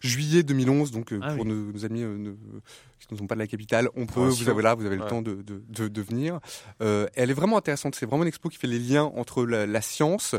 juillet 0.00 0.42
2011. 0.42 0.90
Donc, 0.90 1.12
euh, 1.12 1.20
Ah 1.22 1.32
pour 1.34 1.44
oui. 1.44 1.50
nos, 1.52 1.72
nos 1.72 1.84
amis 1.84 2.02
euh, 2.02 2.16
ne- 2.16 2.34
qui 2.98 3.14
ne 3.14 3.18
sont 3.18 3.26
pas 3.28 3.36
de 3.36 3.40
la 3.40 3.46
capitale, 3.46 3.88
on 3.96 4.06
peut, 4.06 4.20
vous 4.28 4.48
avez 4.48 4.60
là, 4.62 4.74
vous 4.74 4.84
avez 4.84 4.96
le 4.96 5.06
temps 5.06 5.22
de, 5.22 5.34
de, 5.36 5.62
de, 5.68 5.86
de 5.88 6.02
venir. 6.02 6.40
Euh, 6.82 7.06
elle 7.14 7.30
est 7.30 7.34
vraiment 7.34 7.56
intéressante. 7.56 7.94
C'est 7.94 8.06
vraiment 8.06 8.24
une 8.24 8.28
expo 8.28 8.48
qui 8.48 8.58
fait 8.58 8.66
les 8.66 8.80
liens 8.80 9.04
entre 9.04 9.44
la, 9.46 9.66
la 9.66 9.80
science 9.80 10.34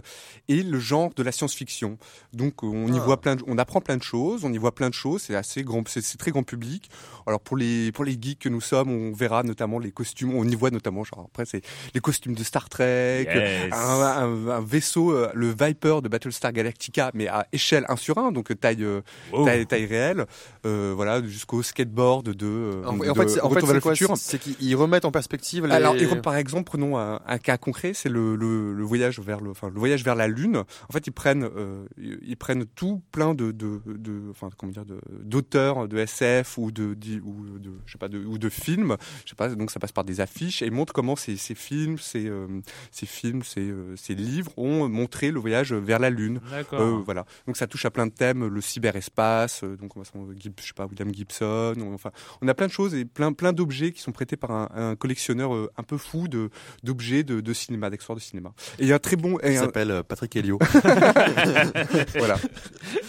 et 0.50 0.62
le 0.62 0.78
genre 0.78 1.12
de 1.16 1.24
la 1.24 1.32
science-fiction. 1.32 1.98
Donc, 2.34 2.64
euh, 2.64 2.68
on 2.68 2.92
y 2.94 2.98
Ah. 3.00 3.02
voit 3.04 3.22
plein, 3.22 3.38
de, 3.38 3.44
on 3.48 3.58
apprend 3.58 3.80
plein 3.82 3.96
de 3.98 4.04
choses. 4.04 4.44
On 4.44 4.52
y 4.52 4.58
voit 4.58 4.76
plein 4.76 4.90
de 4.90 4.94
choses. 4.94 5.22
C'est 5.24 5.36
assez 5.36 5.64
grand, 5.64 5.88
c'est 5.88 6.18
très 6.18 6.32
grand 6.32 6.44
public. 6.44 6.90
Alors, 7.26 7.40
pour 7.40 7.56
les, 7.56 7.92
pour 7.94 8.04
les 8.04 8.18
geeks 8.22 8.40
que 8.40 8.50
nous 8.50 8.62
sommes, 8.62 8.90
on 8.92 9.14
verra 9.14 9.42
notamment 9.44 9.80
les 9.80 9.92
costumes. 9.92 10.34
On 10.36 10.44
y 10.48 10.56
voit 10.56 10.70
notamment, 10.70 11.04
genre 11.06 11.28
après, 11.30 11.46
c'est 11.46 11.62
les 11.94 12.02
costumes 12.02 12.36
de 12.36 12.44
Star 12.44 12.68
Trek. 12.70 13.24
Yes. 13.24 13.72
Un, 13.74 13.78
un- 13.78 14.48
un 14.50 14.62
vaisseau, 14.62 15.14
euh, 15.14 15.32
le 15.34 15.48
Viper 15.50 16.02
de 16.04 16.10
Battlestar 16.10 16.52
Galactica, 16.52 17.12
mais 17.14 17.28
à 17.30 17.48
échelle 17.54 17.86
1 17.88 17.96
sur 17.96 18.18
1, 18.18 18.32
donc 18.34 18.52
taille, 18.60 18.84
euh, 18.84 19.02
Wow. 19.32 19.46
Taille, 19.52 19.66
taille 19.68 19.86
réelle, 19.86 20.26
euh, 20.66 20.94
voilà, 20.96 21.22
jusqu'au 21.24 21.62
skateboard 21.64 22.30
de, 22.30 22.46
euh, 22.48 22.84
En, 22.86 22.98
de 22.98 23.10
en 23.10 23.14
fait, 23.16 23.28
c'est- 23.30 23.42
en 23.42 23.50
Retour 23.50 23.54
fait, 23.54 23.60
vers 23.60 23.68
c'est 23.68 23.74
le 23.76 23.82
quoi 23.82 23.92
futur. 23.94 24.18
C'est 24.18 24.40
qu'ils 24.40 24.56
ils 24.60 24.76
remettent 24.76 25.06
en 25.06 25.12
perspective 25.12 25.66
les. 25.66 25.74
Alors, 25.74 25.96
et 25.96 26.06
par 26.22 26.36
exemple, 26.36 26.64
prenons 26.66 26.98
un, 26.98 27.20
un 27.26 27.38
cas 27.38 27.58
concret, 27.58 27.94
c'est 27.94 28.10
le, 28.10 28.36
le, 28.36 28.74
le 28.74 28.84
voyage 28.84 29.20
vers 29.20 29.42
le, 29.42 29.52
enfin, 29.52 29.70
le 29.74 29.80
voyage 29.80 30.04
vers 30.04 30.16
la 30.16 30.28
Lune. 30.28 30.58
En 30.58 30.94
fait, 30.94 31.06
ils 31.08 31.12
prennent, 31.12 31.44
euh, 31.56 31.86
ils 31.98 32.38
prennent 32.38 32.66
tout 32.76 33.02
plein 33.12 33.34
de, 33.34 33.52
de, 33.52 33.82
de 33.86 34.22
enfin, 34.32 34.50
comment 34.58 34.72
dire, 34.72 34.86
de- 34.86 35.00
d'auteurs 35.24 35.88
de, 35.88 35.98
SF 35.98 36.58
ou 36.58 36.72
de, 36.72 36.96
ou 37.24 37.58
de, 37.60 37.72
je 37.86 37.92
sais 37.92 37.98
pas, 37.98 38.08
de, 38.10 38.20
ou 38.24 38.38
de 38.38 38.50
films. 38.50 38.96
Je 39.26 39.30
sais 39.30 39.36
pas. 39.36 39.50
Donc, 39.50 39.72
ça 39.72 39.80
passe 39.80 39.92
par 39.92 40.04
des 40.04 40.22
affiches 40.22 40.62
et 40.62 40.66
ils 40.66 40.72
montrent 40.72 40.94
comment 40.94 41.16
ces, 41.16 41.38
ces 41.38 41.56
films, 41.56 41.98
ces, 41.98 42.28
euh, 42.28 42.48
ces 42.92 43.06
films, 43.06 43.44
ces, 43.44 43.62
euh, 43.70 43.96
ces 43.96 44.16
livres 44.16 44.52
ont 44.58 44.88
montré 44.90 45.32
le 45.32 45.40
voyage 45.40 45.74
vers 45.74 46.00
la 46.00 46.10
Lune. 46.10 46.40
Euh, 46.80 47.02
voilà. 47.06 47.26
Donc 47.48 47.58
ça 47.58 47.68
touche 47.68 47.86
à 47.86 47.92
plein 47.92 48.08
de 48.08 48.12
thèmes, 48.12 48.48
le 48.48 48.62
cyberespace. 48.62 49.39
Euh, 49.64 49.76
donc 49.78 49.96
on 49.98 50.02
va 50.02 50.06
je 50.36 50.50
sais 50.66 50.74
pas 50.76 50.86
William 50.86 51.14
Gibson. 51.14 51.74
on- 51.78 51.94
enfin, 51.94 52.12
on 52.42 52.48
a 52.48 52.54
plein 52.54 52.68
de 52.68 52.72
choses 52.72 52.94
et 52.96 53.06
plein 53.06 53.34
plein 53.34 53.54
d'objets 53.54 53.92
qui 53.92 54.02
sont 54.02 54.12
prêtés 54.12 54.38
par 54.38 54.52
un, 54.52 54.70
un 54.76 54.96
collectionneur 54.96 55.54
euh, 55.56 55.72
un 55.78 55.84
peu 55.84 55.98
fou 55.98 56.28
de 56.28 56.50
d'objets 56.84 57.24
de, 57.24 57.42
de 57.42 57.54
cinéma, 57.54 57.90
d'accessoires 57.90 58.16
de 58.18 58.22
cinéma. 58.22 58.54
Et 58.80 58.84
il 58.84 58.88
y 58.88 58.92
a 58.92 58.96
un 58.96 59.00
très 59.00 59.16
bon. 59.16 59.38
Il 59.44 59.56
un- 59.58 59.60
s'appelle 59.62 59.92
euh, 59.92 60.04
Patrick 60.04 60.36
Helio. 60.36 60.60
voilà. 62.18 62.38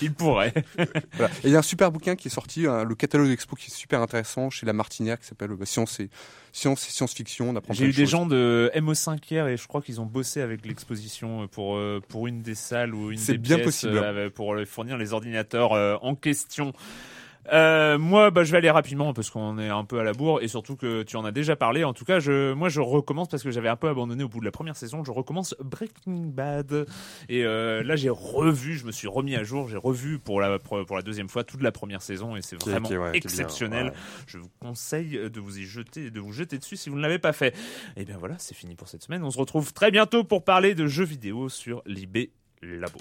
Il 0.03 0.13
pourrait. 0.13 0.53
voilà. 1.15 1.33
Et 1.45 1.49
il 1.49 1.51
y 1.51 1.57
a 1.57 1.59
un 1.59 1.63
super 1.63 1.91
bouquin 1.93 2.17
qui 2.17 2.29
est 2.29 2.31
sorti, 2.31 2.67
un- 2.67 2.85
le 2.85 2.95
catalogue 2.95 3.29
d'expo 3.29 3.57
qui 3.57 3.71
est 3.71 3.75
super 3.75 4.01
intéressant 4.03 4.51
chez 4.51 4.67
La 4.67 4.73
Martinière 4.73 5.19
qui 5.19 5.27
s'appelle 5.27 5.53
euh, 5.53 5.65
Science 5.65 6.01
et 6.01 6.11
Science 6.53 6.87
et 6.89 6.91
science-fiction. 6.91 7.55
J'ai 7.71 7.85
eu 7.85 7.89
de 7.89 7.93
des 7.97 8.03
choses. 8.03 8.11
gens 8.11 8.27
de 8.27 8.71
MO5 8.75 9.19
hier 9.31 9.47
et 9.47 9.57
je 9.57 9.67
crois 9.69 9.81
qu'ils 9.83 10.01
ont 10.01 10.07
bossé 10.07 10.41
avec 10.41 10.67
l'exposition 10.67 11.47
pour 11.49 11.77
euh, 11.77 12.01
pour 12.09 12.27
une 12.27 12.43
des 12.43 12.55
salles 12.55 12.95
ou 12.95 13.13
une 13.13 13.19
C'est 13.19 13.33
des 13.33 13.39
bien 13.39 13.57
pièces, 13.57 13.67
possible. 13.67 13.99
euh, 13.99 14.31
pour 14.31 14.57
fournir 14.67 14.97
les 14.97 15.13
ordinateurs 15.13 15.73
euh, 15.73 15.97
en 16.03 16.15
question. 16.15 16.73
Euh, 17.53 17.99
moi, 17.99 18.31
bah, 18.31 18.45
je 18.45 18.53
vais 18.53 18.59
aller 18.59 18.71
rapidement 18.71 19.13
parce 19.13 19.31
qu'on 19.31 19.59
est 19.59 19.69
un 19.69 19.85
peu 19.85 19.99
à 19.99 20.05
la 20.05 20.13
bourre 20.13 20.43
et 20.43 20.49
surtout 20.49 20.77
que 20.77 21.03
tu 21.03 21.17
en 21.17 21.25
as 21.25 21.33
déjà 21.33 21.57
parlé. 21.57 21.85
En 21.85 21.93
tout 21.93 22.05
cas, 22.05 22.21
je, 22.21 22.53
moi, 22.53 22.69
je 22.69 22.81
recommence 22.81 23.29
parce 23.29 23.43
que 23.43 23.51
j'avais 23.51 23.69
un 23.69 23.77
peu 23.77 23.89
abandonné 23.89 24.23
au 24.25 24.29
bout 24.29 24.41
de 24.41 24.45
la 24.45 24.51
première 24.51 24.77
saison. 24.77 25.05
Je 25.05 25.11
recommence 25.11 25.55
Breaking 25.61 26.27
Bad 26.27 26.87
et 27.29 27.45
euh, 27.45 27.83
là, 27.83 27.97
j'ai 27.97 28.11
revu, 28.11 28.77
je 28.77 28.85
me 28.85 28.93
suis 28.93 29.09
remis 29.09 29.37
à 29.37 29.43
jour, 29.43 29.69
j'ai 29.69 29.77
revu 29.77 30.19
pour 30.19 30.41
la 30.41 30.59
pour 30.59 30.97
la 30.97 31.03
deuxième 31.03 31.29
fois 31.29 31.45
toute 31.45 31.63
la 31.63 31.73
première 31.73 32.03
saison 32.03 32.37
et 32.37 32.43
c'est 32.43 32.61
vraiment 32.61 32.89
ouais, 32.89 32.97
bien, 32.97 33.13
exceptionnel. 33.13 33.87
ouais. 33.87 33.93
Je 34.27 34.39
vous 34.39 34.51
conseille 34.61 35.19
de 35.31 35.41
vous 35.41 35.59
y 35.59 35.65
jeter, 35.65 36.11
de 36.11 36.21
vous 36.21 36.33
jeter 36.33 36.59
dessus 36.59 36.77
si 36.77 36.91
vous 36.91 36.97
ne 36.97 37.03
l'avez 37.03 37.19
pas 37.19 37.33
fait. 37.33 37.55
Et 37.97 38.05
bien 38.05 38.17
voilà, 38.19 38.37
c'est 38.39 38.55
fini 38.55 38.75
pour 38.75 38.89
cette 38.89 39.03
semaine. 39.03 39.25
On 39.25 39.31
se 39.31 39.39
retrouve 39.39 39.73
très 39.73 39.91
bientôt 39.91 40.25
pour 40.25 40.45
parler 40.45 40.75
de 40.75 40.87
jeux 40.87 41.05
vidéo 41.05 41.49
sur 41.49 41.83
l'IB 41.87 42.31
Labo. 42.63 43.01